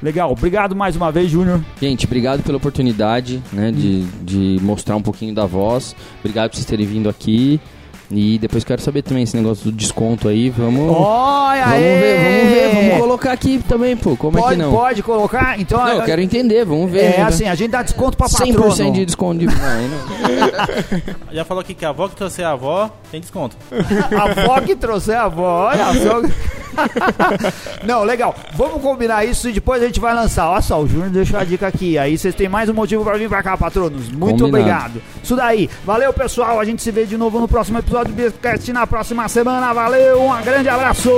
Legal, 0.02 0.32
obrigado 0.32 0.74
mais 0.74 0.96
uma 0.96 1.12
vez, 1.12 1.30
Júnior. 1.30 1.60
Gente, 1.78 2.06
obrigado 2.06 2.42
pela 2.42 2.56
oportunidade 2.56 3.42
né, 3.52 3.70
de, 3.70 4.04
de 4.22 4.58
mostrar 4.62 4.96
um 4.96 5.02
pouquinho 5.02 5.34
da 5.34 5.44
voz. 5.44 5.94
Obrigado 6.20 6.48
por 6.48 6.56
vocês 6.56 6.64
terem 6.64 6.86
vindo 6.86 7.10
aqui. 7.10 7.60
E 8.10 8.38
depois 8.38 8.64
quero 8.64 8.80
saber 8.80 9.02
também 9.02 9.22
esse 9.22 9.36
negócio 9.36 9.64
do 9.64 9.72
desconto 9.72 10.28
aí. 10.28 10.48
Vamos. 10.48 10.96
Olha 10.96 11.64
vamos 11.64 11.74
aê! 11.74 12.00
ver, 12.00 12.24
vamos 12.24 12.54
ver, 12.54 12.74
vamos 12.74 13.00
colocar 13.00 13.32
aqui 13.32 13.62
também, 13.68 13.96
pô. 13.96 14.16
Como 14.16 14.38
pode, 14.38 14.54
é 14.54 14.56
que 14.56 14.62
não? 14.62 14.72
Pode 14.72 15.02
colocar, 15.02 15.60
então. 15.60 15.78
Não, 15.78 15.88
eu 15.88 16.02
quero 16.02 16.22
entender, 16.22 16.64
vamos 16.64 16.90
ver. 16.90 17.00
É 17.00 17.16
ainda. 17.16 17.26
assim, 17.26 17.46
a 17.46 17.54
gente 17.54 17.70
dá 17.70 17.82
desconto 17.82 18.16
pra 18.16 18.28
patrono. 18.28 18.54
100% 18.54 18.92
de 18.92 19.04
desconto 19.04 19.38
de. 19.40 19.46
Não, 19.58 19.88
não. 19.88 19.98
Já 21.32 21.44
falou 21.44 21.60
aqui 21.60 21.74
que 21.74 21.84
a 21.84 21.90
avó 21.90 22.08
que 22.08 22.16
trouxe 22.16 22.42
a 22.42 22.52
avó 22.52 22.90
tem 23.10 23.20
desconto. 23.20 23.56
a 24.16 24.22
avó 24.22 24.60
que 24.60 24.74
trouxe 24.74 25.12
a 25.12 25.24
avó, 25.24 25.68
olha 25.68 25.86
só. 25.94 26.22
não, 27.84 28.04
legal. 28.04 28.34
Vamos 28.54 28.80
combinar 28.82 29.24
isso 29.24 29.48
e 29.48 29.52
depois 29.52 29.82
a 29.82 29.86
gente 29.86 30.00
vai 30.00 30.14
lançar. 30.14 30.48
Olha 30.50 30.62
só, 30.62 30.80
o 30.80 30.86
Júnior 30.86 31.10
deixou 31.10 31.38
a 31.38 31.44
dica 31.44 31.66
aqui. 31.66 31.98
Aí 31.98 32.16
vocês 32.16 32.34
têm 32.34 32.48
mais 32.48 32.68
um 32.68 32.74
motivo 32.74 33.04
pra 33.04 33.16
vir 33.16 33.28
pra 33.28 33.42
cá, 33.42 33.56
patronos. 33.56 34.08
Muito 34.10 34.44
Combinado. 34.44 34.46
obrigado. 34.48 35.02
Isso 35.22 35.36
daí. 35.36 35.68
Valeu, 35.84 36.12
pessoal. 36.12 36.60
A 36.60 36.64
gente 36.64 36.82
se 36.82 36.90
vê 36.90 37.04
de 37.04 37.16
novo 37.16 37.40
no 37.40 37.48
próximo 37.48 37.78
episódio 37.78 37.97
episódio 37.98 38.14
do 38.14 38.22
Biscast 38.22 38.72
na 38.72 38.86
próxima 38.86 39.28
semana. 39.28 39.72
Valeu, 39.72 40.22
um 40.22 40.42
grande 40.42 40.68
abraço! 40.68 41.10